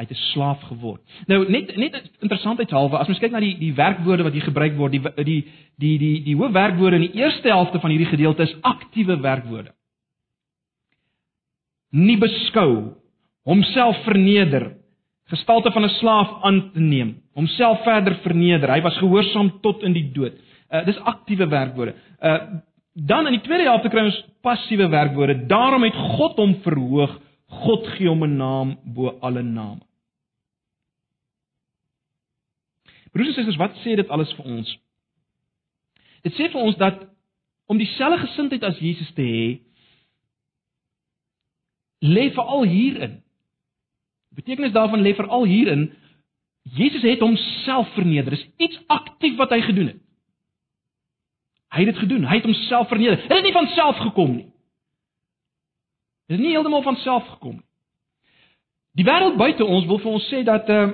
uit 0.00 0.08
uit 0.08 0.10
'n 0.10 0.14
slaaf 0.32 0.60
geword. 0.62 1.02
Nou 1.26 1.50
net 1.50 1.76
net 1.76 2.10
interessantheidshalwe, 2.20 2.98
as 2.98 3.06
mens 3.06 3.20
kyk 3.20 3.32
na 3.32 3.40
die 3.40 3.58
die 3.58 3.74
werkwoorde 3.74 4.22
wat 4.22 4.32
hier 4.32 4.48
gebruik 4.48 4.76
word, 4.76 4.92
die 4.92 5.24
die 5.24 5.44
die 5.76 5.98
die 5.98 6.22
die 6.22 6.36
hoof 6.36 6.52
werkwoorde 6.52 6.96
in 6.96 7.08
die 7.10 7.20
eerste 7.20 7.48
helfte 7.48 7.80
van 7.80 7.90
hierdie 7.90 8.08
gedeelte 8.08 8.42
is 8.42 8.56
aktiewe 8.60 9.20
werkwoorde. 9.20 9.72
Nie 11.90 12.18
beskou, 12.18 12.94
homself 13.44 14.02
verneder, 14.04 14.76
gestalte 15.28 15.70
van 15.72 15.84
'n 15.84 15.88
slaaf 15.88 16.42
aan 16.42 16.72
te 16.72 16.80
neem, 16.80 17.22
homself 17.34 17.82
verder 17.82 18.14
verneder. 18.14 18.72
Hy 18.72 18.80
was 18.80 18.98
gehoorsaam 18.98 19.60
tot 19.60 19.82
in 19.82 19.92
die 19.92 20.12
dood. 20.12 20.32
Uh, 20.70 20.84
dis 20.84 20.98
aktiewe 20.98 21.48
werkwoorde. 21.48 21.94
Uh 22.22 22.60
Dan 22.92 23.26
in 23.26 23.32
die 23.32 23.40
tweede 23.40 23.64
helfte 23.64 23.88
kry 23.88 24.02
ons 24.04 24.24
passiewe 24.42 24.88
werkwoorde. 24.88 25.46
Daarom 25.46 25.82
het 25.82 25.94
God 25.94 26.36
hom 26.36 26.56
verhoog. 26.62 27.20
God 27.46 27.86
gee 27.86 28.08
hom 28.08 28.24
'n 28.24 28.36
naam 28.36 28.78
bo 28.84 29.14
alle 29.20 29.42
name. 29.42 29.80
Broers 33.12 33.28
en 33.28 33.34
susters, 33.34 33.58
wat 33.58 33.78
sê 33.84 33.96
dit 33.98 34.12
alles 34.12 34.32
vir 34.38 34.46
ons? 34.46 34.74
Dit 36.26 36.36
sê 36.36 36.50
vir 36.52 36.60
ons 36.60 36.76
dat 36.78 37.02
om 37.70 37.78
dieselfde 37.78 38.20
gesindheid 38.26 38.64
as 38.66 38.78
Jesus 38.82 39.10
te 39.16 39.24
hê, 39.24 39.48
lê 42.02 42.28
veral 42.34 42.66
hierin. 42.68 43.18
Die 44.30 44.42
betekenis 44.42 44.74
daarvan 44.74 45.02
lê 45.04 45.14
veral 45.18 45.46
hierin 45.48 45.88
Jesus 46.76 47.02
het 47.02 47.22
homself 47.24 47.88
verneder. 47.94 48.30
Dis 48.36 48.46
iets 48.56 48.78
aktief 48.86 49.36
wat 49.40 49.50
hy 49.50 49.60
gedoen 49.64 49.86
het. 49.94 50.00
Hy 51.70 51.84
het 51.84 51.92
dit 51.92 52.02
gedoen. 52.02 52.26
Hy 52.28 52.36
het 52.36 52.46
homself 52.46 52.88
verneder. 52.88 53.16
Dit 53.22 53.32
het 53.32 53.46
nie 53.46 53.54
van 53.54 53.66
self 53.74 53.98
gekom 54.04 54.34
nie. 54.36 54.48
Dit 56.28 56.36
het 56.36 56.44
nie 56.44 56.54
heeltemal 56.54 56.82
van 56.82 56.98
self 57.02 57.26
gekom 57.36 57.58
nie. 57.58 57.66
Die 58.98 59.06
wêreld 59.06 59.38
buite 59.38 59.64
ons 59.64 59.86
wil 59.86 60.00
vir 60.02 60.12
ons 60.18 60.26
sê 60.32 60.42
dat 60.46 60.68
uh 60.70 60.90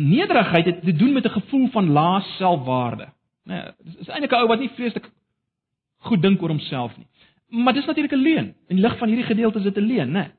nederigheid 0.00 0.64
het 0.64 0.82
te 0.82 0.92
doen 0.92 1.12
met 1.12 1.24
'n 1.24 1.40
gevoel 1.40 1.68
van 1.68 1.90
lae 1.90 2.20
selfwaarde. 2.20 3.08
Nee, 3.44 3.62
dis 3.84 3.96
is 3.96 4.08
eintlik 4.08 4.32
'n 4.32 4.34
ou 4.34 4.46
wat 4.46 4.58
nie 4.58 4.70
vreeslik 4.70 5.10
goed 5.98 6.22
dink 6.22 6.42
oor 6.42 6.48
homself 6.48 6.96
nie. 6.96 7.06
Maar 7.48 7.72
dis 7.72 7.86
natuurlik 7.86 8.12
'n 8.12 8.22
leuen. 8.22 8.54
In 8.68 8.80
lig 8.80 8.98
van 8.98 9.08
hierdie 9.08 9.26
gedeelte 9.26 9.58
is 9.58 9.64
dit 9.64 9.76
'n 9.76 9.86
leuen, 9.86 10.10
né? 10.10 10.30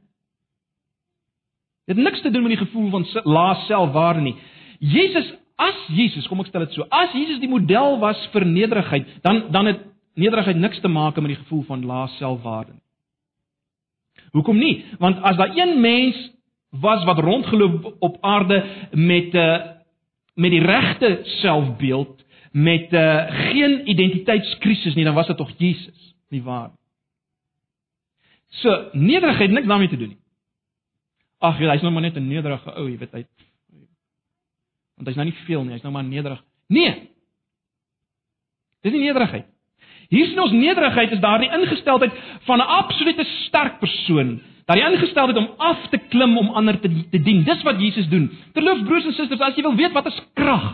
Dit 1.86 1.96
het 1.96 2.06
niks 2.06 2.22
te 2.22 2.32
doen 2.32 2.41
met 2.41 2.58
die 2.58 2.65
gevoel 2.65 2.89
van 2.89 3.06
lae 3.24 3.56
selfwaarde 3.56 4.22
nie. 4.22 4.36
Jesus 4.80 5.34
As 5.58 5.78
Jesus, 5.89 6.28
kom 6.30 6.43
ek 6.43 6.52
stel 6.52 6.67
dit 6.67 6.76
so, 6.78 6.86
as 6.93 7.13
Jesus 7.17 7.39
die 7.41 7.50
model 7.50 7.98
was 7.98 8.20
vir 8.30 8.46
nederigheid, 8.46 9.08
dan 9.26 9.48
dan 9.52 9.65
het 9.65 9.80
nederigheid 10.13 10.58
niks 10.58 10.82
te 10.84 10.88
maak 10.88 11.17
met 11.17 11.34
die 11.34 11.39
gevoel 11.39 11.63
van 11.65 11.86
lae 11.86 12.08
selfwaarde 12.20 12.76
nie. 12.76 12.84
Hoekom 14.38 14.58
nie? 14.58 14.86
Want 15.02 15.22
as 15.26 15.38
daar 15.39 15.56
een 15.58 15.80
mens 15.82 16.17
was 16.70 17.04
wat 17.04 17.20
rondgeloop 17.20 17.96
op 18.00 18.18
aarde 18.22 18.66
met 18.92 19.34
'n 19.34 19.38
uh, 19.38 19.56
eh, 19.56 19.76
met 20.34 20.52
die 20.52 20.62
regte 20.62 21.20
selfbeeld, 21.24 22.26
met 22.52 22.94
uh, 22.94 23.26
geen 23.30 23.90
identiteitskrisis 23.90 24.94
nie, 24.94 25.04
dan 25.04 25.14
was 25.14 25.28
dit 25.28 25.38
tog 25.38 25.52
Jesus, 25.58 26.16
nie 26.30 26.44
waar 26.44 26.70
nie? 26.70 26.78
So, 28.48 28.90
nederigheid 28.92 29.52
niks 29.52 29.68
daarmee 29.68 29.88
te 29.88 29.98
doen 29.98 30.08
nie. 30.08 30.20
Ag, 31.38 31.58
hy's 31.58 31.82
nou 31.82 31.94
maar 31.94 32.02
net 32.02 32.16
'n 32.16 32.28
nederige 32.28 32.76
ou, 32.76 32.90
jy 32.90 32.98
weet 32.98 33.12
hy 33.12 33.26
Want 34.98 35.08
hy's 35.08 35.16
nou 35.16 35.28
nie 35.28 35.38
veel 35.46 35.64
nie, 35.64 35.76
hy's 35.78 35.86
nou 35.86 35.94
maar 35.94 36.04
nederig. 36.04 36.44
Nee. 36.68 37.10
Dis 38.82 38.92
nie 38.92 39.06
nederigheid. 39.06 39.46
Hier 40.10 40.26
sien 40.26 40.40
ons 40.42 40.52
nederigheid 40.56 41.12
is 41.12 41.20
daardie 41.20 41.52
ingesteldheid 41.52 42.14
van 42.48 42.58
'n 42.58 42.70
absolute 42.82 43.24
sterk 43.24 43.80
persoon, 43.80 44.42
daardie 44.68 44.86
ingesteldheid 44.90 45.40
om 45.40 45.50
af 45.64 45.88
te 45.92 46.00
klim 46.12 46.36
om 46.38 46.52
ander 46.60 46.80
te 46.82 46.90
te 47.12 47.22
dien. 47.24 47.44
Dis 47.48 47.64
wat 47.64 47.80
Jesus 47.80 48.10
doen. 48.12 48.28
Terloops 48.54 48.84
broers 48.88 49.08
en 49.08 49.16
susters, 49.16 49.42
as 49.42 49.56
jy 49.56 49.64
wil 49.64 49.78
weet 49.80 49.96
wat 49.96 50.10
is 50.12 50.20
krag? 50.36 50.68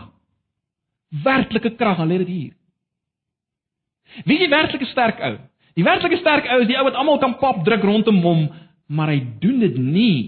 Werklike 1.24 1.76
krag, 1.78 2.00
dan 2.02 2.10
lê 2.10 2.18
dit 2.24 2.32
hier. 2.32 2.54
Wie 4.24 4.38
is 4.38 4.46
die 4.46 4.50
werklike 4.50 4.88
sterk 4.90 5.20
ou? 5.22 5.36
Die 5.78 5.86
werklike 5.86 6.18
sterk 6.18 6.48
ou 6.50 6.60
is 6.62 6.70
die 6.70 6.78
ou 6.78 6.86
wat 6.88 6.98
almal 6.98 7.20
kan 7.22 7.36
pap 7.38 7.62
druk 7.66 7.86
rondom 7.86 8.18
hom, 8.22 8.48
maar 8.86 9.12
hy 9.14 9.20
doen 9.42 9.62
dit 9.62 9.78
nie. 9.78 10.18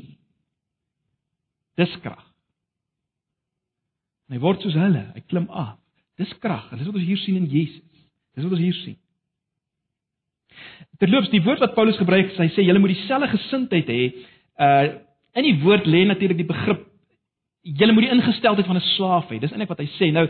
Dis 1.77 1.93
krag. 2.05 2.23
En 4.27 4.39
hy 4.39 4.43
word 4.43 4.63
soos 4.63 4.79
hulle, 4.79 5.05
hy 5.15 5.23
klim 5.27 5.51
af. 5.51 5.77
Dis 6.19 6.33
krag. 6.43 6.71
Dis 6.75 6.87
wat 6.89 6.97
ons 6.99 7.07
hier 7.07 7.21
sien 7.23 7.37
in 7.43 7.51
Jesus. 7.51 7.83
Dis 8.35 8.47
wat 8.47 8.57
ons 8.57 8.63
hier 8.63 8.79
sien. 8.85 8.99
Terloops, 10.99 11.31
die 11.31 11.43
woord 11.45 11.61
wat 11.61 11.75
Paulus 11.75 11.99
gebruik, 12.01 12.33
hy 12.39 12.49
sê 12.55 12.65
julle 12.65 12.81
moet 12.81 12.95
dieselfde 12.95 13.29
gesindheid 13.35 13.91
hê. 13.93 14.03
Uh 14.59 14.87
in 15.37 15.45
die 15.45 15.59
woord 15.61 15.85
lê 15.85 16.07
natuurlik 16.09 16.39
die 16.39 16.49
begrip 16.49 16.87
julle 17.61 17.93
moet 17.93 18.07
die 18.07 18.15
ingesteldheid 18.15 18.67
van 18.67 18.79
'n 18.79 18.87
slaaf 18.97 19.27
hê. 19.29 19.41
Dis 19.41 19.53
eintlik 19.53 19.69
wat 19.69 19.83
hy 19.83 19.89
sê. 19.99 20.13
Nou 20.13 20.27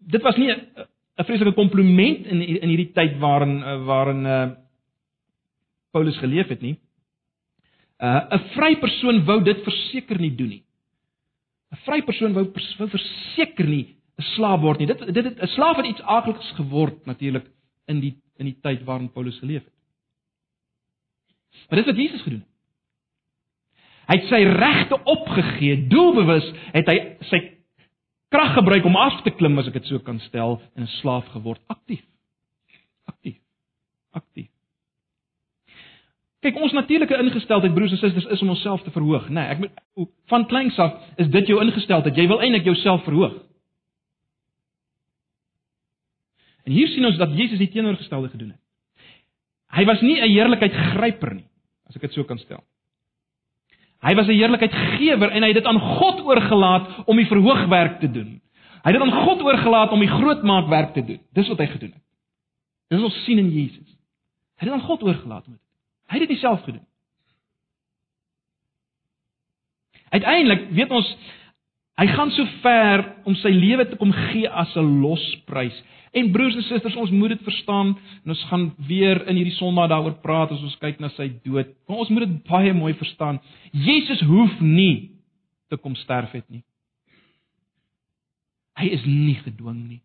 dit 0.00 0.22
was 0.22 0.36
nie 0.36 0.50
'n 0.50 1.24
vreeslike 1.24 1.54
kompliment 1.54 2.26
in 2.26 2.40
in 2.42 2.68
hierdie 2.68 2.92
tyd 2.92 3.18
waarin 3.18 3.60
waarin 3.84 4.26
uh 4.26 4.50
Paulus 5.92 6.16
geleef 6.18 6.48
het 6.48 6.62
nie. 6.62 6.76
Uh 8.00 8.20
'n 8.30 8.42
vry 8.54 8.76
persoon 8.76 9.24
wou 9.24 9.42
dit 9.42 9.62
verseker 9.64 10.20
nie 10.20 10.34
doen 10.36 10.48
nie. 10.48 10.62
'n 11.72 11.76
Vry 11.84 12.02
persoon 12.02 12.32
wou 12.32 12.46
wou 12.78 12.88
verseker 12.88 13.66
nie 13.66 13.86
'n 14.18 14.22
slaaf 14.34 14.60
word 14.60 14.78
nie. 14.78 14.86
Dit 14.86 15.14
dit 15.14 15.26
'n 15.26 15.46
slaaf 15.46 15.76
het 15.76 15.86
iets 15.86 16.02
aakliks 16.02 16.52
geword 16.56 17.06
natuurlik 17.06 17.44
in 17.88 18.02
die 18.04 18.14
in 18.38 18.46
die 18.46 18.58
tyd 18.62 18.84
waarin 18.86 19.10
Paulus 19.10 19.38
geleef 19.42 19.64
het. 19.64 19.74
Maar 21.68 21.80
dis 21.80 21.88
wat 21.90 21.96
Jesus 21.98 22.22
gedoen 22.22 22.44
het. 22.44 22.54
Hy 24.08 24.16
het 24.16 24.28
sy 24.30 24.38
regte 24.46 24.96
opgegee, 25.04 25.80
doelbewus 25.90 26.46
het 26.72 26.86
hy 26.88 26.96
sy 27.28 27.40
krag 28.32 28.54
gebruik 28.56 28.86
om 28.88 28.96
af 28.96 29.18
te 29.24 29.32
klim 29.36 29.58
as 29.60 29.68
ek 29.68 29.80
dit 29.80 29.90
so 29.90 30.00
kan 30.04 30.20
stel 30.28 30.60
en 30.76 30.86
'n 30.86 30.94
slaaf 31.00 31.26
geword, 31.34 31.60
aktief. 31.66 32.04
Aktief. 33.04 33.36
Aktief. 34.12 34.48
Kyk, 36.40 36.56
ons 36.56 36.72
natuurlike 36.72 37.18
ingesteldheid 37.18 37.74
broers 37.74 37.92
en 37.92 37.98
susters 37.98 38.24
is 38.24 38.42
om 38.42 38.48
onsself 38.54 38.82
te 38.82 38.90
verhoog, 38.90 39.28
né? 39.28 39.34
Nee, 39.34 39.48
ek 39.48 39.58
moet 39.58 40.10
van 40.30 40.46
kleins 40.46 40.78
af 40.78 40.94
is 41.16 41.28
dit 41.28 41.46
jou 41.46 41.60
ingesteldheid. 41.60 42.16
Jy 42.16 42.26
wil 42.28 42.40
eintlik 42.40 42.64
jouself 42.64 43.02
verhoog. 43.04 43.34
En 46.68 46.74
hier 46.76 46.88
sien 46.92 47.06
ons 47.08 47.16
dat 47.16 47.32
Jesus 47.32 47.60
die 47.60 47.70
teenoorgestelde 47.72 48.28
gedoen 48.28 48.50
het. 48.52 48.60
Hy 49.72 49.84
was 49.88 50.00
nie 50.04 50.20
'n 50.20 50.28
heerlikheidgryper 50.28 51.34
nie, 51.34 51.48
as 51.88 51.96
ek 51.96 52.02
dit 52.02 52.12
so 52.12 52.24
kan 52.24 52.38
stel. 52.38 52.64
Hy 54.04 54.14
was 54.14 54.26
'n 54.26 54.36
heerlikheidgewer 54.36 55.30
en 55.30 55.42
hy 55.42 55.48
het 55.48 55.56
dit 55.62 55.66
aan 55.66 55.80
God 55.80 56.20
oorgelaat 56.20 57.06
om 57.06 57.16
die 57.16 57.26
verhoogwerk 57.26 58.00
te 58.00 58.10
doen. 58.10 58.40
Hy 58.84 58.92
het 58.92 59.00
dit 59.00 59.02
aan 59.02 59.24
God 59.24 59.42
oorgelaat 59.42 59.90
om 59.92 60.00
die 60.00 60.08
grootmaakwerk 60.08 60.92
te 60.92 61.04
doen. 61.04 61.20
Dis 61.32 61.48
wat 61.48 61.58
hy 61.58 61.66
gedoen 61.66 61.92
het. 61.92 62.04
Dis 62.88 63.02
ons 63.02 63.24
sien 63.24 63.38
in 63.38 63.50
Jesus. 63.50 63.96
Hy 64.56 64.66
het 64.66 64.72
aan 64.72 64.86
God 64.86 65.02
oorgelaat 65.02 65.46
om 65.46 65.52
dit 65.52 65.62
Hy 66.08 66.18
het 66.18 66.28
dit 66.28 66.38
self 66.38 66.62
gedoen. 66.64 66.86
Uiteindelik, 70.08 70.70
weet 70.70 70.90
ons, 70.90 71.16
hy 71.98 72.06
gaan 72.06 72.30
so 72.34 72.46
ver 72.62 73.04
om 73.26 73.36
sy 73.40 73.50
lewe 73.52 73.88
te 73.88 73.98
kom 74.00 74.12
gee 74.30 74.48
as 74.48 74.74
'n 74.76 75.00
losprys. 75.02 75.76
En 76.12 76.32
broers 76.32 76.54
en 76.56 76.62
susters, 76.62 76.96
ons 76.96 77.10
moet 77.10 77.28
dit 77.28 77.42
verstaan 77.42 77.98
en 78.24 78.30
ons 78.30 78.44
gaan 78.44 78.74
weer 78.78 79.26
in 79.28 79.36
hierdie 79.36 79.54
Sondag 79.54 79.88
daaroor 79.88 80.20
praat 80.22 80.50
as 80.52 80.62
ons 80.62 80.78
kyk 80.78 81.00
na 81.00 81.08
sy 81.08 81.28
dood. 81.44 81.68
Maar 81.88 81.98
ons 81.98 82.08
moet 82.08 82.24
dit 82.24 82.44
baie 82.44 82.72
mooi 82.72 82.94
verstaan. 82.94 83.40
Jesus 83.72 84.20
hoef 84.20 84.60
nie 84.60 85.10
te 85.68 85.76
kom 85.76 85.94
sterf 85.94 86.32
het 86.32 86.48
nie. 86.50 86.64
Hy 88.78 88.86
is 88.86 89.04
nie 89.04 89.34
gedwing 89.34 89.88
nie. 89.88 90.02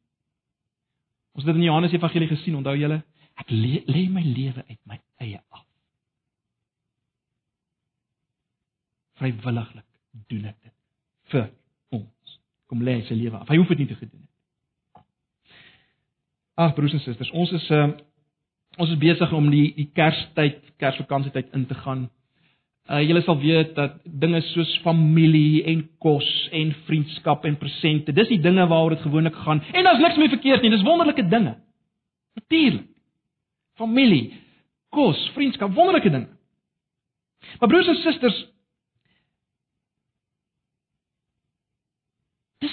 Ons 1.36 1.46
het 1.46 1.54
dit 1.54 1.62
in 1.62 1.70
Johannes 1.70 1.94
Evangelie 1.94 2.28
gesien, 2.28 2.56
onthou 2.56 2.76
julle? 2.78 3.04
Ek 3.38 3.50
lê 3.50 3.84
le 3.88 4.10
my 4.10 4.22
lewe 4.22 4.64
uit 4.70 4.80
my 4.86 5.00
eie 5.20 5.40
af. 5.50 5.66
vrywilliglik 9.24 9.88
doen 10.30 10.48
ek 10.52 10.58
dit 10.64 10.74
vir 11.34 11.50
ons. 11.94 12.40
Kom 12.70 12.84
lê 12.86 13.00
sy 13.08 13.18
lewe 13.18 13.38
af. 13.40 13.50
Hy 13.52 13.60
hoef 13.62 13.72
dit 13.74 13.84
nie 13.84 13.90
te 13.92 14.00
gedoen 14.00 14.22
het. 14.24 15.04
Ag 16.64 16.76
broers 16.78 16.94
en 16.94 17.02
susters, 17.02 17.32
ons 17.34 17.54
is 17.60 17.70
uh 17.74 17.94
ons 18.82 18.90
is 18.90 18.98
besig 18.98 19.30
om 19.38 19.52
die 19.54 19.68
die 19.76 19.90
Kerstyd, 19.94 20.64
Kersvakansietyd 20.82 21.52
in 21.54 21.66
te 21.70 21.76
gaan. 21.78 22.08
Uh 22.90 23.02
julle 23.06 23.22
sal 23.26 23.38
weet 23.42 23.76
dat 23.78 24.00
dinge 24.04 24.42
soos 24.50 24.72
familie 24.86 25.64
en 25.70 25.84
kos 26.02 26.30
en 26.52 26.74
vriendskap 26.88 27.46
en 27.46 27.58
presente, 27.62 28.14
dis 28.14 28.32
die 28.34 28.42
dinge 28.42 28.66
waaroor 28.68 28.96
dit 28.96 29.06
gewoonlik 29.06 29.38
gaan. 29.46 29.62
En 29.74 29.86
daar's 29.86 30.02
niks 30.02 30.18
mee 30.18 30.34
verkeerd 30.34 30.66
nie, 30.66 30.74
dis 30.74 30.86
wonderlike 30.86 31.28
dinge. 31.30 31.56
Natuurlik. 32.34 32.90
Familie, 33.78 34.34
kos, 34.94 35.22
vriendskap, 35.34 35.74
wonderlike 35.74 36.10
dinge. 36.10 36.30
Maar 37.60 37.70
broers 37.70 37.88
en 37.88 37.96
susters, 37.96 38.44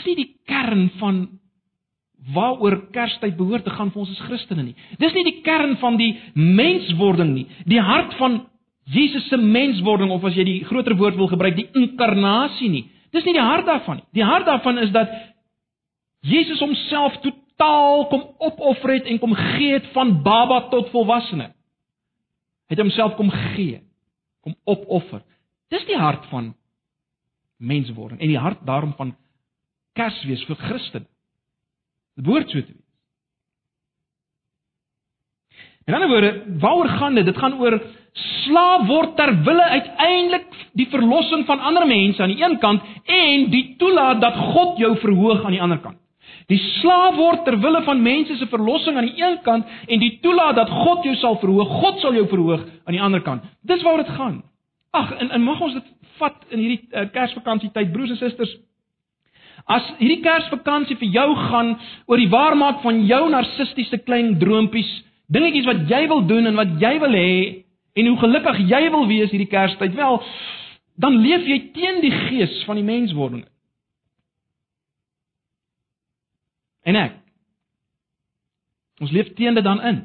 Dis 0.01 0.09
nie 0.09 0.17
die 0.25 0.31
kern 0.49 0.87
van 0.97 1.27
waaroor 2.33 2.87
Kerstyd 2.93 3.37
behoort 3.37 3.65
te 3.65 3.73
gaan 3.75 3.91
vir 3.93 4.01
ons 4.03 4.13
as 4.15 4.23
Christene 4.29 4.65
nie. 4.65 4.77
Dis 5.01 5.13
nie 5.17 5.27
die 5.27 5.41
kern 5.45 5.77
van 5.81 5.99
die 6.01 6.15
menswording 6.35 7.35
nie. 7.35 7.47
Die 7.69 7.81
hart 7.85 8.15
van 8.21 8.47
Jesus 8.89 9.29
se 9.29 9.37
menswording 9.37 10.11
of 10.13 10.25
as 10.25 10.37
jy 10.37 10.47
die 10.49 10.63
groter 10.65 10.97
woord 10.97 11.19
wil 11.21 11.29
gebruik, 11.29 11.59
die 11.59 11.69
inkarnasie 11.77 12.71
nie. 12.73 12.85
Dis 13.13 13.27
nie 13.29 13.37
die 13.37 13.45
hart 13.45 13.69
daarvan 13.69 14.01
nie. 14.01 14.07
Die 14.17 14.25
hart 14.25 14.49
daarvan 14.49 14.81
is 14.81 14.93
dat 14.95 15.13
Jesus 16.25 16.61
homself 16.61 17.21
totaal 17.21 18.07
kom 18.09 18.25
opoffer 18.41 18.97
het 18.97 19.09
en 19.09 19.21
kom 19.21 19.37
gee 19.37 19.75
het 19.77 19.93
van 19.93 20.17
baba 20.25 20.63
tot 20.73 20.89
volwassene. 20.95 21.51
Het 22.73 22.81
homself 22.81 23.17
kom 23.19 23.31
gee, 23.31 23.83
kom 24.45 24.57
opoffer. 24.65 25.25
Dis 25.69 25.85
die 25.89 25.99
hart 25.99 26.25
van 26.33 26.55
menswording 27.61 28.21
en 28.21 28.33
die 28.33 28.41
hart 28.41 28.65
daarom 28.65 28.95
van 28.97 29.15
Kersfees 30.01 30.45
vir 30.49 30.61
Christen. 30.65 31.09
Dit 32.17 32.25
behoort 32.25 32.49
so 32.51 32.61
te 32.61 32.73
wees. 32.73 32.87
In 35.89 35.97
ander 35.97 36.09
woorde, 36.09 36.31
waaroor 36.63 36.89
gaan 36.89 37.15
dit? 37.19 37.27
Dit 37.27 37.39
gaan 37.39 37.57
oor 37.61 37.81
slaaf 38.13 38.87
word 38.89 39.17
ter 39.17 39.33
wille 39.47 39.65
uiteindelik 39.65 40.47
die 40.79 40.87
verlossing 40.91 41.45
van 41.47 41.63
ander 41.67 41.87
mense 41.87 42.23
aan 42.23 42.33
die 42.33 42.43
een 42.43 42.59
kant 42.63 42.83
en 43.07 43.49
die 43.51 43.77
toelaat 43.79 44.21
dat 44.23 44.37
God 44.55 44.79
jou 44.83 44.97
verhoog 44.99 45.45
aan 45.45 45.55
die 45.57 45.63
ander 45.63 45.79
kant. 45.83 45.99
Die 46.51 46.59
slaaf 46.81 47.15
word 47.17 47.45
ter 47.47 47.59
wille 47.63 47.83
van 47.87 48.03
mense 48.03 48.37
se 48.37 48.47
verlossing 48.51 48.97
aan 48.99 49.07
die 49.07 49.23
een 49.23 49.39
kant 49.47 49.67
en 49.87 50.03
die 50.03 50.17
toelaat 50.23 50.59
dat 50.59 50.71
God 50.71 51.07
jou 51.07 51.15
sal 51.23 51.39
verhoog, 51.43 51.77
God 51.83 52.01
sal 52.03 52.15
jou 52.19 52.27
verhoog 52.29 52.65
aan 52.85 52.97
die 52.97 53.03
ander 53.03 53.23
kant. 53.23 53.47
Dis 53.63 53.83
waaroor 53.87 54.05
dit 54.05 54.15
gaan. 54.17 54.41
Ag, 54.91 55.13
en, 55.23 55.31
en 55.31 55.43
mag 55.47 55.61
ons 55.63 55.77
dit 55.79 55.93
vat 56.19 56.51
in 56.51 56.59
hierdie 56.59 56.81
uh, 56.91 57.07
Kersvakansietyd, 57.15 57.93
broers 57.95 58.11
en 58.11 58.19
susters, 58.19 58.57
As 59.69 59.87
hierdie 59.99 60.23
Kersvakansie 60.25 60.97
vir 61.01 61.11
jou 61.15 61.29
gaan 61.37 61.75
oor 62.09 62.21
die 62.21 62.31
waarmaak 62.33 62.81
van 62.85 63.03
jou 63.07 63.23
narcistiese 63.33 64.01
klein 64.07 64.37
droompies, 64.41 64.89
dingetjies 65.31 65.69
wat 65.69 65.85
jy 65.91 66.07
wil 66.11 66.25
doen 66.27 66.51
en 66.51 66.59
wat 66.59 66.77
jy 66.81 66.95
wil 67.03 67.15
hê 67.17 67.33
en 67.99 68.07
hoe 68.07 68.19
gelukkig 68.23 68.63
jy 68.71 68.83
wil 68.91 69.07
wees 69.11 69.33
hierdie 69.33 69.51
Kerstyd, 69.51 69.97
wel, 69.99 70.21
dan 71.01 71.17
leef 71.23 71.47
jy 71.49 71.59
teen 71.75 72.01
die 72.05 72.13
gees 72.13 72.61
van 72.69 72.79
die 72.81 72.87
menswording. 72.87 73.45
En 76.87 76.97
ek 76.97 77.19
ons 79.01 79.13
leef 79.17 79.31
teen 79.33 79.57
dit 79.57 79.65
dan 79.65 79.81
in. 79.81 80.03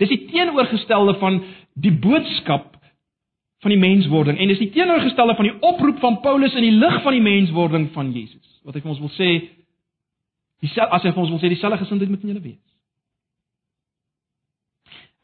Dis 0.00 0.08
die 0.08 0.22
teenoorgestelde 0.30 1.18
van 1.20 1.42
die 1.76 1.92
boodskap 1.92 2.77
van 3.64 3.74
die 3.74 3.80
menswording 3.80 4.38
en 4.38 4.48
dis 4.52 4.60
die 4.62 4.70
teenoorgestelde 4.74 5.34
van 5.34 5.48
die 5.48 5.56
oproep 5.60 5.98
van 6.02 6.20
Paulus 6.22 6.54
in 6.54 6.66
die 6.66 6.76
lig 6.78 7.00
van 7.02 7.16
die 7.16 7.24
menswording 7.24 7.88
van 7.94 8.12
Jesus 8.14 8.60
wat 8.62 8.76
hy 8.76 8.82
vir 8.84 8.92
ons 8.92 9.02
wil 9.02 9.14
sê 9.16 9.30
dieselfde 10.64 10.94
as 10.94 11.06
hy 11.06 11.12
vir 11.14 11.22
ons 11.22 11.32
wil 11.34 11.42
sê 11.42 11.50
dieselfde 11.52 11.80
gesindheid 11.82 12.10
moet 12.10 12.24
in 12.26 12.32
julle 12.32 12.44
wees. 12.44 12.64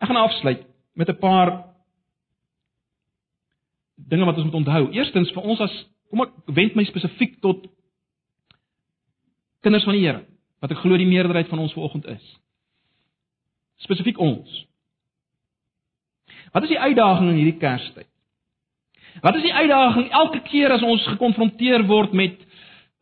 Ek 0.02 0.10
gaan 0.10 0.20
afsluit 0.20 0.66
met 0.94 1.08
'n 1.08 1.18
paar 1.18 1.52
dinge 3.96 4.24
wat 4.24 4.36
ons 4.36 4.44
moet 4.44 4.60
onthou. 4.62 4.90
Eerstens 4.92 5.32
vir 5.32 5.42
ons 5.42 5.60
as 5.60 5.74
kom 6.10 6.20
ek 6.20 6.32
wend 6.46 6.74
my 6.74 6.84
spesifiek 6.84 7.40
tot 7.40 7.66
kinders 9.62 9.84
van 9.84 9.94
die 9.94 10.04
Here 10.04 10.24
wat 10.60 10.70
ek 10.70 10.78
glo 10.78 10.96
die 10.96 11.08
meerderheid 11.08 11.48
van 11.48 11.58
ons 11.58 11.72
vanoggend 11.72 12.06
is. 12.06 12.40
Spesifiek 13.76 14.18
ons. 14.18 14.66
Wat 16.52 16.62
is 16.62 16.68
die 16.68 16.80
uitdaging 16.80 17.30
in 17.30 17.36
hierdie 17.36 17.58
Kerstyd? 17.58 18.08
Wat 19.22 19.36
is 19.38 19.42
die 19.42 19.54
uitdaging 19.54 20.10
elke 20.10 20.40
keer 20.48 20.72
as 20.74 20.82
ons 20.82 21.06
gekonfronteer 21.14 21.86
word 21.86 22.12
met 22.12 22.40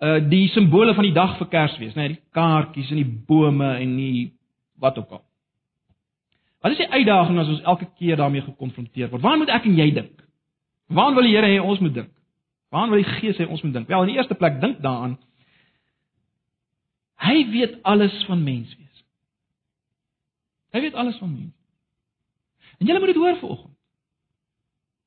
uh 0.02 0.18
die 0.28 0.48
simbole 0.50 0.94
van 0.94 1.06
die 1.06 1.14
dag 1.14 1.36
vir 1.38 1.48
Kersfees, 1.48 1.94
né, 1.94 2.08
nee, 2.08 2.14
die 2.16 2.34
kaartjies 2.34 2.90
en 2.90 2.98
die 2.98 3.12
bome 3.28 3.68
en 3.78 3.92
die 3.96 4.32
wat 4.82 4.98
ook 4.98 5.10
al. 5.18 5.22
Wat 6.62 6.74
is 6.74 6.82
die 6.82 6.90
uitdaging 6.90 7.38
as 7.38 7.48
ons 7.48 7.62
elke 7.62 7.86
keer 7.98 8.18
daarmee 8.18 8.42
gekonfronteer 8.42 9.10
word? 9.10 9.22
Waar 9.22 9.38
moet 9.38 9.52
ek 9.54 9.68
en 9.70 9.78
jy 9.78 9.90
dink? 9.94 10.24
Waar 10.90 11.14
wil 11.14 11.26
die 11.26 11.36
Here 11.36 11.48
hê 11.48 11.60
ons 11.62 11.80
moet 11.80 11.94
dink? 11.94 12.10
Waar 12.70 12.90
wil 12.90 13.02
die 13.02 13.12
Gees 13.20 13.38
hê 13.38 13.46
ons 13.46 13.62
moet 13.62 13.72
dink? 13.78 13.88
Wel, 13.88 14.02
in 14.02 14.12
die 14.12 14.18
eerste 14.18 14.38
plek 14.38 14.60
dink 14.60 14.82
daaraan 14.82 15.18
Hy 17.22 17.50
weet 17.50 17.76
alles 17.86 18.14
van 18.26 18.42
menswees. 18.42 19.04
Hy 20.74 20.80
weet 20.80 20.94
alles 20.94 21.18
van 21.22 21.30
mens. 21.32 21.54
En 22.78 22.86
julle 22.86 22.98
moet 22.98 23.12
dit 23.12 23.20
hoor 23.20 23.36
vanoggend. 23.38 23.71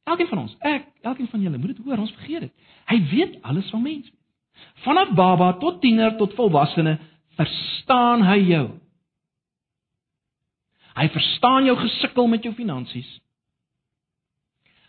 Elkeen 0.05 0.29
van 0.29 0.43
ons, 0.43 0.53
ek, 0.59 0.85
elkeen 1.01 1.27
van 1.31 1.41
julle 1.41 1.57
moet 1.57 1.73
dit 1.73 1.85
hoor, 1.85 1.97
ons 2.03 2.13
vergeet 2.19 2.45
dit. 2.45 2.53
Hy 2.91 2.97
weet 3.09 3.39
alles 3.41 3.69
van 3.73 3.81
menswees. 3.81 4.13
Vanaf 4.85 5.11
baba 5.17 5.53
tot 5.59 5.81
tiener 5.81 6.13
tot 6.19 6.33
volwassene 6.37 6.97
verstaan 7.35 8.23
hy 8.23 8.37
jou. 8.45 8.65
Hy 10.95 11.07
verstaan 11.11 11.67
jou 11.67 11.75
gesukkel 11.79 12.29
met 12.31 12.45
jou 12.45 12.53
finansies. 12.55 13.09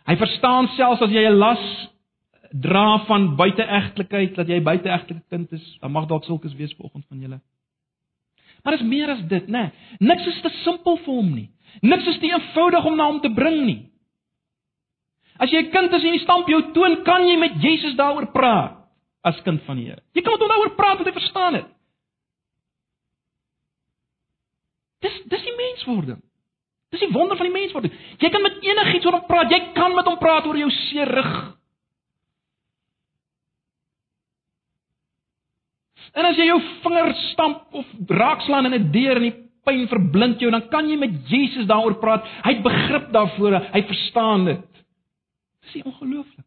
Hy 0.06 0.14
verstaan 0.20 0.68
selfs 0.76 1.02
as 1.02 1.10
jy 1.10 1.24
'n 1.26 1.38
las 1.38 1.64
dra 2.52 3.04
van 3.08 3.34
buiteegtelikheid 3.36 4.36
dat 4.36 4.48
jy 4.48 4.60
buiteegtelike 4.62 5.24
kind 5.28 5.52
is, 5.52 5.78
dan 5.80 5.90
mag 5.90 6.06
dalk 6.06 6.24
sulkes 6.24 6.54
wees 6.54 6.74
vanoggend 6.74 7.04
van 7.08 7.20
julle. 7.20 7.40
Maar 8.62 8.76
dit 8.76 8.80
is 8.80 8.88
meer 8.88 9.10
as 9.10 9.22
dit, 9.28 9.48
né? 9.48 9.60
Nee. 9.60 9.70
Niks 9.98 10.26
is 10.26 10.40
te 10.40 10.50
simpel 10.62 10.96
vir 10.96 11.14
hom 11.14 11.34
nie. 11.34 11.50
Niks 11.80 12.06
is 12.06 12.18
te 12.18 12.26
eenvoudig 12.26 12.84
om 12.84 12.96
na 12.96 13.06
hom 13.06 13.20
te 13.20 13.32
bring 13.32 13.64
nie. 13.64 13.90
As 15.38 15.50
jy 15.50 15.62
'n 15.62 15.70
kind 15.70 15.92
is 15.92 16.04
en 16.04 16.12
jy 16.14 16.18
stamp 16.18 16.48
jou 16.48 16.62
toon, 16.72 17.02
kan 17.04 17.26
jy 17.26 17.36
met 17.36 17.60
Jesus 17.60 17.94
daaroor 17.96 18.32
praat 18.32 18.76
as 19.24 19.40
kind 19.42 19.62
van 19.66 19.76
die 19.76 19.86
Here. 19.86 20.02
Jy 20.14 20.22
kan 20.22 20.32
met 20.32 20.40
hom 20.40 20.48
daaroor 20.48 20.74
praat 20.76 20.96
want 20.96 21.08
hy 21.08 21.12
verstaan 21.12 21.52
dit. 21.52 21.66
Dis 25.00 25.18
dis 25.28 25.42
die 25.42 25.56
menswording. 25.56 26.22
Dis 26.94 27.00
die 27.00 27.12
wonder 27.12 27.36
van 27.36 27.46
die 27.46 27.54
menswording. 27.54 27.92
Jy 28.22 28.30
kan 28.30 28.42
met 28.42 28.62
enigiets 28.62 29.06
oor 29.06 29.18
hom 29.18 29.26
praat. 29.26 29.50
Jy 29.50 29.60
kan 29.74 29.94
met 29.94 30.06
hom 30.06 30.18
praat 30.18 30.46
oor 30.46 30.56
jou 30.56 30.70
seer 30.70 31.10
rug. 31.18 31.34
En 36.16 36.24
as 36.24 36.38
jy 36.38 36.46
jou 36.48 36.60
vinger 36.84 37.12
stamp 37.32 37.74
of 37.76 37.84
raakslaan 38.08 38.70
in 38.70 38.74
'n 38.74 38.92
deur 38.92 39.16
en 39.16 39.26
die 39.26 39.36
pyn 39.66 39.88
verblind 39.88 40.40
jou, 40.40 40.50
dan 40.50 40.68
kan 40.68 40.88
jy 40.88 40.96
met 40.96 41.28
Jesus 41.28 41.66
daaroor 41.66 41.98
praat. 41.98 42.24
Hy 42.44 42.54
het 42.54 42.62
begrip 42.62 43.12
daarvoor. 43.12 43.58
Hy 43.72 43.82
verstaan 43.82 44.44
dit. 44.44 44.75
Dis 45.66 45.82
ongelooflik. 45.82 46.46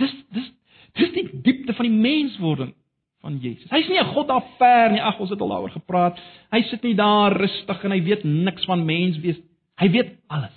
Dis 0.00 0.14
dis 0.32 0.52
dis 0.98 1.12
die 1.14 1.40
diepte 1.44 1.74
van 1.76 1.86
die 1.86 2.00
menswording 2.02 2.72
van 3.20 3.36
Jesus. 3.38 3.70
Hy's 3.70 3.88
nie 3.88 4.00
'n 4.00 4.12
God 4.14 4.28
daar 4.28 4.44
ver 4.58 4.90
nie. 4.90 5.02
Ag, 5.02 5.18
ons 5.20 5.30
het 5.30 5.40
al 5.40 5.48
daaroor 5.48 5.70
gepraat. 5.70 6.18
Hy 6.50 6.62
sit 6.62 6.82
nie 6.82 6.94
daar 6.94 7.36
rustig 7.36 7.84
en 7.84 7.90
hy 7.90 8.02
weet 8.02 8.24
niks 8.24 8.64
van 8.64 8.84
mens 8.84 9.18
wees. 9.18 9.36
Hy 9.76 9.90
weet 9.90 10.16
alles. 10.26 10.52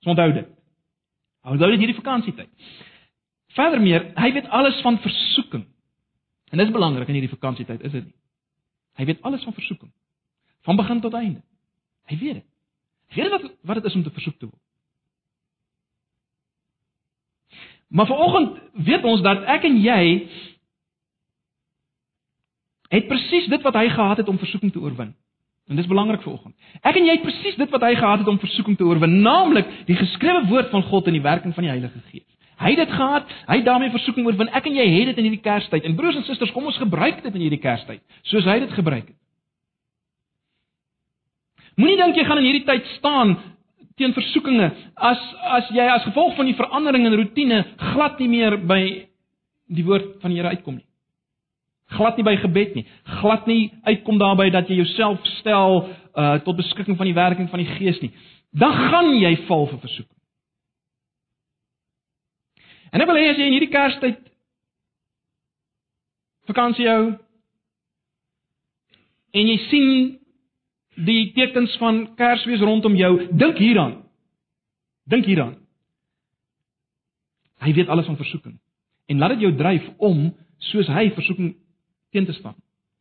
Ons 0.00 0.16
onthou 0.16 0.32
dit. 0.32 0.48
Onthou 1.42 1.70
dit 1.70 1.78
hierdie 1.78 2.02
vakansietyd. 2.02 2.48
Verder 3.56 3.80
meer, 3.80 4.12
hy 4.14 4.32
weet 4.32 4.48
alles 4.48 4.80
van 4.80 4.98
versoeking. 4.98 5.64
En 6.50 6.58
dis 6.58 6.70
belangrik 6.70 7.08
in 7.08 7.14
hierdie 7.14 7.32
vakansietyd, 7.32 7.80
is 7.82 7.92
dit 7.92 8.04
nie? 8.04 8.14
Hy 8.96 9.04
weet 9.04 9.22
alles 9.22 9.44
van 9.44 9.52
versoeking. 9.52 9.92
Van 10.62 10.76
begin 10.76 11.00
tot 11.00 11.14
einde. 11.14 11.42
Hy 12.04 12.18
weet 12.18 12.34
dit. 12.34 12.46
Hy 13.14 13.22
weet 13.22 13.30
wat 13.30 13.50
wat 13.62 13.74
dit 13.80 13.84
is 13.84 13.94
om 13.94 14.02
te 14.02 14.10
versoek 14.10 14.38
te 14.38 14.46
word. 14.46 14.62
Maar 17.88 18.06
vanoggend 18.06 18.58
weet 18.72 19.04
ons 19.04 19.22
dat 19.22 19.44
ek 19.44 19.64
en 19.68 19.78
jy 19.82 20.02
het 22.88 23.06
presies 23.10 23.46
dit 23.50 23.62
wat 23.62 23.74
hy 23.74 23.88
gehad 23.90 24.22
het 24.22 24.28
om 24.28 24.38
versoeking 24.38 24.72
te 24.72 24.82
oorwin. 24.82 25.14
En 25.66 25.76
dis 25.76 25.86
belangrik 25.90 26.22
vir 26.22 26.32
oggend. 26.32 26.54
Ek 26.86 26.94
en 26.94 27.06
jy 27.08 27.16
het 27.16 27.26
presies 27.26 27.58
dit 27.58 27.70
wat 27.74 27.82
hy 27.82 27.94
gehad 27.98 28.22
het 28.22 28.30
om 28.30 28.38
versoeking 28.38 28.76
te 28.78 28.86
oorwin, 28.86 29.20
naamlik 29.22 29.66
die 29.88 29.98
geskrewe 29.98 30.44
woord 30.46 30.70
van 30.70 30.84
God 30.86 31.10
en 31.10 31.16
die 31.18 31.24
werking 31.24 31.54
van 31.54 31.66
die 31.66 31.72
Heilige 31.72 32.02
Gees. 32.12 32.28
Hy 32.56 32.70
het 32.72 32.86
dit 32.86 32.92
gehad, 32.94 33.32
hy 33.50 33.58
het 33.58 33.66
daarmee 33.66 33.92
versoeking 33.92 34.26
oorwin. 34.26 34.48
Ek 34.56 34.68
en 34.68 34.78
jy 34.78 34.86
het 34.94 35.10
dit 35.10 35.18
in 35.20 35.26
hierdie 35.28 35.42
Kerstyd. 35.44 35.84
En 35.84 35.96
broers 35.98 36.16
en 36.16 36.24
susters, 36.24 36.52
kom 36.54 36.70
ons 36.70 36.78
gebruik 36.80 37.18
dit 37.22 37.34
in 37.34 37.42
hierdie 37.44 37.60
Kerstyd, 37.60 38.00
soos 38.30 38.46
hy 38.48 38.60
dit 38.62 38.72
gebruik 38.78 39.10
het. 39.10 39.18
Moenie 41.76 41.98
dink 42.00 42.16
jy 42.16 42.24
gaan 42.24 42.40
in 42.40 42.48
hierdie 42.48 42.64
tyd 42.64 42.86
staan 42.94 43.34
teen 43.96 44.12
versoekinge 44.16 44.70
as 44.94 45.22
as 45.58 45.70
jy 45.74 45.86
as 45.88 46.04
gevolg 46.08 46.36
van 46.36 46.50
die 46.50 46.58
verandering 46.58 47.06
in 47.06 47.16
rotine 47.16 47.62
glad 47.92 48.20
nie 48.20 48.28
meer 48.28 48.58
by 48.58 48.82
die 49.66 49.84
woord 49.84 50.20
van 50.22 50.30
die 50.30 50.40
Here 50.40 50.52
uitkom 50.54 50.76
nie 50.76 50.86
glad 51.86 52.16
nie 52.18 52.26
by 52.26 52.34
gebed 52.40 52.74
nie. 52.74 52.84
Glad 53.20 53.46
nie 53.46 53.70
uitkom 53.86 54.18
daarby 54.18 54.50
dat 54.54 54.68
jy 54.68 54.80
jouself 54.80 55.22
stel 55.38 55.86
uh 56.16 56.38
tot 56.44 56.56
beskikking 56.58 56.96
van 56.96 57.06
die 57.06 57.14
werking 57.14 57.50
van 57.50 57.62
die 57.62 57.68
Gees 57.76 58.00
nie. 58.02 58.12
Dan 58.50 58.72
gaan 58.72 59.12
jy 59.20 59.34
val 59.46 59.66
vir 59.70 59.80
versoeking. 59.82 60.14
En 62.90 63.02
ek 63.04 63.10
wil 63.10 63.20
hê 63.20 63.28
as 63.30 63.38
jy 63.38 63.46
in 63.50 63.56
hierdie 63.58 63.72
Kerstyd 63.72 64.22
vakansie 66.46 66.86
hou 66.88 67.02
en 69.36 69.48
jy 69.50 69.56
sien 69.66 69.90
die 70.96 71.32
tekens 71.36 71.76
van 71.76 72.14
Kersfees 72.16 72.60
rondom 72.64 72.96
jou, 72.96 73.12
dink 73.36 73.58
hieraan. 73.60 73.98
Dink 75.04 75.24
hieraan. 75.28 75.56
Hy 77.62 77.72
weet 77.72 77.88
alles 77.88 78.06
van 78.06 78.16
versoeking. 78.16 78.58
En 79.06 79.18
laat 79.18 79.36
dit 79.36 79.46
jou 79.46 79.52
dryf 79.56 79.84
om 79.96 80.30
soos 80.58 80.88
hy 80.90 81.10
versoeking 81.14 81.54
teen 82.10 82.26
te 82.26 82.32
staan 82.32 82.56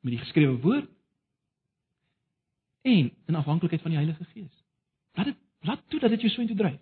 met 0.06 0.14
die 0.14 0.22
geskrewe 0.22 0.60
woord 0.62 0.90
en 2.86 3.10
in 3.26 3.36
afhanklikheid 3.36 3.82
van 3.82 3.96
die 3.96 4.00
Heilige 4.00 4.26
Gees. 4.34 4.64
Laat 5.18 5.32
dit 5.32 5.38
laat 5.66 5.82
toe 5.90 6.00
dat 6.00 6.10
dit 6.14 6.22
jou 6.22 6.32
so 6.32 6.42
intoe 6.42 6.58
dryf. 6.58 6.82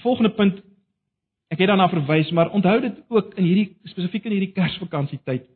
Volgende 0.00 0.32
punt 0.32 0.62
ek 1.50 1.58
het 1.58 1.68
daarna 1.68 1.88
verwys, 1.90 2.30
maar 2.30 2.52
onthou 2.54 2.76
dit 2.80 3.00
ook 3.08 3.34
in 3.34 3.44
hierdie 3.44 3.76
spesifiek 3.90 4.28
in 4.28 4.36
hierdie 4.36 4.52
Kersvakansietyd. 4.54 5.48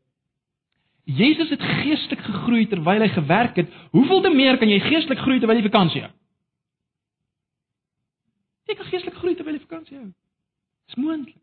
Jesus 1.04 1.50
het 1.52 1.62
geestelik 1.62 2.20
gegroei 2.24 2.66
terwyl 2.66 3.04
hy 3.04 3.08
gewerk 3.12 3.56
het. 3.60 3.72
Hoeveel 3.92 4.22
te 4.24 4.32
meer 4.32 4.58
kan 4.58 4.68
jy 4.68 4.80
geestelik 4.80 5.20
groei 5.20 5.38
terwyl 5.38 5.60
jy 5.60 5.66
vakansie 5.68 6.02
hou? 6.06 6.12
Jy 8.64 8.76
kan 8.78 8.88
geestelik 8.88 9.18
groei 9.20 9.34
terwyl 9.36 9.58
jy 9.58 9.64
vakansie 9.66 9.98
hou. 9.98 10.06
Dis 10.88 10.96
moontlik. 10.96 11.36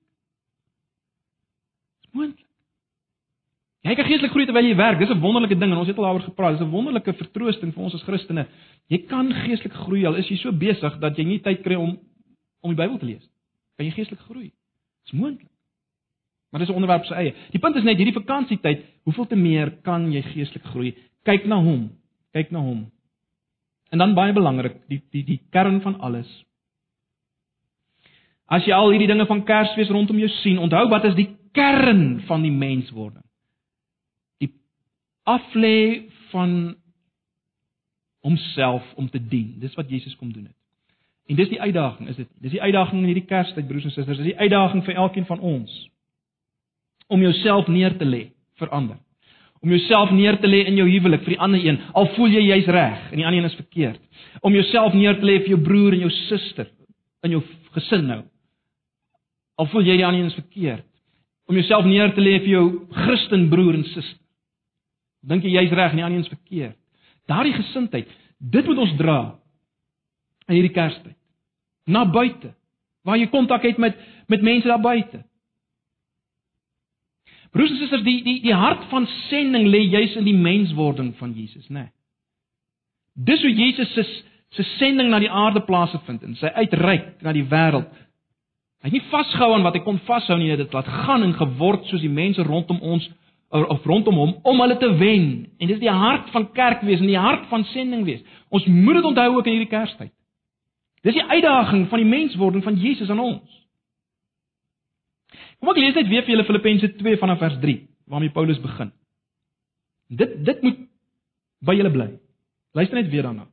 Dis 2.02 2.16
moontlik. 2.18 2.48
Jy 3.86 3.96
kan 3.98 4.10
geestelik 4.10 4.34
groei 4.34 4.48
terwyl 4.50 4.66
jy 4.66 4.76
werk. 4.78 5.00
Dis 5.00 5.10
'n 5.10 5.22
wonderlike 5.22 5.58
ding 5.60 5.72
en 5.72 5.78
ons 5.78 5.88
het 5.88 5.98
al 5.98 6.04
daaroor 6.04 6.26
gepraat. 6.26 6.58
Dis 6.58 6.68
'n 6.68 6.72
wonderlike 6.72 7.14
vertroosting 7.14 7.74
vir 7.74 7.84
ons 7.84 7.94
as 7.94 8.04
Christene. 8.04 8.48
Jy 8.88 9.06
kan 9.08 9.32
geestelik 9.34 9.74
groei 9.74 10.06
al 10.06 10.16
is 10.16 10.28
jy 10.28 10.38
so 10.38 10.52
besig 10.52 11.00
dat 11.00 11.18
jy 11.18 11.24
nie 11.24 11.40
tyd 11.40 11.62
kry 11.62 11.76
om 11.76 12.00
om 12.62 12.76
die 12.76 12.84
Bybel 12.84 12.98
te 12.98 13.06
lees. 13.06 13.31
Kan 13.82 13.90
jy 13.90 13.96
geestelik 13.98 14.22
groei? 14.28 14.52
Dis 15.02 15.16
moontlik. 15.18 15.50
Maar 16.52 16.60
dis 16.62 16.70
'n 16.70 16.78
onderwerp 16.78 17.06
se 17.06 17.16
eie. 17.16 17.34
Die 17.50 17.60
punt 17.60 17.76
is 17.76 17.84
net 17.84 17.98
hierdie 17.98 18.14
vakansietyd, 18.14 18.86
hoeveel 19.04 19.28
te 19.28 19.36
meer 19.36 19.72
kan 19.82 20.12
jy 20.12 20.22
geestelik 20.22 20.66
groei? 20.66 20.94
Kyk 21.24 21.46
na 21.46 21.56
hom. 21.56 21.90
Kyk 22.32 22.52
na 22.52 22.60
hom. 22.60 22.92
En 23.90 23.98
dan 23.98 24.14
baie 24.14 24.34
belangrik, 24.34 24.88
die 24.88 25.02
die 25.10 25.24
die 25.24 25.42
kern 25.50 25.82
van 25.82 26.00
alles 26.00 26.46
As 28.52 28.66
jy 28.66 28.74
al 28.76 28.90
hierdie 28.92 29.08
dinge 29.08 29.26
van 29.26 29.46
Kersfees 29.48 29.90
rondom 29.90 30.18
jou 30.20 30.30
sien, 30.42 30.60
onthou 30.60 30.90
wat 30.90 31.06
is 31.06 31.16
die 31.16 31.30
kern 31.52 32.22
van 32.28 32.42
die 32.42 32.52
menswording? 32.52 33.24
Die 34.44 34.52
aflê 35.24 36.10
van 36.32 36.76
homself 38.20 38.94
om 38.96 39.10
te 39.10 39.28
dien. 39.28 39.60
Dis 39.60 39.76
wat 39.76 39.90
Jesus 39.90 40.16
kom 40.16 40.34
doen 40.34 40.46
het. 40.46 40.61
En 41.30 41.38
dis 41.38 41.50
die 41.50 41.62
uitdaging, 41.62 42.10
is 42.10 42.16
dit? 42.16 42.28
Dis 42.42 42.56
die 42.56 42.62
uitdaging 42.62 43.02
in 43.02 43.12
hierdie 43.12 43.28
Kerstyd, 43.30 43.68
broers 43.68 43.86
en 43.88 43.94
susters, 43.94 44.18
dis 44.18 44.34
die 44.34 44.40
uitdaging 44.40 44.84
vir 44.88 45.00
elkeen 45.06 45.28
van 45.30 45.40
ons 45.40 45.78
om 47.12 47.20
jouself 47.20 47.68
neer 47.68 47.98
te 48.00 48.08
lê 48.08 48.22
vir 48.60 48.70
ander. 48.72 48.96
Om 49.62 49.74
jouself 49.76 50.14
neer 50.16 50.38
te 50.40 50.48
lê 50.48 50.62
in 50.70 50.78
jou 50.80 50.88
huwelik 50.88 51.26
vir 51.26 51.36
die 51.36 51.42
ander 51.44 51.60
een, 51.60 51.80
al 51.94 52.08
voel 52.16 52.38
jy 52.38 52.46
jy's 52.48 52.70
reg 52.72 53.10
en 53.12 53.20
die 53.20 53.26
ander 53.28 53.42
een 53.42 53.50
is 53.50 53.58
verkeerd. 53.60 54.00
Om 54.42 54.56
jouself 54.56 54.96
neer 54.96 55.20
te 55.20 55.28
lê 55.28 55.42
vir 55.42 55.52
jou 55.54 55.60
broer 55.66 55.98
en 55.98 56.06
jou 56.06 56.12
suster 56.30 56.70
in 57.28 57.36
jou 57.36 57.42
gesin 57.76 58.08
nou. 58.08 58.22
Al 59.60 59.68
voel 59.74 59.86
jy 59.92 59.98
die 60.00 60.08
ander 60.08 60.24
een 60.24 60.32
is 60.32 60.40
verkeerd. 60.40 60.88
Om 61.52 61.60
jouself 61.60 61.86
neer 61.86 62.16
te 62.16 62.24
lê 62.24 62.38
vir 62.40 62.54
jou 62.56 62.66
Christen 62.96 63.50
broer 63.52 63.76
en 63.76 63.86
suster. 63.92 64.18
Dink 65.28 65.44
jy 65.46 65.52
jy's 65.60 65.76
reg 65.78 65.92
en 65.92 66.00
die 66.00 66.06
ander 66.08 66.22
een 66.22 66.26
is 66.26 66.32
verkeerd. 66.32 66.78
Daardie 67.30 67.54
gesindheid, 67.54 68.10
dit 68.40 68.66
moet 68.66 68.80
ons 68.82 68.96
dra 68.98 69.20
in 70.52 70.58
hierdie 70.60 70.76
Kerstyd. 70.76 71.18
Na 71.90 72.04
buite, 72.06 72.52
waar 73.08 73.18
jy 73.18 73.30
kontak 73.32 73.66
het 73.66 73.80
met 73.82 73.98
met 74.32 74.44
mense 74.46 74.68
daar 74.68 74.84
buite. 74.84 75.24
Broers 77.52 77.72
en 77.74 77.82
susters, 77.82 78.04
die 78.04 78.22
die 78.24 78.38
die 78.44 78.56
hart 78.56 78.86
van 78.92 79.08
sending 79.30 79.66
lê 79.68 79.82
juis 79.88 80.14
in 80.20 80.28
die 80.28 80.38
menswording 80.38 81.16
van 81.20 81.34
Jesus, 81.36 81.68
né? 81.68 81.88
Nee. 81.88 81.90
Dis 83.32 83.42
hoe 83.44 83.52
Jesus 83.52 83.92
se 83.94 84.06
se 84.52 84.64
sending 84.78 85.10
na 85.10 85.20
die 85.20 85.32
aarde 85.32 85.64
plaasvind 85.64 86.24
en 86.28 86.36
sy 86.36 86.52
uitreik 86.60 87.22
na 87.24 87.32
die 87.36 87.48
wêreld 87.48 87.92
Hy 88.82 88.90
het 88.90 88.96
nie 88.98 89.10
vasgehou 89.12 89.54
aan 89.54 89.66
wat 89.66 89.76
hy 89.78 89.84
kon 89.86 90.00
vashou 90.08 90.40
nie, 90.42 90.50
dit 90.58 90.72
laat 90.74 90.88
gaan 91.04 91.22
en 91.22 91.36
geword 91.38 91.86
soos 91.86 92.02
die 92.02 92.10
mense 92.10 92.42
rondom 92.42 92.80
ons 92.82 93.06
of 93.52 93.84
rondom 93.86 94.16
hom 94.18 94.32
om 94.48 94.62
hulle 94.64 94.78
te 94.80 94.88
wen. 94.98 95.26
En 95.60 95.70
dis 95.70 95.82
die 95.82 95.92
hart 95.92 96.32
van 96.34 96.48
kerk 96.56 96.82
wees 96.88 97.04
en 97.04 97.12
die 97.12 97.20
hart 97.20 97.46
van 97.52 97.66
sending 97.74 98.06
wees. 98.08 98.24
Ons 98.50 98.66
moet 98.66 98.98
dit 98.98 99.08
onthou 99.12 99.28
ook 99.36 99.50
in 99.50 99.58
hierdie 99.58 99.70
Kerstyd. 99.70 100.14
Dis 101.02 101.18
die 101.18 101.26
uitdaging 101.26 101.88
van 101.90 102.02
die 102.02 102.10
menswording 102.10 102.64
van 102.64 102.78
Jesus 102.78 103.10
aan 103.10 103.20
ons. 103.20 103.60
Kom 105.60 105.72
ek 105.74 105.80
lees 105.82 105.98
net 105.98 106.10
weer 106.10 106.26
vir 106.26 106.36
julle 106.36 106.46
Filippense 106.46 106.92
2 107.00 107.22
vanaf 107.22 107.42
vers 107.42 107.58
3 107.62 107.80
waarmee 108.12 108.34
Paulus 108.36 108.60
begin. 108.62 108.92
Dit 110.10 110.38
dit 110.46 110.62
moet 110.62 110.80
by 111.66 111.78
julle 111.78 111.92
bly. 111.94 112.10
Luister 112.78 112.98
net 113.00 113.12
weer 113.12 113.28
daarna. 113.30 113.48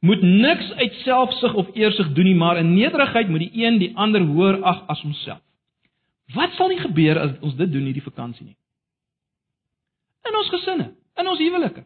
moet 0.00 0.22
niks 0.22 0.72
uit 0.72 0.92
selfsug 0.92 1.54
of 1.54 1.68
eersug 1.74 2.12
doen 2.12 2.24
nie, 2.24 2.34
maar 2.34 2.56
in 2.56 2.74
nederigheid 2.74 3.28
moet 3.28 3.38
die 3.38 3.64
een 3.64 3.78
die 3.78 3.96
ander 3.96 4.20
hoër 4.20 4.62
ag 4.62 4.86
as 4.86 5.02
homself. 5.02 5.42
Wat 6.34 6.54
sal 6.56 6.68
nie 6.68 6.80
gebeur 6.80 7.18
as 7.18 7.36
ons 7.40 7.56
dit 7.58 7.72
doen 7.72 7.84
hierdie 7.84 8.04
vakansie 8.04 8.46
nie? 8.46 8.56
In 10.28 10.36
ons 10.36 10.48
gesinne, 10.52 10.92
in 11.18 11.28
ons 11.28 11.42
huwelike. 11.42 11.84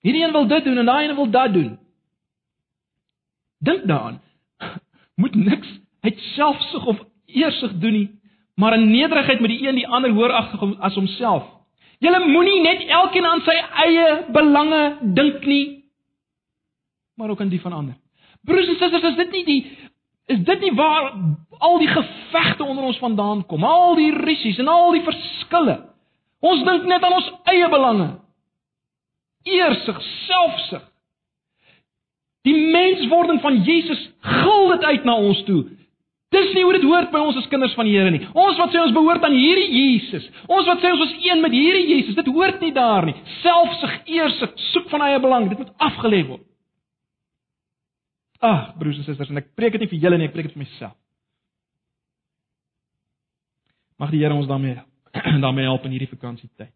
Hierdie 0.00 0.24
een 0.24 0.32
wil 0.32 0.46
dit 0.46 0.64
doen 0.64 0.78
en 0.78 0.86
daai 0.86 1.08
een 1.08 1.14
wil 1.14 1.30
dat 1.30 1.52
doen. 1.52 1.78
Dink 3.58 3.86
daaraan. 3.86 4.20
Moet 5.20 5.34
niks 5.34 5.68
uit 6.00 6.18
selfsug 6.18 6.86
of 6.86 6.98
eersug 7.26 7.72
doen 7.78 7.92
nie, 7.92 8.20
maar 8.54 8.74
in 8.74 8.90
nederigheid 8.90 9.40
moet 9.40 9.48
die 9.48 9.68
een 9.68 9.74
die 9.74 9.88
ander 9.88 10.10
hoër 10.10 10.32
ag 10.32 10.54
as 10.80 10.94
homself. 10.94 11.44
Julle 11.98 12.26
moenie 12.26 12.60
net 12.60 12.86
elkeen 12.88 13.26
aan 13.26 13.42
sy 13.44 13.56
eie 13.84 14.06
belange 14.32 14.96
dink 15.14 15.44
nie, 15.44 15.84
maar 17.14 17.30
ook 17.30 17.40
aan 17.40 17.52
die 17.52 17.60
van 17.60 17.72
ander. 17.72 17.94
Broers 18.42 18.68
en 18.68 18.76
susters, 18.80 19.04
is 19.12 19.16
dit 19.16 19.30
nie 19.36 19.44
die 19.44 19.60
is 20.30 20.40
dit 20.46 20.60
nie 20.60 20.72
waar 20.78 21.12
al 21.58 21.78
die 21.78 21.90
gevegte 21.90 22.64
onder 22.64 22.84
ons 22.84 22.98
vandaan 22.98 23.46
kom? 23.46 23.64
Al 23.64 23.96
die 23.98 24.12
rusies 24.14 24.58
en 24.62 24.68
al 24.68 24.92
die 24.94 25.02
verskille. 25.04 25.76
Ons 26.40 26.62
dink 26.64 26.86
net 26.88 27.04
aan 27.04 27.16
ons 27.18 27.32
eie 27.50 27.68
belange. 27.68 28.08
Eersig, 29.48 30.00
selfsug. 30.26 30.86
Die 32.48 32.56
menswording 32.72 33.40
van 33.40 33.60
Jesus 33.64 34.00
gil 34.24 34.68
dit 34.74 34.84
uit 34.84 35.04
na 35.04 35.14
ons 35.20 35.44
toe. 35.44 35.62
Dis 36.30 36.52
nie 36.54 36.62
hoe 36.62 36.76
dit 36.76 36.84
hoort 36.86 37.10
by 37.10 37.18
ons 37.26 37.38
as 37.40 37.48
kinders 37.50 37.74
van 37.74 37.88
die 37.88 37.96
Here 37.96 38.10
nie. 38.14 38.22
Ons 38.38 38.58
wat 38.60 38.70
sê 38.70 38.78
ons 38.78 38.94
behoort 38.94 39.24
aan 39.26 39.34
hierdie 39.34 39.66
Jesus. 39.74 40.28
Ons 40.46 40.68
wat 40.70 40.78
sê 40.82 40.92
ons 40.94 41.02
is 41.08 41.16
een 41.26 41.42
met 41.42 41.52
hierdie 41.52 41.88
Jesus. 41.88 42.14
Dit 42.16 42.30
hoort 42.30 42.62
nie 42.62 42.70
daar 42.76 43.08
nie. 43.08 43.16
Selfsug, 43.40 43.96
eersig, 44.06 44.54
soek 44.70 44.86
van 44.92 45.04
eie 45.08 45.18
belang, 45.22 45.48
dit 45.50 45.58
moet 45.58 45.74
afgelê 45.82 46.22
word. 46.28 46.46
Ag, 48.40 48.70
broers 48.80 49.02
en 49.02 49.04
susters, 49.04 49.28
en 49.28 49.42
ek 49.42 49.50
preek 49.58 49.74
dit 49.76 49.82
nie 49.84 49.90
vir 49.90 50.04
julle 50.06 50.20
nie, 50.20 50.30
ek 50.30 50.36
preek 50.36 50.48
dit 50.48 50.54
vir 50.54 50.62
myself. 50.62 50.96
Mag 54.00 54.14
die 54.14 54.22
Here 54.22 54.36
ons 54.36 54.48
daarmee 54.48 54.78
daarmee 55.44 55.66
help 55.66 55.84
in 55.84 55.96
hierdie 55.96 56.08
vakansietyd. 56.14 56.70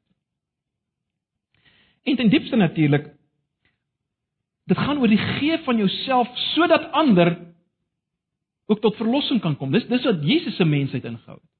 En 2.04 2.16
ten 2.16 2.28
diepste 2.28 2.56
natuurlik 2.56 3.10
dit 4.64 4.78
gaan 4.78 4.98
oor 4.98 5.08
die 5.08 5.20
gee 5.20 5.58
van 5.64 5.76
jouself 5.76 6.28
sodat 6.54 6.90
ander 6.92 7.36
ook 8.66 8.80
tot 8.80 8.96
verlossing 8.96 9.40
kan 9.40 9.56
kom. 9.56 9.72
Dis 9.72 9.86
dis 9.88 10.04
wat 10.04 10.22
Jesus 10.24 10.56
se 10.56 10.64
mensheid 10.64 11.04
ingehou 11.04 11.36
het. 11.36 11.50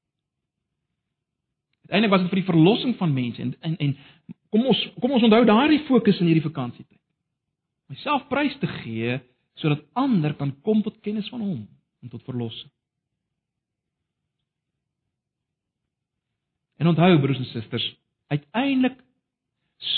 Uiteindelik 1.85 2.13
was 2.15 2.21
dit 2.21 2.31
vir 2.33 2.41
die 2.41 2.49
verlossing 2.49 2.95
van 2.97 3.13
mense 3.13 3.41
en 3.41 3.53
en 3.61 3.77
en 3.77 3.97
kom 4.49 4.65
ons 4.65 4.81
kom 4.99 5.11
ons 5.11 5.25
onthou 5.27 5.43
daardie 5.45 5.83
fokus 5.89 6.19
in 6.19 6.31
hierdie 6.31 6.47
vakansietyd. 6.47 7.01
Myself 7.93 8.25
prys 8.29 8.57
te 8.57 8.69
gee 8.81 9.19
sodat 9.61 9.85
ander 9.93 10.33
kan 10.33 10.55
kom 10.61 10.81
tot 10.83 10.97
kennis 11.05 11.29
van 11.29 11.41
hom 11.41 11.61
en 12.01 12.09
tot 12.09 12.25
verlossing. 12.25 12.71
En 16.81 16.89
onthou 16.91 17.19
broers 17.21 17.39
en 17.39 17.51
susters, 17.53 17.85
uiteindelik 18.27 18.97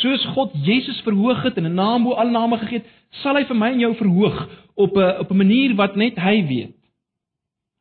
soos 0.01 0.25
God 0.35 0.51
Jesus 0.65 1.01
verhoog 1.05 1.43
het 1.43 1.57
en 1.57 1.65
'n 1.65 1.73
naam 1.75 2.03
bo 2.03 2.13
alle 2.13 2.31
name 2.31 2.57
gegee 2.57 2.79
het, 2.79 2.87
sal 3.23 3.35
hy 3.35 3.45
vir 3.45 3.55
my 3.55 3.71
en 3.71 3.79
jou 3.79 3.95
verhoog 3.95 4.49
op 4.75 4.97
'n 4.97 5.19
op 5.19 5.31
'n 5.31 5.37
manier 5.37 5.75
wat 5.75 5.95
net 5.95 6.17
hy 6.17 6.47
weet 6.47 6.77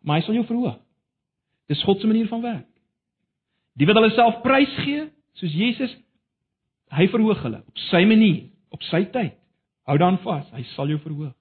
maar 0.06 0.20
hy 0.20 0.24
sal 0.24 0.38
jou 0.38 0.46
verhoog. 0.46 0.78
Dis 1.66 1.82
God 1.82 2.00
se 2.00 2.06
manier 2.06 2.28
van 2.30 2.42
werk. 2.42 2.66
Die 3.76 3.86
wat 3.88 3.98
hulle 3.98 4.12
self 4.14 4.38
prys 4.44 4.74
gee, 4.84 5.08
soos 5.36 5.52
Jesus, 5.52 5.96
hy 6.94 7.08
verhoog 7.10 7.42
hulle 7.42 7.60
op 7.66 7.82
sy 7.88 8.04
manier, 8.06 8.46
op 8.72 8.86
sy 8.86 9.02
tyd. 9.12 9.34
Hou 9.86 9.98
dan 9.98 10.20
vas, 10.22 10.46
hy 10.54 10.62
sal 10.74 10.90
jou 10.90 11.00
verhoog. 11.02 11.34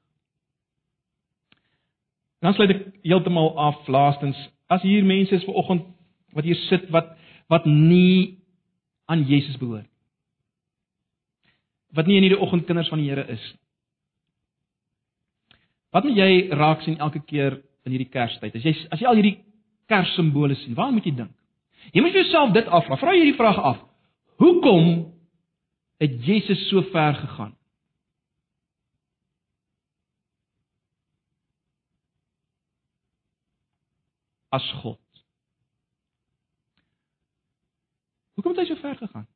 Dan 2.41 2.57
sluit 2.57 2.73
ek 2.73 2.83
heeltemal 3.05 3.53
af 3.61 3.85
laastens, 3.89 4.37
as 4.69 4.83
hier 4.85 5.05
mense 5.05 5.33
is 5.37 5.45
vanoggend 5.45 5.85
wat 6.35 6.45
hier 6.45 6.57
sit 6.67 6.89
wat 6.93 7.13
wat 7.53 7.67
nie 7.69 8.41
aan 9.05 9.21
Jesus 9.29 9.57
behoort. 9.61 9.85
Wat 11.95 12.07
nie 12.07 12.17
in 12.19 12.27
hierdie 12.27 12.41
oggend 12.41 12.65
kinders 12.67 12.89
van 12.91 12.99
die 12.99 13.09
Here 13.09 13.23
is. 13.31 13.43
Wat 15.95 16.03
moet 16.03 16.17
jy 16.19 16.31
raak 16.51 16.83
sien 16.83 16.99
elke 16.99 17.21
keer 17.23 17.61
in 17.85 17.93
hierdie 17.93 18.11
Kerstyd. 18.11 18.55
As 18.57 18.65
jy 18.65 18.73
as 18.91 19.01
jy 19.01 19.07
al 19.07 19.19
hierdie 19.19 19.37
Kerssimbole 19.87 20.57
sien, 20.59 20.75
waar 20.75 20.91
moet 20.91 21.05
jy 21.07 21.13
dink? 21.15 21.33
Jy 21.93 22.01
moet 22.01 22.17
jouself 22.17 22.53
dit 22.55 22.67
afvra. 22.67 22.97
Vra 22.99 23.13
hierdie 23.13 23.37
vraag 23.37 23.59
af. 23.61 23.83
Hoekom 24.41 24.89
het 26.01 26.17
Jesus 26.25 26.65
so 26.69 26.81
ver 26.91 27.15
gegaan? 27.15 27.53
As 34.49 34.65
God. 34.81 34.99
Hoekom 38.35 38.55
het 38.55 38.65
hy 38.65 38.67
so 38.73 38.81
ver 38.81 38.97
gegaan? 38.99 39.27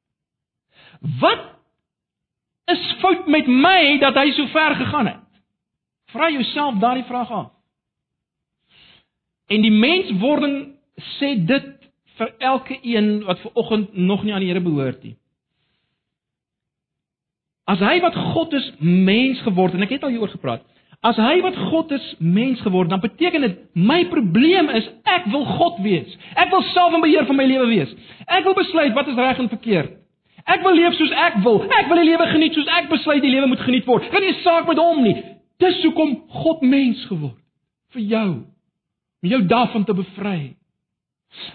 Wat 1.21 1.58
is 2.73 2.95
fout 3.01 3.27
met 3.27 3.47
my 3.47 3.97
dat 4.01 4.17
hy 4.19 4.31
so 4.37 4.47
ver 4.53 4.75
gegaan 4.75 5.07
het? 5.07 5.25
Vra 6.13 6.29
jouself 6.29 6.79
daardie 6.81 7.05
vraag 7.07 7.31
af. 7.31 7.51
En 9.49 9.61
die 9.61 9.73
menswording 9.73 10.57
sê 11.17 11.33
dit 11.45 11.69
vir 12.19 12.33
elke 12.37 12.77
een 12.81 13.23
wat 13.25 13.39
ver 13.39 13.53
oggend 13.53 13.93
nog 13.97 14.23
nie 14.23 14.33
aan 14.33 14.43
die 14.43 14.49
Here 14.51 14.61
behoort 14.61 15.03
nie. 15.03 15.15
As 17.69 17.81
hy 17.85 17.99
wat 18.01 18.17
God 18.33 18.53
is 18.57 18.65
mens 18.79 19.41
geword 19.45 19.77
en 19.77 19.85
ek 19.85 19.95
het 19.97 20.03
al 20.03 20.13
hieroor 20.15 20.33
gepraat. 20.33 20.65
As 21.05 21.15
hy 21.21 21.37
wat 21.45 21.55
God 21.69 21.93
is 21.95 22.05
mens 22.19 22.59
geword, 22.65 22.89
dan 22.91 22.99
beteken 22.99 23.45
dit 23.45 23.59
my 23.77 24.01
probleem 24.11 24.67
is 24.75 24.89
ek 25.07 25.29
wil 25.31 25.45
God 25.47 25.77
wees. 25.85 26.17
Ek 26.35 26.49
wil 26.51 26.65
self 26.73 26.97
in 26.97 27.05
beheer 27.05 27.27
van 27.29 27.37
my 27.39 27.45
lewe 27.47 27.69
wees. 27.69 27.93
Ek 28.25 28.43
wil 28.43 28.57
besluit 28.57 28.97
wat 28.97 29.07
is 29.07 29.19
reg 29.19 29.39
en 29.39 29.51
verkeerd. 29.53 29.98
Ek 30.45 30.63
wil 30.63 30.75
leef 30.75 30.95
soos 30.97 31.11
ek 31.11 31.41
wil. 31.43 31.63
Ek 31.63 31.89
wil 31.89 32.01
die 32.01 32.09
lewe 32.11 32.27
geniet 32.31 32.53
soos 32.53 32.69
ek 32.79 32.89
besluit 32.89 33.21
die 33.21 33.33
lewe 33.33 33.47
moet 33.47 33.65
geniet 33.65 33.85
word. 33.89 34.07
Dit 34.11 34.23
is 34.23 34.43
saak 34.43 34.67
met 34.67 34.77
hom 34.77 35.03
nie. 35.03 35.17
Dis 35.59 35.81
hoekom 35.83 36.15
God 36.43 36.61
mens 36.61 37.03
geword 37.09 37.37
vir 37.93 38.01
jou 38.01 38.29
om 39.19 39.29
jou 39.29 39.41
daarvan 39.49 39.83
te 39.83 39.93
bevry. 39.93 40.55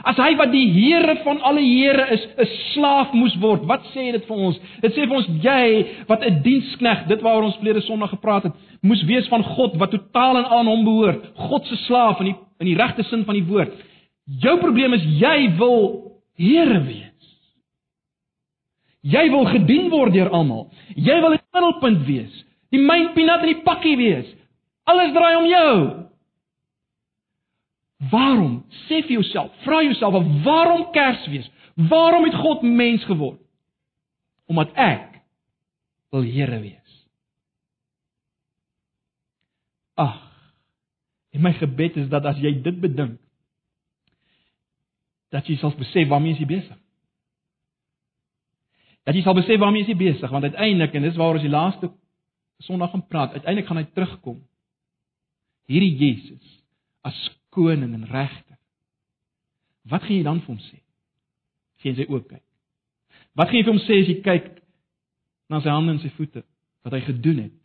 As 0.07 0.19
hy 0.21 0.35
wat 0.39 0.53
die 0.53 0.67
Here 0.71 1.17
van 1.25 1.41
alle 1.43 1.63
Here 1.65 2.05
is, 2.15 2.23
'n 2.39 2.47
slaaf 2.75 3.13
moes 3.13 3.35
word, 3.41 3.65
wat 3.67 3.83
sê 3.95 4.13
dit 4.13 4.25
vir 4.25 4.37
ons? 4.37 4.59
Dit 4.83 4.93
sê 4.95 5.07
vir 5.09 5.17
ons 5.17 5.29
jy 5.43 5.87
wat 6.07 6.23
'n 6.23 6.43
dienskneg, 6.43 7.09
dit 7.09 7.21
waaroor 7.23 7.49
ons 7.51 7.57
verlede 7.57 7.83
Sondag 7.83 8.11
gepraat 8.11 8.45
het, 8.45 8.53
moes 8.83 9.03
wees 9.05 9.27
van 9.29 9.43
God 9.43 9.77
wat 9.77 9.91
totaal 9.91 10.39
en 10.39 10.45
aan 10.45 10.67
hom 10.67 10.85
behoort, 10.85 11.25
God 11.35 11.67
se 11.67 11.77
slaaf 11.77 12.21
in 12.21 12.27
die 12.27 12.37
in 12.61 12.67
die 12.67 12.77
regte 12.77 13.03
sin 13.03 13.25
van 13.25 13.35
die 13.35 13.45
woord. 13.45 13.73
Jou 14.41 14.59
probleem 14.59 14.93
is 14.95 15.03
jy 15.05 15.57
wil 15.59 16.13
Here 16.37 16.81
wees. 16.85 17.04
Jy 19.05 19.27
wil 19.29 19.45
gedien 19.53 19.91
word 19.93 20.15
deur 20.15 20.31
almal. 20.33 20.71
Jy 20.97 21.17
wil 21.21 21.37
die 21.37 21.43
middelpunt 21.53 22.07
wees, 22.09 22.37
die 22.73 22.81
myn 22.81 23.11
pinat 23.17 23.45
in 23.45 23.53
die 23.53 23.65
pakkie 23.67 23.97
wees. 24.01 24.31
Alles 24.89 25.13
draai 25.13 25.35
om 25.37 25.49
jou. 25.49 25.75
Waarom? 28.13 28.55
Sê 28.87 29.03
vir 29.05 29.19
jouself, 29.19 29.53
vra 29.65 29.83
jouself, 29.85 30.17
waarom 30.45 30.87
Kersfees? 30.93 31.51
Waarom 31.91 32.25
het 32.29 32.37
God 32.39 32.65
mens 32.65 33.05
geword? 33.09 33.41
Omdat 34.49 34.73
ek 34.77 35.21
wil 36.13 36.25
Here 36.25 36.61
wees. 36.63 36.95
Ag. 40.01 40.21
En 41.35 41.43
my 41.43 41.53
gebed 41.59 41.97
is 41.99 42.09
dat 42.13 42.25
as 42.31 42.39
jy 42.41 42.53
dit 42.63 42.77
bedink, 42.81 43.19
dat 45.35 45.49
jy 45.51 45.57
sal 45.59 45.75
besef 45.77 46.09
waarmee 46.09 46.37
jy 46.39 46.47
besig 46.47 46.73
is. 46.73 46.84
Dat 49.05 49.17
jy 49.17 49.23
sal 49.25 49.37
besef 49.37 49.61
waarmee 49.61 49.85
jy 49.87 49.97
besig, 49.99 50.31
want 50.31 50.47
uiteindelik 50.49 50.95
en 50.97 51.07
dis 51.07 51.17
waaroor 51.21 51.41
ons 51.41 51.47
die 51.47 51.53
laaste 51.53 51.93
Sondag 52.63 52.93
gaan 52.93 53.07
praat, 53.11 53.33
uiteindelik 53.35 53.67
gaan 53.67 53.81
hy 53.81 53.87
terugkom. 53.93 54.37
Hierdie 55.69 55.97
Jesus 55.99 56.53
as 57.05 57.17
koning 57.53 57.93
en 57.97 58.07
regter. 58.09 58.57
Wat 59.91 60.05
gaan 60.07 60.17
jy 60.17 60.23
dan 60.25 60.39
vir 60.45 60.53
hom 60.55 60.61
sê? 60.63 60.79
As 61.77 61.85
jy 61.85 61.93
in 61.93 61.99
sy 61.99 62.07
oë 62.09 62.23
kyk. 62.29 62.45
Wat 63.35 63.51
gaan 63.51 63.59
jy 63.59 63.65
vir 63.67 63.75
hom 63.75 63.83
sê 63.85 63.99
as 64.01 64.11
jy 64.13 64.17
kyk 64.25 64.49
na 65.53 65.61
sy 65.61 65.73
hande 65.75 65.97
en 65.97 66.01
sy 66.01 66.13
voete 66.17 66.45
wat 66.87 66.97
hy 66.97 67.03
gedoen 67.05 67.43
het 67.47 67.61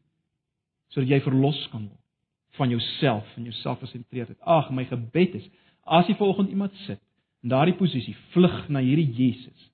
sodat 0.89 1.11
jy 1.13 1.19
verlos 1.21 1.59
kan 1.69 1.85
word 1.85 2.57
van 2.57 2.71
jouself 2.73 3.27
en 3.37 3.45
jou 3.45 3.53
selfgesentreerdheid. 3.61 4.39
Ag, 4.41 4.71
my 4.73 4.87
gebed 4.89 5.37
is 5.37 5.45
as 5.85 6.09
jy 6.09 6.15
volgende 6.17 6.51
iemand 6.55 6.75
sit 6.87 6.99
in 7.45 7.53
daardie 7.53 7.77
posisie, 7.77 8.15
vlug 8.33 8.65
na 8.73 8.81
hierdie 8.83 9.07
Jesus. 9.15 9.68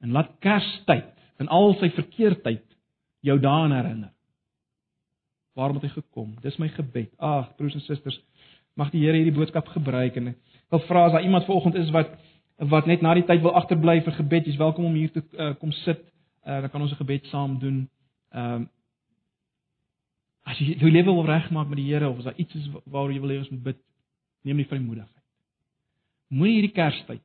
En 0.00 0.14
laat 0.14 0.30
Kerstyd 0.44 1.10
en 1.38 1.48
al 1.48 1.74
sy 1.78 1.90
verkeerdheid 1.94 2.64
jou 3.26 3.38
daaraan 3.40 3.74
herinner. 3.74 4.12
Waarom 5.58 5.78
het 5.78 5.88
hy 5.88 5.92
gekom? 5.96 6.34
Dis 6.42 6.58
my 6.58 6.68
gebed. 6.70 7.10
Ag, 7.18 7.54
broers 7.58 7.74
en 7.74 7.82
susters, 7.86 8.18
mag 8.78 8.92
die 8.94 9.02
Here 9.02 9.18
hierdie 9.18 9.34
boodskap 9.34 9.70
gebruik 9.74 10.16
en 10.20 10.32
ek 10.32 10.38
wil 10.70 10.82
vra 10.86 11.06
as 11.06 11.14
daar 11.16 11.26
iemand 11.26 11.46
vanoggend 11.48 11.78
is 11.80 11.90
wat 11.94 12.14
wat 12.58 12.88
net 12.90 13.02
na 13.02 13.12
die 13.14 13.22
tyd 13.22 13.42
wil 13.42 13.54
agterbly 13.54 14.00
vir 14.02 14.16
gebed, 14.16 14.48
jy's 14.50 14.58
welkom 14.58 14.88
om 14.88 14.94
hier 14.98 15.12
te 15.14 15.22
uh, 15.38 15.52
kom 15.60 15.70
sit. 15.84 16.00
Uh, 16.42 16.58
dan 16.64 16.70
kan 16.70 16.82
ons 16.82 16.90
'n 16.92 17.02
gebed 17.02 17.26
saam 17.30 17.58
doen. 17.58 17.88
Ehm 18.34 18.62
uh, 18.62 18.66
As 20.48 20.56
jy 20.58 20.78
jou 20.80 20.88
lewe 20.90 21.12
wil 21.12 21.26
regmaak 21.28 21.68
met 21.68 21.76
die 21.76 21.90
Here 21.92 22.08
of 22.08 22.18
as 22.18 22.24
daar 22.24 22.38
iets 22.40 22.54
is 22.54 22.68
waaroor 22.84 23.12
jy 23.12 23.20
wil 23.20 23.30
hê 23.30 23.38
ons 23.38 23.50
moet 23.50 23.62
bid, 23.62 23.80
neem 24.48 24.56
die 24.56 24.68
vrymoedigheid. 24.70 25.24
Moenie 26.32 26.54
hierdie 26.54 26.72
Kerstyd 26.72 27.24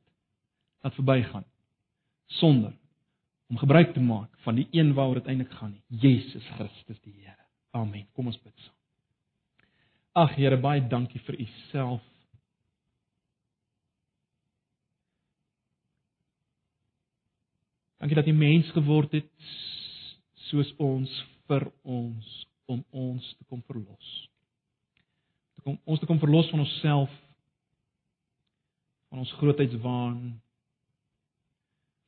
laat 0.84 0.94
verbygaan 0.98 1.46
sonder 2.26 2.72
om 3.48 3.58
gebruik 3.58 3.92
te 3.94 4.00
maak 4.00 4.38
van 4.38 4.54
die 4.54 4.68
een 4.70 4.94
waaroor 4.94 5.14
dit 5.14 5.26
eintlik 5.26 5.52
gaan 5.52 5.76
Jesus 5.88 6.46
Christus 6.56 7.00
die 7.00 7.12
Here. 7.12 7.44
Amen. 7.70 8.06
Kom 8.12 8.26
ons 8.26 8.40
bid 8.42 8.54
saam. 8.64 8.74
Ag 10.14 10.34
Here, 10.38 10.56
baie 10.56 10.82
dankie 10.88 11.20
vir 11.26 11.40
u 11.40 11.46
self. 11.70 12.02
Dankie 17.98 18.16
dat 18.16 18.28
u 18.28 18.32
mens 18.36 18.70
geword 18.70 19.12
het 19.12 19.30
soos 20.50 20.70
ons 20.76 21.10
vir 21.48 21.66
ons 21.82 22.46
om 22.70 22.84
ons 22.90 23.34
te 23.38 23.44
kom 23.48 23.62
verlos. 23.66 24.10
Te 25.56 25.64
kom 25.64 25.78
ons 25.84 26.00
te 26.00 26.06
kom 26.06 26.20
verlos 26.22 26.50
van 26.52 26.64
onsself 26.64 27.12
van 29.08 29.22
ons 29.24 29.32
grootheidswaan 29.38 30.20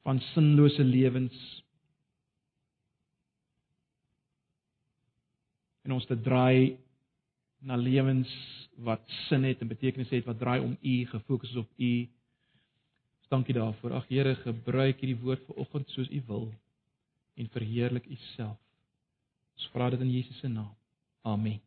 van 0.06 0.20
sinlose 0.32 0.84
lewens 0.86 1.34
en 5.82 5.96
ons 5.96 6.06
te 6.06 6.14
draai 6.28 6.76
na 7.66 7.74
lewens 7.74 8.30
wat 8.86 9.02
sin 9.26 9.42
het 9.48 9.62
en 9.64 9.72
betekenis 9.72 10.12
het 10.14 10.28
wat 10.28 10.38
draai 10.38 10.60
om 10.62 10.76
U, 10.78 10.94
gefokus 11.10 11.50
is 11.50 11.62
op 11.62 11.70
U. 11.76 11.92
Dankie 13.28 13.54
daarvoor. 13.54 13.98
Ag 13.98 14.06
Here, 14.06 14.34
gebruik 14.44 15.02
hierdie 15.02 15.18
woord 15.22 15.42
vanoggend 15.50 15.90
soos 15.90 16.10
U 16.10 16.22
wil 16.30 16.50
en 17.34 17.50
verheerlik 17.50 18.06
U 18.06 18.18
self. 18.36 18.58
Ons 19.56 19.70
vra 19.74 19.90
dit 19.90 20.06
in 20.06 20.18
Jesus 20.20 20.38
se 20.38 20.52
naam. 20.52 20.74
Amen. 21.26 21.65